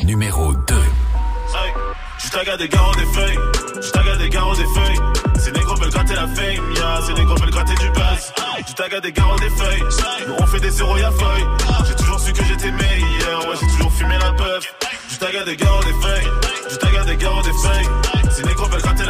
Numéro 0.04 0.54
2. 0.54 0.76
Hey, 0.76 1.74
J'suis 2.20 2.32
taga 2.32 2.58
des 2.58 2.68
garros 2.68 2.94
des 2.96 3.06
feuilles, 3.06 3.40
j'suis 3.80 3.92
taga 3.92 4.16
des 4.18 4.30
garros 4.30 4.56
des 4.56 4.66
feuilles. 4.66 5.00
Ces 5.40 5.52
négros 5.52 5.76
veulent 5.76 5.92
gratter 5.92 6.16
la 6.16 6.28
fame, 6.28 6.74
ya, 6.76 7.00
ces 7.06 7.14
négros 7.14 7.36
veulent 7.36 7.52
gratter 7.52 7.76
du 7.76 7.90
buzz. 7.92 8.34
J'suis 8.64 8.76
taga 8.76 9.00
des 9.00 9.12
garros 9.12 9.40
des 9.40 9.50
feuilles, 9.50 9.84
nous 10.28 10.34
on 10.40 10.46
fait 10.48 10.60
des 10.60 10.72
zéros 10.72 10.98
y'a 10.98 11.12
feuille. 11.12 11.46
J'ai 11.88 11.96
toujours 11.96 12.20
su 12.20 12.34
que 12.34 12.44
j'étais 12.44 12.72
meilleur, 12.72 13.48
ouais 13.48 13.56
j'ai 13.62 13.68
toujours 13.68 13.92
fumé 13.94 14.16
la 14.20 14.32
puff. 14.34 14.76
J'suis 15.08 15.20
taga 15.20 15.46
des 15.46 15.56
garros 15.56 15.84
des 15.84 15.94
feuilles, 16.08 16.28
j'suis 16.68 16.78
taga 16.80 17.04
des 17.06 17.16
garros 17.18 17.42
des 17.44 17.54
feuilles. 17.54 17.88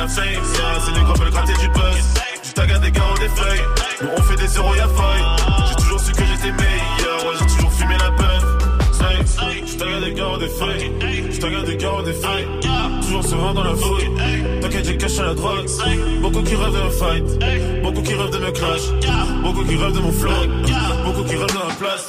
Ces 0.07 0.21
négros 0.21 0.43
veulent 0.43 0.51
gratter 0.51 0.53
la 0.53 0.53
fame, 0.53 0.55
ya, 0.55 0.79
ces 0.79 0.91
négros 0.91 1.13
veulent 1.15 1.31
gratter 1.31 1.53
du 1.53 1.67
buzz. 1.69 1.97
J'suis 2.41 2.53
taga 2.53 2.79
des 2.79 2.91
garros 2.91 3.17
des 3.17 3.29
feuilles, 3.29 3.61
nous 4.01 4.09
on 4.17 4.21
fait 4.21 4.35
des 4.35 4.47
zéros 4.47 4.75
y'a 4.75 4.87
feuille. 4.87 5.23
J'ai 5.67 5.75
toujours 5.75 5.99
su 5.99 6.11
que 6.13 6.23
j'étais 6.25 6.51
meilleur, 6.51 7.25
ouais 7.25 7.35
j'ai 7.39 7.45
toujours 7.45 7.73
fumé 7.73 7.95
la 7.99 8.11
puff. 8.11 8.43
Je 9.79 9.83
regarde 9.83 10.03
des 10.05 10.13
gars 10.13 10.37
des 10.39 10.47
feuilles, 10.47 10.91
je 11.31 11.45
regarde 11.45 11.65
des 11.65 11.77
gars 11.77 12.01
des 12.05 12.13
feuilles, 12.13 12.47
toujours 13.01 13.23
serein 13.23 13.53
dans 13.53 13.63
la 13.63 13.75
fouille. 13.75 14.09
T'inquiète, 14.61 14.85
j'ai 14.85 14.97
caché 14.97 15.21
la 15.21 15.33
drogue. 15.35 15.67
Beaucoup 16.21 16.41
qui 16.41 16.55
rêvent 16.55 16.73
de 16.73 16.81
me 16.83 16.89
fight, 16.89 17.83
beaucoup 17.83 18.01
qui 18.01 18.13
rêvent 18.15 18.31
de 18.31 18.37
me 18.39 18.51
clash, 18.51 18.81
beaucoup 19.43 19.63
qui 19.65 19.75
rêvent 19.75 19.93
de 19.93 19.99
mon 19.99 20.11
flow, 20.11 20.31
beaucoup 21.05 21.23
qui 21.23 21.35
rêvent 21.35 21.47
de 21.47 21.53
ma 21.53 21.73
place. 21.75 22.07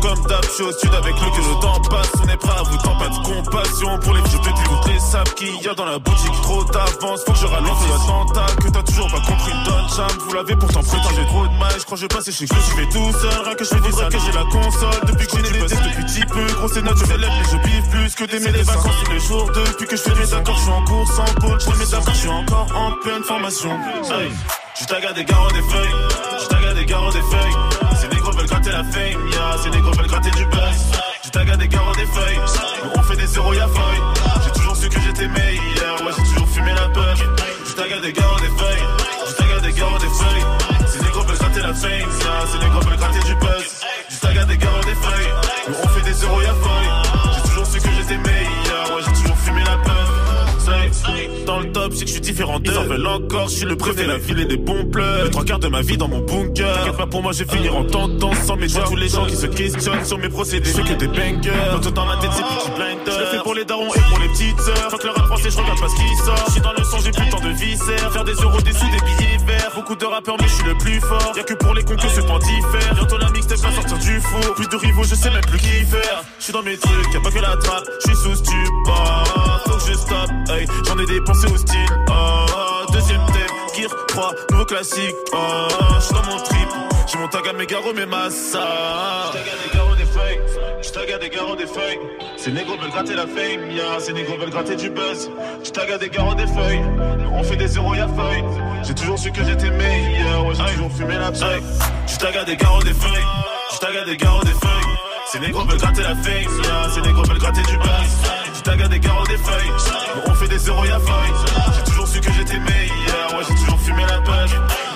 Comme 0.00 0.26
d'hab, 0.26 0.42
je 0.44 0.50
suis 0.50 0.62
au 0.62 0.72
sud 0.72 0.94
avec 0.94 1.14
lui 1.14 1.30
que 1.30 1.42
le 1.44 1.60
temps 1.60 1.80
passe. 1.90 2.10
On 2.24 2.28
est 2.28 2.36
prêt 2.36 2.56
à 2.58 2.62
vous 2.62 2.76
tant 2.78 2.96
pas 2.96 3.08
de 3.08 3.18
compassion 3.22 3.98
pour 3.98 4.14
les 4.14 4.22
vieux 4.22 4.38
pétés, 4.38 4.64
toutes 4.64 4.92
les 4.92 4.98
sables 4.98 5.30
qu'il 5.34 5.60
y 5.60 5.68
a 5.68 5.74
dans 5.74 5.84
la 5.84 5.98
boutique. 5.98 6.32
Trop 6.42 6.64
d'avance, 6.64 7.20
faut 7.26 7.32
que 7.32 7.38
je 7.38 7.46
ralente 7.46 7.78
l'attentat 7.88 8.46
que 8.56 8.68
t'as 8.68 8.82
toujours 8.82 9.10
pas 9.10 9.20
compris. 9.20 9.52
Donne 9.64 9.88
charme, 9.94 10.18
vous 10.26 10.32
l'avez 10.32 10.56
pourtant 10.56 10.82
pris. 10.82 10.98
J'ai 11.14 11.26
trop 11.26 11.46
de 11.46 11.58
mal, 11.58 11.72
je 11.78 11.84
crois 11.84 11.96
que 11.96 11.96
je 11.96 12.02
vais 12.02 12.08
passer 12.08 12.32
chez 12.32 12.46
que 12.46 12.54
je 12.54 12.80
fais 12.80 12.86
tout 12.86 13.12
seul. 13.12 13.44
Rien 13.44 13.54
que 13.54 13.64
je 13.64 13.68
fais 13.68 13.80
des 13.80 13.90
que 13.90 14.18
j'ai 14.24 14.32
la 14.32 14.44
console. 14.44 15.00
Depuis 15.06 15.26
que 15.26 15.36
j'ai 15.36 15.42
des 15.42 15.58
tests 15.58 15.82
depuis 15.84 16.04
petit 16.04 16.26
peu, 16.26 16.46
gros 16.54 16.68
c'est 16.68 16.82
notre 16.82 16.98
je 16.98 17.12
mais 17.12 17.44
je 17.50 17.56
biffe 17.58 17.90
plus 17.90 18.14
que 18.14 18.24
d'aimer 18.24 18.52
les 18.52 18.62
vacances 18.62 18.96
tous 19.04 19.12
les 19.12 19.20
jours. 19.20 19.50
Depuis 19.52 19.86
que 19.86 19.96
je 19.96 20.02
fais 20.02 20.14
mes 20.14 20.32
accords, 20.32 20.56
je 20.56 20.62
suis 20.62 20.72
en 20.72 20.84
course 20.84 21.18
en 21.18 21.40
pôle. 21.40 21.60
Je 21.60 21.78
mes 21.78 21.94
accords, 21.94 22.14
je 22.14 22.20
suis 22.20 22.28
encore 22.28 22.66
en 22.74 22.92
pleine 23.02 23.22
formation. 23.22 23.70
Je 24.80 24.86
taga 24.86 25.12
des 25.12 25.24
garros 25.24 25.50
des 25.50 25.62
feuilles, 25.62 25.94
je 26.40 26.46
taga 26.48 26.72
des 26.72 26.86
garros 26.86 27.12
des 27.12 27.22
feuilles. 27.22 27.79
Gratter 28.60 28.76
la 28.76 28.84
fame, 28.84 29.28
yeah. 29.30 29.56
Ces 29.62 29.70
négros 29.70 29.92
veulent 29.92 30.06
gratter 30.06 30.30
du 30.32 30.44
buzz. 30.44 30.90
Du 31.24 31.30
tag 31.30 31.48
à 31.48 31.56
des 31.56 31.68
garants 31.68 31.92
des 31.92 32.04
feuilles. 32.04 32.40
Nous 32.84 32.90
on 32.94 33.02
fait 33.02 33.16
des 33.16 33.26
zéros, 33.26 33.54
y'a 33.54 33.66
feuille. 33.66 34.02
J'ai 34.44 34.50
toujours 34.52 34.76
su 34.76 34.88
que 34.90 35.00
j'étais 35.00 35.28
meilleur, 35.28 36.02
ouais, 36.04 36.12
j'ai 36.18 36.24
toujours 36.24 36.48
fumé 36.48 36.72
la 36.74 36.88
peur. 36.90 37.14
Du 37.14 37.74
tag 37.74 37.92
à 37.92 38.00
des 38.00 38.12
garants 38.12 38.36
des 38.36 38.52
feuilles. 38.60 38.86
Du 39.26 39.34
tag 39.34 39.50
à 39.56 39.60
des 39.60 39.72
garants 39.72 39.98
des 39.98 40.08
feuilles. 40.08 40.44
Ces 40.92 41.00
négros 41.00 41.22
veulent 41.22 41.38
gratter 41.38 41.60
la 41.60 41.74
fame, 41.74 41.90
yeah. 41.90 42.46
Ces 42.52 42.58
négros 42.58 42.80
veulent 42.80 42.96
gratter 42.98 43.20
du 43.20 43.34
buzz. 43.36 43.80
Du 44.10 44.16
tag 44.18 44.36
à 44.36 44.44
des 44.44 44.56
garants 44.58 44.80
des 44.80 44.94
feuilles. 44.94 45.32
Nous 45.68 45.74
on 45.82 45.88
fait 45.88 46.02
des 46.02 46.12
zéros, 46.12 46.42
y'a 46.42 46.54
feuille. 46.54 46.90
J'ai 47.34 47.42
toujours 47.48 47.66
su 47.66 47.80
que 47.80 47.88
j'étais 47.96 48.18
meilleur, 48.18 48.39
Dans 51.50 51.58
le 51.58 51.72
top, 51.72 51.92
c'est 51.92 52.04
que 52.04 52.06
je 52.06 52.12
suis 52.12 52.20
différent 52.20 52.60
d'eux. 52.60 52.70
Ils 52.70 52.78
en 52.78 52.84
veulent 52.84 53.06
encore, 53.08 53.48
je 53.48 53.56
suis 53.56 53.64
le 53.66 53.74
préfet, 53.74 54.06
la 54.06 54.18
ville 54.18 54.38
et 54.38 54.44
des 54.44 54.56
bons 54.56 54.84
pleurs. 54.84 55.24
Les 55.24 55.30
trois 55.30 55.44
quarts 55.44 55.58
de 55.58 55.66
ma 55.66 55.82
vie 55.82 55.96
dans 55.96 56.06
mon 56.06 56.20
bunker. 56.20 56.72
T'inquiète 56.76 56.96
pas 56.96 57.08
pour 57.08 57.24
moi, 57.24 57.32
je 57.32 57.42
vais 57.42 57.56
finir 57.56 57.74
en 57.74 57.82
tendance 57.82 58.38
sans 58.46 58.54
mes 58.54 58.68
tous 58.68 58.94
les 58.94 59.08
gens 59.08 59.26
qui 59.26 59.34
se 59.34 59.46
questionnent 59.46 60.04
sur 60.04 60.16
mes 60.18 60.28
procédés. 60.28 60.70
Je 60.70 60.80
que 60.80 60.92
des 60.92 61.08
bangers. 61.08 61.50
Quand 61.72 61.90
dans 61.90 62.06
ma 62.06 62.18
tête, 62.18 62.30
c'est 62.34 62.44
petit 62.44 62.70
blinder. 62.76 63.10
Je 63.10 63.18
le 63.18 63.26
fais 63.26 63.42
pour 63.42 63.54
les 63.54 63.64
darons 63.64 63.92
et 63.92 63.98
pour 63.98 64.20
les 64.20 64.28
petites 64.28 64.60
sœurs. 64.60 64.90
Faut 64.92 64.98
que 64.98 65.08
le 65.08 65.12
rap 65.12 65.26
français, 65.26 65.50
je 65.50 65.56
regarde 65.56 65.80
pas 65.80 65.88
ce 65.88 65.96
qui 65.96 66.16
sort. 66.24 66.44
Je 66.46 66.52
suis 66.52 66.60
dans 66.60 66.72
le 66.72 66.84
son, 66.84 66.98
j'ai 67.00 67.10
plus 67.10 67.24
le 67.24 67.30
temps 67.30 67.40
de 67.40 67.48
viscères. 67.48 68.12
Faire 68.12 68.24
des 68.24 68.34
euros, 68.34 68.60
des 68.60 68.72
sous, 68.72 68.86
des 68.86 69.04
billets 69.04 69.38
verts. 69.44 69.72
Beaucoup 69.74 69.96
de 69.96 70.06
rappeurs, 70.06 70.36
mais 70.40 70.46
je 70.46 70.54
suis 70.54 70.66
le 70.66 70.78
plus 70.78 71.00
fort. 71.00 71.32
Y'a 71.36 71.42
que 71.42 71.54
pour 71.54 71.74
les 71.74 71.82
cons 71.82 71.96
que 71.96 72.08
ce 72.08 72.20
temps 72.20 72.38
diffère. 72.38 72.94
Bientôt 72.94 73.18
la 73.18 73.28
mixtape 73.30 73.58
va 73.58 73.72
sortir 73.72 73.98
du 73.98 74.20
four. 74.20 74.54
Plus 74.54 74.68
de 74.68 74.76
rivaux, 74.76 75.02
je 75.02 75.16
sais 75.16 75.30
même 75.30 75.44
plus 75.50 75.58
qui 75.58 75.82
faire. 75.82 76.22
Je 76.38 76.44
suis 76.44 76.52
dans 76.52 76.62
mes 76.62 76.76
trucs, 76.76 77.12
y'a 77.12 77.20
pas 77.20 77.32
que 77.32 77.40
la 77.40 77.56
trappe. 77.56 77.90
Je 78.06 78.12
suis 78.12 78.22
sous 78.22 78.36
stupor. 78.36 79.69
Hey. 80.48 80.66
J'en 80.86 80.98
ai 80.98 81.06
dépensé 81.06 81.46
au 81.46 81.56
style. 81.56 81.86
Oh, 82.08 82.92
deuxième 82.92 83.24
thème, 83.26 83.56
Gear 83.76 84.06
3, 84.08 84.32
nouveau 84.50 84.64
classique. 84.64 85.14
Oh, 85.32 85.68
je 85.98 86.04
suis 86.04 86.14
dans 86.14 86.24
mon 86.24 86.38
trip. 86.38 86.68
J'ai 87.06 87.18
mon 87.18 87.28
tag 87.28 87.46
à 87.48 87.52
mes 87.52 87.66
garros, 87.66 87.92
mes 87.92 88.06
massas. 88.06 88.58
J'tag 89.32 89.48
à 89.48 89.68
des 89.68 89.76
garros 89.76 89.94
des 89.94 90.04
feuilles. 90.04 90.40
J'tag 90.82 91.12
à 91.12 91.18
des 91.18 91.28
garros 91.28 91.54
des 91.54 91.66
feuilles. 91.66 91.98
Ces 92.36 92.50
négros 92.50 92.76
veulent 92.76 92.90
gratter 92.90 93.14
la 93.14 93.26
fame, 93.26 93.70
yeah. 93.70 94.00
Ces 94.00 94.12
négros 94.12 94.36
veulent 94.36 94.50
gratter 94.50 94.74
du 94.74 94.90
buzz. 94.90 95.30
J'tag 95.62 95.92
à 95.92 95.98
des 95.98 96.08
garros 96.08 96.34
des 96.34 96.46
feuilles. 96.46 96.82
Nous, 97.18 97.30
on 97.32 97.42
fait 97.44 97.56
des 97.56 97.68
zéros, 97.68 97.94
y'a 97.94 98.08
feuille. 98.08 98.44
J'ai 98.82 98.94
toujours 98.94 99.18
su 99.18 99.30
que 99.30 99.44
j'étais 99.44 99.70
meilleur, 99.70 100.46
ouais, 100.46 100.54
j'ai 100.56 100.74
toujours 100.74 100.92
fumé 100.92 101.14
la 101.18 101.30
paille. 101.30 101.62
J'tag 102.08 102.36
à 102.36 102.44
des 102.44 102.56
garros 102.56 102.82
des 102.82 102.94
feuilles. 102.94 103.26
J'tag 103.74 103.96
à 103.96 104.04
des 104.04 104.16
garros 104.16 104.42
des 104.42 104.50
feuilles. 104.50 104.96
Ces 105.26 105.38
négros 105.38 105.64
veulent 105.64 105.78
gratter 105.78 106.02
la 106.02 106.16
fame, 106.16 106.64
yeah. 106.64 106.90
Ces 106.92 107.00
négros 107.00 107.22
veulent 107.22 107.38
gratter 107.38 107.62
du 107.62 107.76
buzz. 107.76 108.39
À 108.70 108.88
des 108.88 109.00
garros 109.00 109.26
des 109.26 109.36
feuilles. 109.36 109.72
Nous, 110.14 110.22
on 110.30 110.34
fait 110.34 110.48
des 110.48 110.58
zéros, 110.58 110.84
y'a 110.84 110.98
feuille. 111.00 111.32
J'ai 111.74 111.82
toujours 111.90 112.06
su 112.06 112.20
que 112.20 112.32
j'étais 112.32 112.58
meilleur, 112.60 113.34
ouais, 113.34 113.44
j'ai 113.48 113.54
toujours 113.56 113.80
fumé 113.80 114.02
la 114.08 114.20
page. 114.22 114.50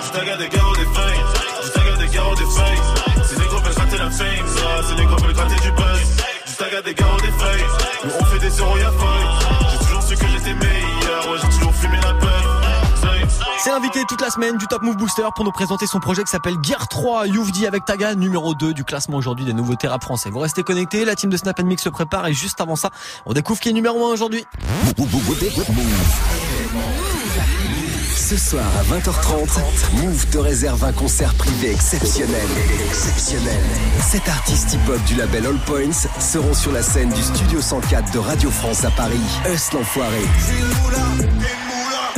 J'tag 0.07 0.29
à 0.29 0.37
des 0.37 0.47
garros 0.49 0.75
des 0.75 0.85
feuilles. 0.85 1.23
J'tag 1.65 1.87
à 1.93 1.97
des 1.97 2.07
garros 2.07 2.35
des 2.35 2.45
feuilles. 2.45 3.25
Ces 3.27 3.37
négros 3.37 3.59
veulent 3.59 3.75
gratter 3.75 3.97
la 3.97 4.09
fame, 4.09 4.27
yeah. 4.27 4.83
Ces 4.87 4.95
négros 4.95 5.17
veulent 5.17 5.33
gratter 5.33 5.61
du 5.61 5.71
buzz. 5.71 5.99
J'tag 6.47 6.73
à 6.73 6.81
des 6.81 6.93
garros 6.93 7.21
des 7.21 7.27
feuilles. 7.27 7.65
Nous, 8.05 8.11
on 8.19 8.25
fait 8.25 8.39
des 8.39 8.49
zéros, 8.49 8.77
y'a 8.77 8.91
feuille. 8.91 9.27
J'ai 9.71 9.77
toujours 9.85 10.03
su 10.03 10.15
que 10.15 10.27
j'étais 10.31 10.53
meilleur, 10.53 11.29
ouais, 11.29 11.37
j'ai 11.43 11.49
toujours 11.49 11.75
fumé 11.75 11.97
la 11.97 12.13
page. 12.13 12.34
C'est 13.65 13.71
l'invité 13.71 14.03
toute 14.07 14.21
la 14.21 14.29
semaine 14.29 14.57
du 14.57 14.67
Top 14.67 14.83
Move 14.83 14.95
Booster 14.95 15.23
pour 15.33 15.43
nous 15.43 15.51
présenter 15.51 15.87
son 15.87 15.99
projet 15.99 16.23
qui 16.23 16.29
s'appelle 16.29 16.53
Gear 16.61 16.87
3 16.87 17.25
Youvdi 17.25 17.65
avec 17.65 17.83
Taga, 17.83 18.13
numéro 18.13 18.53
2 18.53 18.75
du 18.75 18.83
classement 18.83 19.17
aujourd'hui 19.17 19.43
des 19.43 19.53
nouveautés 19.53 19.87
rap 19.87 20.03
français. 20.03 20.29
Vous 20.29 20.37
restez 20.37 20.61
connectés, 20.61 21.03
la 21.03 21.15
team 21.15 21.31
de 21.31 21.37
Snap 21.37 21.59
Mix 21.63 21.81
se 21.81 21.89
prépare 21.89 22.27
et 22.27 22.33
juste 22.33 22.61
avant 22.61 22.75
ça, 22.75 22.91
on 23.25 23.33
découvre 23.33 23.59
qui 23.59 23.69
est 23.69 23.73
numéro 23.73 24.05
1 24.05 24.11
aujourd'hui. 24.11 24.45
Ce 28.15 28.37
soir 28.37 28.65
à 28.77 28.83
20h30, 28.83 30.03
Move 30.03 30.27
te 30.27 30.37
réserve 30.37 30.83
un 30.83 30.93
concert 30.93 31.33
privé 31.33 31.71
exceptionnel. 31.71 32.45
Exceptionnel. 32.87 33.63
Sept 33.99 34.29
artistes 34.29 34.73
hip-hop 34.73 35.03
du 35.05 35.15
label 35.15 35.47
All 35.47 35.57
Points 35.65 36.07
seront 36.19 36.53
sur 36.53 36.71
la 36.71 36.83
scène 36.83 37.09
du 37.09 37.23
Studio 37.23 37.59
104 37.61 38.13
de 38.13 38.19
Radio 38.19 38.51
France 38.51 38.85
à 38.85 38.91
Paris. 38.91 39.17
Us 39.51 39.73
l'enfoiré. 39.73 40.21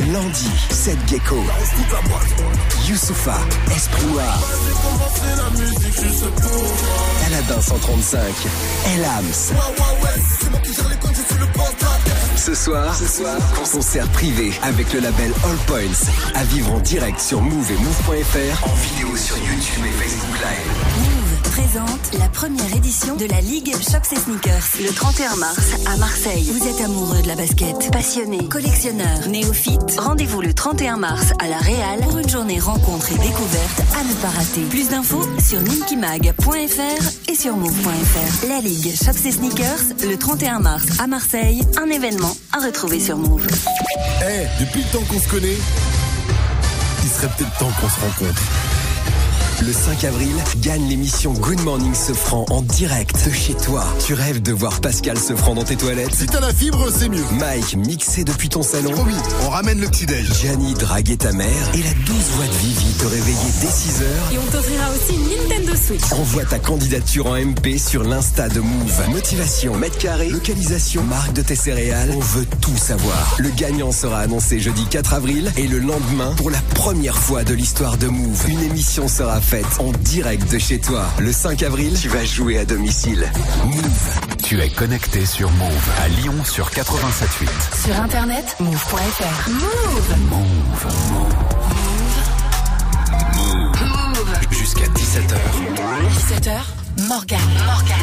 Landy, 0.06 0.50
Seth 0.70 0.98
Gecko, 1.08 1.42
Youssoufa, 2.86 3.36
Esprit 3.74 4.06
Noir, 4.06 4.38
Aladin 7.26 7.60
135, 7.60 8.20
Elams. 8.94 9.52
Ce 12.36 12.54
soir, 12.54 12.94
ce 12.94 13.06
soir, 13.06 13.36
concert 13.72 14.08
privé 14.08 14.52
avec 14.62 14.92
le 14.92 15.00
label 15.00 15.32
All 15.44 15.56
Points. 15.66 16.10
À 16.34 16.44
vivre 16.44 16.72
en 16.72 16.80
direct 16.80 17.20
sur 17.20 17.42
Move 17.42 17.70
et 17.70 17.76
Move.fr, 17.76 18.68
en 18.68 18.74
vidéo 18.74 19.16
sur 19.16 19.36
YouTube 19.36 19.84
et 19.84 20.02
Facebook 20.02 20.38
Live. 20.38 21.27
Présente 21.44 22.18
la 22.18 22.28
première 22.28 22.74
édition 22.76 23.16
de 23.16 23.26
la 23.26 23.40
Ligue 23.40 23.72
Shops 23.72 24.12
et 24.12 24.16
Sneakers 24.16 24.64
le 24.80 24.92
31 24.92 25.36
mars 25.36 25.72
à 25.86 25.96
Marseille. 25.96 26.50
Vous 26.52 26.66
êtes 26.66 26.80
amoureux 26.80 27.22
de 27.22 27.28
la 27.28 27.36
basket, 27.36 27.90
passionné, 27.92 28.48
collectionneur, 28.48 29.28
néophyte. 29.28 29.98
Rendez-vous 29.98 30.40
le 30.40 30.54
31 30.54 30.96
mars 30.96 31.32
à 31.40 31.48
la 31.48 31.58
Réal 31.58 32.00
pour 32.00 32.18
une 32.18 32.28
journée 32.28 32.58
rencontre 32.58 33.10
et 33.12 33.18
découverte 33.18 33.80
à 33.98 34.04
ne 34.04 34.14
pas 34.14 34.28
rater. 34.28 34.62
Plus 34.70 34.88
d'infos 34.88 35.26
sur 35.44 35.60
ninkimag.fr 35.60 37.30
et 37.30 37.34
sur 37.34 37.56
move.fr. 37.56 38.48
La 38.48 38.60
Ligue 38.60 38.94
Shops 38.94 39.26
et 39.26 39.32
Sneakers 39.32 40.08
le 40.08 40.16
31 40.16 40.60
mars 40.60 40.86
à 40.98 41.06
Marseille, 41.06 41.62
un 41.80 41.90
événement 41.90 42.36
à 42.52 42.64
retrouver 42.64 43.00
sur 43.00 43.16
Move. 43.16 43.46
Eh, 44.22 44.46
depuis 44.60 44.82
le 44.82 44.90
temps 44.90 45.04
qu'on 45.04 45.20
se 45.20 45.28
connaît, 45.28 45.58
il 47.02 47.08
serait 47.08 47.28
peut-être 47.36 47.56
temps 47.58 47.70
qu'on 47.80 47.88
se 47.88 48.00
rencontre. 48.00 48.42
Le 49.68 49.74
5 49.74 50.02
avril, 50.04 50.32
gagne 50.62 50.88
l'émission 50.88 51.34
Good 51.34 51.60
Morning 51.60 51.94
Sofran 51.94 52.46
en 52.48 52.62
direct 52.62 53.22
de 53.28 53.30
chez 53.30 53.52
toi. 53.52 53.84
Tu 54.06 54.14
rêves 54.14 54.40
de 54.40 54.50
voir 54.50 54.80
Pascal 54.80 55.18
Sofran 55.18 55.54
dans 55.54 55.64
tes 55.64 55.76
toilettes? 55.76 56.14
Si 56.14 56.24
t'as 56.24 56.40
la 56.40 56.54
fibre, 56.54 56.86
c'est 56.90 57.10
mieux. 57.10 57.22
Mike 57.38 57.76
mixé 57.76 58.24
depuis 58.24 58.48
ton 58.48 58.62
salon. 58.62 58.92
Promis, 58.92 59.12
on 59.44 59.50
ramène 59.50 59.78
le 59.78 59.86
petit-déj. 59.88 60.32
Gianni 60.40 60.72
draguer 60.72 61.18
ta 61.18 61.32
mère. 61.32 61.70
Et 61.74 61.82
la 61.82 61.92
douce 62.06 62.30
voix 62.34 62.46
de 62.46 62.52
Vivi 62.52 62.92
te 62.94 63.04
réveiller 63.04 63.52
dès 63.60 63.70
6 63.70 64.02
heures. 64.04 64.32
Et 64.32 64.38
on 64.38 64.50
t'offrira 64.50 64.86
aussi 64.88 65.14
une 65.16 65.48
Nintendo 65.50 65.76
Switch. 65.76 66.12
Envoie 66.12 66.44
ta 66.46 66.58
candidature 66.58 67.26
en 67.26 67.36
MP 67.36 67.76
sur 67.76 68.04
l'Insta 68.04 68.48
de 68.48 68.60
Move. 68.60 69.10
Motivation, 69.10 69.76
mètre 69.76 69.98
carré, 69.98 70.30
localisation, 70.30 71.02
marque 71.02 71.34
de 71.34 71.42
tes 71.42 71.56
céréales. 71.56 72.14
On 72.16 72.20
veut 72.20 72.46
tout 72.62 72.78
savoir. 72.78 73.36
Le 73.38 73.50
gagnant 73.50 73.92
sera 73.92 74.20
annoncé 74.20 74.60
jeudi 74.60 74.86
4 74.86 75.12
avril 75.12 75.52
et 75.58 75.66
le 75.66 75.78
lendemain, 75.78 76.32
pour 76.38 76.48
la 76.48 76.62
première 76.74 77.18
fois 77.18 77.44
de 77.44 77.52
l'histoire 77.52 77.98
de 77.98 78.06
Move, 78.06 78.48
une 78.48 78.62
émission 78.62 79.08
sera 79.08 79.42
faite 79.42 79.57
en 79.78 79.92
direct 79.92 80.50
de 80.50 80.58
chez 80.58 80.78
toi. 80.78 81.06
Le 81.18 81.32
5 81.32 81.62
avril, 81.62 81.98
tu 82.00 82.08
vas 82.08 82.24
jouer 82.24 82.58
à 82.58 82.64
domicile. 82.64 83.30
Move. 83.64 84.20
Tu 84.42 84.60
es 84.60 84.70
connecté 84.70 85.26
sur 85.26 85.50
Move 85.52 85.90
à 86.02 86.08
Lyon 86.08 86.34
sur 86.44 86.70
87.8. 86.70 87.84
Sur 87.84 88.00
internet, 88.00 88.56
move.fr. 88.60 89.50
Move 89.50 90.16
Move. 90.30 90.86
Jusqu'à 94.50 94.86
17h. 94.86 95.36
17h, 96.12 97.08
Morgan. 97.08 97.38
Morgan. 97.66 97.96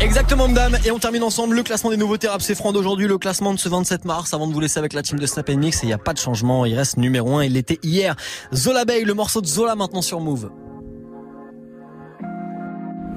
Exactement, 0.00 0.48
madame. 0.48 0.76
Et 0.84 0.90
on 0.90 0.98
termine 0.98 1.22
ensemble 1.22 1.56
le 1.56 1.62
classement 1.62 1.90
des 1.90 1.96
nouveautés 1.96 2.28
rap 2.28 2.42
c'est 2.42 2.54
franc 2.54 2.72
d'aujourd'hui, 2.72 3.06
le 3.06 3.18
classement 3.18 3.54
de 3.54 3.58
ce 3.58 3.68
27 3.68 4.04
mars. 4.04 4.34
Avant 4.34 4.46
de 4.46 4.52
vous 4.52 4.60
laisser 4.60 4.78
avec 4.78 4.92
la 4.92 5.02
team 5.02 5.18
de 5.18 5.26
Snap 5.26 5.48
Mix, 5.50 5.80
il 5.82 5.86
n'y 5.86 5.92
a 5.92 5.98
pas 5.98 6.12
de 6.12 6.18
changement. 6.18 6.64
Il 6.66 6.74
reste 6.74 6.96
numéro 6.96 7.36
1. 7.36 7.44
Il 7.44 7.56
était 7.56 7.78
hier. 7.82 8.16
Zola 8.54 8.84
Bay, 8.84 9.02
le 9.04 9.14
morceau 9.14 9.40
de 9.40 9.46
Zola 9.46 9.74
maintenant 9.74 10.02
sur 10.02 10.20
Move. 10.20 10.50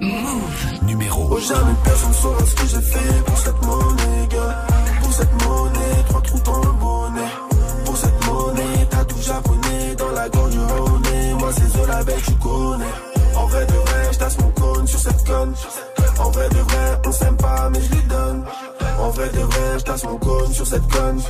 Move. 0.02 0.84
Numéro 0.84 1.28
Oh 1.32 1.40
jamais 1.40 1.76
personne 1.84 2.14
saura 2.14 2.46
ce 2.46 2.56
que 2.56 2.68
j'ai 2.68 2.82
fait 2.82 3.24
pour 3.26 3.38
cette 3.38 3.66
monnaie, 3.66 4.28
gars. 4.30 4.66
Pour 5.02 5.14
cette 5.14 5.44
monnaie, 5.44 6.04
trois 6.08 6.22
trous 6.22 6.40
dans 6.40 6.60
le 6.60 6.72
bonnet. 6.72 7.32
Pour 7.86 7.98
cette 7.98 8.26
monnaie, 8.26 8.88
t'as 8.90 9.06
tout 9.06 9.22
japonais 9.22 9.96
dans 9.98 10.12
la 10.12 10.30
gorge 10.30 10.52
du. 10.52 10.60
Moi 11.40 11.50
c'est 11.54 11.78
Zola 11.78 12.04
Bay, 12.04 12.16
tu 12.26 12.34
connais. 12.34 12.86
En 13.36 13.46
vrai 13.48 13.66
de 13.66 13.74
vrai, 13.74 14.10
j'tasse 14.14 14.38
mon 14.40 14.50
cône 14.50 14.88
sur 14.88 15.00
cette 15.00 15.24
conne. 15.26 15.54
En 16.20 16.30
vrai 16.32 16.50
de 16.50 16.60
vrai, 16.60 17.02
on 17.06 17.12
s'aime 17.12 17.38
pas, 17.38 17.70
mais 17.70 17.82
je 17.82 17.92
lui 17.96 18.04
donne. 18.04 18.44
En 19.00 19.10
vrai 19.10 19.30
de 19.30 19.40
vrai, 19.40 19.80
j'tasse 19.80 20.04
mon 20.04 20.18
cône 20.18 20.54
sur 20.54 20.68
cette 20.68 20.88
conne. 20.88 21.22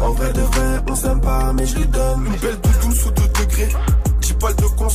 En 0.00 0.10
vrai 0.12 0.32
de 0.32 0.40
vrai, 0.40 0.82
on 0.88 0.94
s'aime 0.94 1.20
pas, 1.20 1.52
mais 1.52 1.66
je 1.66 1.76
lui 1.76 1.86
donne. 1.86 2.26
Une 2.26 2.36
belle 2.36 2.60
de 2.60 2.86
12 2.86 3.06
ou 3.06 3.10
2 3.10 3.22
degrés. 3.40 3.68
10 4.20 4.32
balles 4.34 4.56
de 4.56 4.66
cons. 4.76 4.88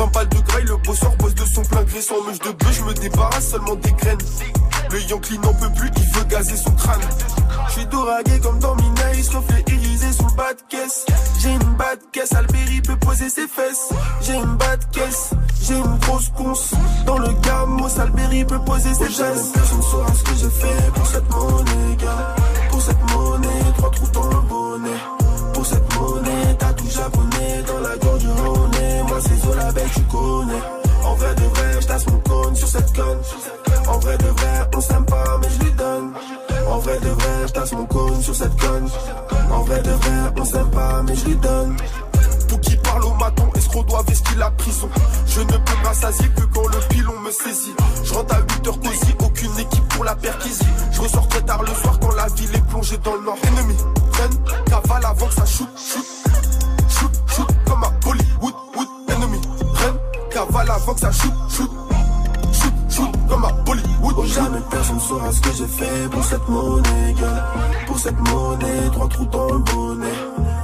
20 0.00 0.06
balles 0.14 0.28
de 0.30 0.38
graille, 0.38 0.64
le 0.64 0.76
bosseur 0.78 1.14
bosse 1.16 1.34
de 1.34 1.44
son 1.44 1.60
plein 1.60 1.82
gré. 1.82 2.00
Sans 2.00 2.24
mèche 2.24 2.38
de 2.38 2.52
bœuf, 2.52 2.72
je 2.72 2.82
me 2.84 2.94
débarrasse 2.94 3.50
seulement 3.50 3.74
des 3.74 3.92
graines. 3.92 4.18
Le 4.90 5.02
Yankee 5.02 5.38
n'en 5.38 5.52
peut 5.52 5.68
plus, 5.76 5.90
il 5.94 6.14
veut 6.14 6.24
gazer 6.24 6.56
son 6.56 6.70
crâne. 6.70 7.02
Je 7.68 7.72
suis 7.72 7.86
doragué 7.86 8.40
comme 8.40 8.58
dans 8.60 8.74
Minaïs, 8.76 9.28
reflet 9.28 9.62
irisé 9.68 10.10
sous 10.12 10.24
le 10.24 10.36
bas 10.36 10.54
de 10.54 10.62
caisse. 10.70 11.04
J'ai 11.40 11.50
une 11.50 11.76
bas 11.76 11.96
de 11.96 12.02
caisse, 12.12 12.32
Alberi 12.32 12.80
peut 12.80 12.96
poser 12.96 13.28
ses 13.28 13.46
fesses. 13.46 13.90
J'ai 14.22 14.36
une 14.36 14.56
bas 14.56 14.78
de 14.78 14.84
caisse, 14.86 15.32
j'ai 15.60 15.76
une 15.76 15.98
grosse 15.98 16.30
conce. 16.30 16.70
Dans 17.04 17.18
le 17.18 17.32
gamos, 17.42 18.00
Alberi 18.00 18.46
peut 18.46 18.60
poser 18.60 18.94
ses 18.94 19.04
fesses. 19.04 19.52
Personne 19.52 19.82
saura 19.82 20.14
ce 20.14 20.22
que 20.22 20.34
j'ai 20.34 20.50
fait 20.50 20.92
pour 20.94 21.06
cette 21.06 21.30
monnaie, 21.30 21.96
gars. 21.98 22.36
Pour 22.70 22.80
cette 22.80 23.12
monnaie, 23.12 23.72
trois 23.76 23.90
trous 23.90 24.08
dans 24.14 24.28
le 24.28 24.40
bonnet. 24.48 25.19
Cette 38.34 38.56
conne. 38.60 38.88
En 39.50 39.62
vrai 39.62 39.82
de 39.82 39.90
vrai, 39.90 40.32
on 40.38 40.44
s'aime 40.44 40.70
pas, 40.70 41.02
mais 41.02 41.14
je 41.14 41.24
lui 41.26 41.36
donne. 41.36 41.76
Pour 42.48 42.60
qui 42.60 42.76
parle 42.76 43.04
au 43.04 43.14
maton, 43.14 43.48
escroc 43.54 43.84
doit 43.84 44.02
vestir 44.02 44.38
la 44.38 44.50
prison. 44.50 44.88
Je 45.26 45.40
ne 45.40 45.46
peux 45.46 45.76
me 45.80 45.86
rassasier 45.86 46.28
que 46.28 46.42
quand 46.52 46.66
le 46.66 46.78
pilon 46.88 47.18
me 47.20 47.30
saisit. 47.30 47.74
Je 48.04 48.14
rentre 48.14 48.34
à 48.34 48.40
8 48.40 48.66
heures 48.66 48.80
cosy, 48.80 49.14
aucune 49.24 49.58
équipe 49.58 49.88
pour 49.88 50.04
la 50.04 50.14
perquisie. 50.14 50.66
Je 50.92 51.00
ressors 51.00 51.28
très 51.28 51.42
tard 51.42 51.62
le 51.62 51.74
soir 51.74 51.98
quand 52.00 52.14
la 52.14 52.26
ville 52.28 52.54
est 52.54 52.66
plongée 52.66 52.98
dans 52.98 53.14
le 53.14 53.22
nord. 53.24 53.38
Ennemi, 53.44 53.76
freine, 54.12 54.64
cavale 54.66 55.04
avant 55.04 55.26
que 55.26 55.34
ça 55.34 55.46
shoot, 55.46 55.68
shoot. 55.76 56.06
Shoot, 56.88 57.12
shoot, 57.28 57.48
comme 57.66 57.84
à 57.84 57.90
Bollywood, 58.04 58.54
wood. 58.76 58.88
Ennemi, 59.08 59.40
freine, 59.74 59.98
cavale 60.30 60.70
avant 60.70 60.94
que 60.94 61.00
ça. 61.00 61.12
Shoot, 61.12 61.32
Jamais 64.60 64.70
personne 64.70 65.00
saura 65.00 65.32
ce 65.32 65.40
que 65.40 65.52
j'ai 65.52 65.66
fait 65.66 66.10
pour 66.10 66.24
cette 66.24 66.48
monnaie. 66.48 67.14
Pour 67.86 67.98
cette 67.98 68.18
monnaie, 68.18 68.90
trois 68.92 69.08
trous 69.08 69.24
dans 69.26 69.52
le 69.52 69.58
bonnet. 69.58 70.18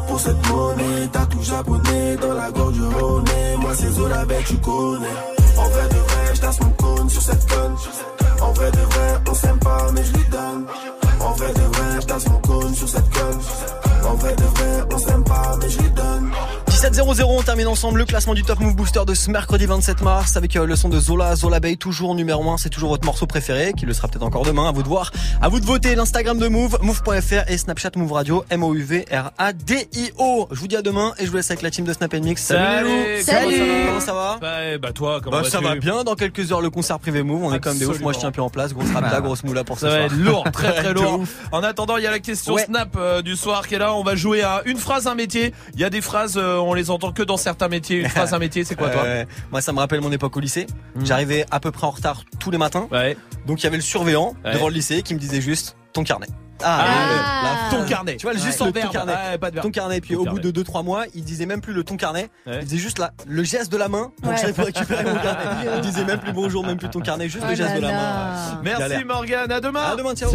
Pour 0.09 0.21
cette 0.21 0.49
monnaie, 0.49 1.09
t'as 1.13 1.27
tout 1.27 1.43
japonais 1.43 2.17
dans 2.17 2.35
la 2.35 2.51
gorge 2.51 2.73
du 2.75 2.85
Rhône. 2.85 3.25
Moi, 3.59 3.71
c'est 3.75 3.91
Zola 3.91 4.25
Bec, 4.25 4.45
tu 4.47 4.57
connais. 4.59 5.17
En 5.57 5.69
vrai 5.69 5.89
de 5.89 5.97
vrai, 5.97 6.35
j'tasse 6.35 6.61
mon 6.61 6.71
cône 6.71 7.09
sur 7.09 7.23
cette 7.23 7.49
conne. 7.49 7.77
En 8.43 8.53
vrai 8.53 8.71
de 8.71 8.79
vrai, 8.79 9.21
on 9.29 9.35
s'aime 9.35 9.59
pas, 9.59 9.93
mais 9.95 10.05
je 10.05 10.13
lui 10.13 10.25
donne. 10.31 10.67
En 11.21 11.33
vrai 11.33 11.53
de 11.55 11.61
vrai, 11.61 12.01
j'tasse 12.01 12.29
mon 12.29 12.39
cône 12.41 12.75
sur 12.75 12.89
cette 12.89 13.11
conne. 13.11 13.41
En 14.11 14.15
vrai 14.15 14.37
de 14.37 14.43
vrai, 14.43 14.85
on 14.93 14.99
s'aime 14.99 15.25
pas, 15.25 15.57
mais 15.61 15.69
je 15.71 15.79
lui 15.79 15.91
donne. 15.91 16.31
17-0-0, 16.91 17.25
on 17.25 17.43
termine 17.43 17.67
ensemble 17.67 17.99
le 17.99 18.05
classement 18.05 18.35
du 18.35 18.45
Top 18.45 18.61
Move 18.61 18.77
Booster 18.77 19.01
de 19.05 19.13
ce 19.13 19.29
mercredi 19.29 19.67
27 19.67 20.03
mars 20.03 20.37
avec 20.37 20.55
euh, 20.55 20.67
le 20.67 20.77
son 20.77 20.89
de 20.89 21.01
Zola, 21.01 21.35
Zola 21.35 21.59
Bay, 21.59 21.75
toujours 21.75 22.15
numéro 22.15 22.49
1, 22.49 22.59
c'est 22.59 22.69
toujours 22.69 22.91
votre 22.91 23.05
morceau 23.05 23.27
préféré, 23.27 23.73
qui 23.77 23.87
le 23.87 23.93
sera 23.93 24.07
peut-être 24.07 24.23
encore 24.23 24.45
demain, 24.45 24.69
à 24.69 24.73
vous 24.73 24.85
de 24.85 24.89
voir. 24.89 25.11
À 25.43 25.49
vous 25.49 25.59
de 25.59 25.67
voter 25.67 25.97
l'Instagram 25.97 26.39
de 26.39 26.47
Move, 26.47 26.79
move.fr 26.83 27.51
et 27.51 27.59
Snapchat 27.59 27.91
Move 27.97 28.13
Radio, 28.13 28.45
M-O-U-V-R-A-D-I-O. 28.51 30.47
Je 30.53 30.61
vous 30.61 30.69
dis 30.69 30.77
à 30.77 30.83
demain 30.83 31.13
et 31.19 31.25
je 31.27 31.31
vous 31.31 31.37
laisse 31.37 31.51
avec 31.51 31.63
la 31.63 31.73
team 31.73 31.85
de 31.87 31.93
Snap 31.93 32.15
Mix. 32.15 32.41
Salut, 32.41 32.85
Lou. 32.89 33.23
Salut. 33.25 33.87
Comment 33.89 34.01
ça 34.01 34.15
va 34.15 34.39
Bah, 34.41 34.79
bah 34.81 34.93
toi, 34.93 35.21
comment 35.21 35.41
Bah, 35.43 35.49
ça 35.51 35.59
va 35.61 35.75
bien, 35.75 36.05
dans 36.05 36.15
quelques 36.15 36.53
heures 36.53 36.61
le 36.61 36.71
concert 36.71 37.01
privé 37.01 37.25
Move, 37.25 37.43
on 37.43 37.53
est 37.53 37.59
comme 37.59 37.79
des 37.79 37.87
ouf, 37.87 37.99
moi 38.01 38.13
je 38.13 38.21
tiens 38.21 38.31
plus 38.31 38.43
en 38.43 38.51
place, 38.51 38.73
grosse 38.73 38.93
rapta, 38.93 39.21
grosse 39.21 39.43
moula 39.43 39.65
pour 39.65 39.77
ce 39.81 39.87
Ça 39.87 39.89
va 39.89 39.97
soir. 39.97 40.05
être 40.07 40.25
lourd, 40.25 40.45
très 40.53 40.73
très 40.73 40.95
lourd. 40.95 41.25
En 41.51 41.65
attendant, 41.65 41.97
il 41.97 42.05
y 42.05 42.07
a 42.07 42.13
la 42.13 42.21
question 42.21 42.55
Ouais. 42.55 42.65
Snap 42.65 42.95
euh, 42.97 43.23
du 43.23 43.35
soir 43.35 43.67
qui 43.67 43.75
est 43.75 43.79
là. 43.79 43.93
On 43.95 44.05
va 44.05 44.15
jouer 44.15 44.43
à 44.43 44.63
une 44.67 44.79
phrase, 44.79 45.09
un 45.09 45.17
métier. 45.17 45.53
Il 45.75 45.81
y 45.81 45.85
a 45.85 45.91
des 45.91 46.01
phrases, 46.01 46.37
euh, 46.37 46.59
on 46.59 46.76
les 46.77 46.91
entend 46.91 47.11
que 47.13 47.23
dans 47.23 47.37
certains 47.37 47.69
métiers. 47.69 47.99
Une 48.01 48.09
phrase, 48.09 48.33
un 48.35 48.39
métier, 48.39 48.65
c'est 48.65 48.77
quoi 48.77 48.89
toi 48.91 49.03
Euh, 49.05 49.25
Moi, 49.51 49.61
ça 49.61 49.73
me 49.73 49.79
rappelle 49.79 50.01
mon 50.01 50.13
époque 50.13 50.37
au 50.37 50.41
lycée. 50.41 50.67
Hmm. 50.95 51.05
J'arrivais 51.05 51.45
à 51.51 51.59
peu 51.61 51.71
près 51.73 51.87
en 51.87 51.91
retard 51.91 52.23
tous 52.39 52.51
les 52.51 52.59
matins. 52.59 52.89
Donc, 53.47 53.61
il 53.63 53.65
y 53.65 53.67
avait 53.67 53.77
le 53.77 53.83
surveillant 53.83 54.35
Ouais. 54.45 54.53
devant 54.55 54.69
le 54.69 54.75
lycée 54.75 55.03
qui 55.03 55.15
me 55.15 55.19
disait 55.19 55.41
juste 55.41 55.77
ton 55.93 56.05
carnet. 56.05 56.27
Ah, 56.65 56.87
le- 57.71 57.77
ton 57.77 57.85
carnet. 57.87 58.17
Tu 58.17 58.25
vois, 58.27 58.35
Ouais. 58.35 58.41
juste 58.41 58.65
le 58.65 58.73
ton 58.73 58.89
carnet. 58.89 59.13
Ouais, 59.13 59.37
pas 59.39 59.51
de 59.51 59.57
verbe. 59.57 59.67
Ton 59.67 59.71
carnet. 59.71 60.01
Puis 60.01 60.15
Ton 60.15 60.21
au 60.21 60.25
carnet. 60.25 60.41
bout 60.41 60.47
de 60.53 60.63
2-3 60.63 60.83
mois, 60.83 61.05
il 61.15 61.23
disait 61.23 61.45
même 61.45 61.61
plus 61.61 61.75
le 61.75 61.85
ton 61.85 61.99
carnet. 61.99 62.31
Ouais. 62.47 62.61
Il 62.63 62.65
disait 62.67 62.81
juste 62.83 62.99
là, 62.99 63.13
le 63.27 63.43
geste 63.45 63.71
de 63.71 63.77
la 63.77 63.89
main. 63.89 64.11
Donc, 64.23 64.33
Ouais. 64.33 64.39
j'avais 64.41 64.55
pour 64.55 64.65
récupérer 64.65 65.05
mon 65.05 65.17
carnet. 65.17 65.45
Il 65.75 65.81
disait 65.83 66.05
même 66.07 66.19
plus 66.19 66.33
bonjour, 66.33 66.65
même 66.65 66.79
plus 66.79 66.89
ton 66.89 67.01
carnet, 67.01 67.29
juste 67.29 67.45
Oh 67.47 67.51
le 67.51 67.57
geste 67.57 67.75
de 67.77 67.81
la 67.83 67.93
main. 67.93 68.61
Merci. 68.65 69.05
Morgane, 69.05 69.53
à 69.53 69.61
demain. 69.61 69.83
À 69.83 69.97
demain, 69.97 70.15
ciao. 70.15 70.31